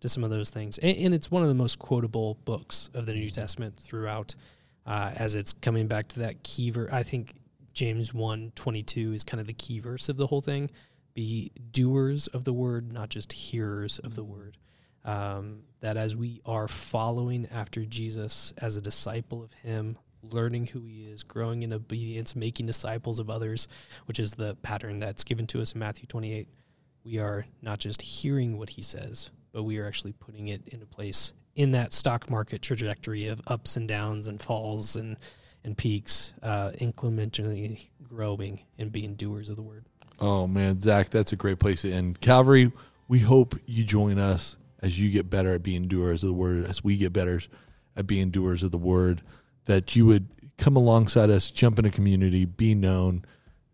to 0.02 0.10
some 0.10 0.24
of 0.24 0.30
those 0.30 0.50
things, 0.50 0.78
and, 0.78 0.98
and 0.98 1.14
it's 1.14 1.32
one 1.32 1.42
of 1.42 1.48
the 1.48 1.56
most 1.56 1.80
quotable 1.80 2.38
books 2.46 2.90
of 2.94 3.06
the 3.06 3.14
New 3.14 3.30
Testament 3.30 3.78
throughout, 3.78 4.36
uh, 4.86 5.12
as 5.16 5.36
it's 5.36 5.54
coming 5.54 5.88
back 5.88 6.08
to 6.10 6.20
that 6.20 6.44
key 6.44 6.70
verse. 6.70 6.92
I 6.92 7.04
think 7.04 7.34
James 7.78 8.12
1, 8.12 8.54
22 8.56 9.14
is 9.14 9.24
kind 9.24 9.40
of 9.40 9.46
the 9.46 9.54
key 9.54 9.80
verse 9.80 10.10
of 10.10 10.18
the 10.18 10.26
whole 10.26 10.42
thing. 10.42 10.72
Be 11.14 11.52
doers 11.72 12.26
of 12.28 12.44
the 12.44 12.54
word, 12.54 12.92
not 12.92 13.10
just 13.10 13.32
hearers 13.32 14.00
of 14.00 14.16
the 14.16 14.24
word. 14.24 14.58
Um, 15.06 15.60
that 15.80 15.96
as 15.96 16.16
we 16.16 16.42
are 16.46 16.68
following 16.68 17.48
after 17.52 17.86
Jesus 17.86 18.52
as 18.58 18.78
a 18.78 18.82
disciple 18.82 19.44
of 19.44 19.54
Him, 19.54 19.98
learning 20.24 20.68
who 20.68 20.82
He 20.86 21.04
is, 21.04 21.24
growing 21.24 21.64
in 21.64 21.72
obedience, 21.72 22.36
making 22.36 22.66
disciples 22.66 23.20
of 23.20 23.30
others, 23.30 23.68
which 24.06 24.20
is 24.20 24.32
the 24.34 24.56
pattern 24.64 24.98
that's 25.00 25.24
given 25.24 25.46
to 25.48 25.62
us 25.62 25.74
in 25.74 25.80
Matthew 25.80 26.08
28, 26.08 26.48
we 27.06 27.20
are 27.20 27.46
not 27.62 27.78
just 27.78 28.02
hearing 28.02 28.58
what 28.58 28.72
He 28.72 28.82
says, 28.82 29.30
but 29.58 29.64
we 29.64 29.80
are 29.80 29.88
actually 29.88 30.12
putting 30.12 30.50
it 30.50 30.62
into 30.68 30.86
place 30.86 31.34
in 31.56 31.72
that 31.72 31.92
stock 31.92 32.30
market 32.30 32.62
trajectory 32.62 33.26
of 33.26 33.42
ups 33.48 33.76
and 33.76 33.88
downs 33.88 34.28
and 34.28 34.40
falls 34.40 34.96
and 34.96 35.18
and 35.64 35.76
peaks, 35.76 36.36
uh, 36.44 36.70
incrementally 36.80 37.88
growing 38.04 38.60
and 38.78 38.92
being 38.92 39.16
doers 39.16 39.50
of 39.50 39.56
the 39.56 39.64
word. 39.64 39.84
Oh 40.20 40.46
man, 40.46 40.80
Zach, 40.80 41.10
that's 41.10 41.34
a 41.34 41.36
great 41.36 41.58
place 41.58 41.82
to 41.82 41.92
end. 41.92 42.22
Calvary, 42.22 42.72
we 43.08 43.18
hope 43.18 43.56
you 43.66 43.84
join 43.84 44.20
us 44.20 44.58
as 44.84 45.02
you 45.02 45.10
get 45.10 45.28
better 45.28 45.56
at 45.56 45.64
being 45.64 45.88
doers 45.88 46.22
of 46.22 46.28
the 46.28 46.36
word, 46.36 46.66
as 46.66 46.84
we 46.84 46.96
get 46.96 47.12
better 47.12 47.42
at 47.96 48.06
being 48.06 48.30
doers 48.30 48.62
of 48.62 48.70
the 48.70 48.78
word, 48.78 49.24
that 49.66 49.96
you 49.96 50.06
would 50.06 50.28
come 50.60 50.76
alongside 50.76 51.32
us, 51.32 51.50
jump 51.50 51.80
in 51.80 51.86
a 51.86 51.90
community, 51.90 52.46
be 52.46 52.76
known, 52.76 53.26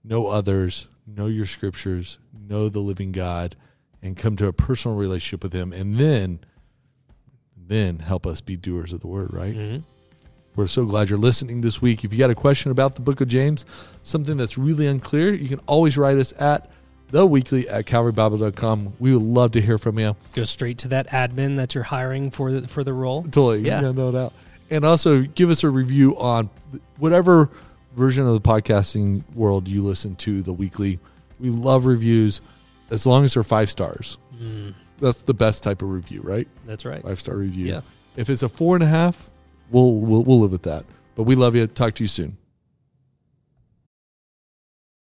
know 0.02 0.28
others, 0.28 0.88
know 1.06 1.28
your 1.28 1.46
scriptures, 1.46 2.20
know 2.32 2.70
the 2.70 2.80
living 2.80 3.12
God, 3.12 3.58
and 4.04 4.18
come 4.18 4.36
to 4.36 4.48
a 4.48 4.54
personal 4.54 4.98
relationship 4.98 5.42
with 5.42 5.54
him, 5.54 5.74
and 5.74 5.96
then 5.96 6.40
then 7.56 8.00
help 8.00 8.28
us 8.28 8.42
be 8.42 8.58
doers 8.58 8.92
of 8.92 9.00
the 9.00 9.08
word, 9.08 9.34
right? 9.34 9.56
Mm-hmm. 9.56 9.78
We're 10.56 10.68
so 10.68 10.86
glad 10.86 11.10
you're 11.10 11.18
listening 11.18 11.62
this 11.62 11.82
week. 11.82 12.04
If 12.04 12.12
you 12.12 12.20
got 12.20 12.30
a 12.30 12.36
question 12.36 12.72
about 12.72 12.96
the 12.96 13.02
book 13.02 13.22
of 13.22 13.28
James, 13.28 13.66
something 14.04 14.38
that's 14.38 14.58
really 14.58 14.86
unclear, 14.86 15.34
you 15.34 15.48
can 15.48 15.60
always 15.66 15.98
write 15.98 16.18
us 16.18 16.34
at 16.40 16.70
the 17.08 17.26
weekly 17.26 17.68
at 17.70 17.86
calvarybible.com. 17.86 18.94
We 19.00 19.14
would 19.14 19.24
love 19.24 19.52
to 19.54 19.62
hear 19.62 19.78
from 19.78 19.98
you. 19.98 20.16
Go 20.34 20.44
straight 20.44 20.78
to 20.80 20.90
that 20.90 21.08
admin 21.08 21.56
that 21.56 21.74
you're 21.74 21.86
hiring 21.86 22.30
for 22.30 22.52
the, 22.52 22.68
for 22.68 22.84
the 22.84 22.94
role. 22.94 23.24
Totally. 23.24 23.62
Yeah. 23.62 23.82
Yeah, 23.82 23.92
no 23.92 24.12
doubt. 24.12 24.34
And 24.70 24.86
also 24.86 25.22
give 25.22 25.50
us 25.50 25.64
a 25.64 25.70
review 25.70 26.18
on 26.18 26.50
whatever 26.98 27.50
version 27.96 28.28
of 28.28 28.34
the 28.34 28.42
podcasting 28.42 29.24
world 29.34 29.68
you 29.68 29.84
listen 29.84 30.16
to, 30.18 30.42
the 30.42 30.54
weekly. 30.54 31.00
We 31.40 31.50
love 31.50 31.86
reviews 31.86 32.42
as 32.90 33.06
long 33.06 33.24
as 33.26 33.34
they're 33.34 33.44
five 33.44 33.70
stars. 33.70 34.18
Mm, 34.36 34.74
That's 35.00 35.24
the 35.24 35.34
best 35.34 35.64
type 35.64 35.82
of 35.82 35.90
review, 35.90 36.22
right? 36.22 36.48
that's 36.66 36.86
right. 36.86 37.02
Five 37.04 37.20
star 37.20 37.36
review. 37.36 37.68
Yeah. 37.68 37.82
If 38.16 38.30
it's 38.30 38.44
a 38.44 38.50
four 38.50 38.76
and 38.76 38.84
a 38.84 38.88
half, 38.88 39.30
we'll, 39.72 39.96
we'll 39.96 40.24
we'll 40.24 40.40
live 40.42 40.52
with 40.52 40.64
that. 40.64 40.86
But 41.16 41.24
we 41.24 41.36
love 41.36 41.56
you. 41.56 41.66
Talk 41.68 41.96
to 41.96 42.04
you 42.04 42.08
soon. 42.08 42.38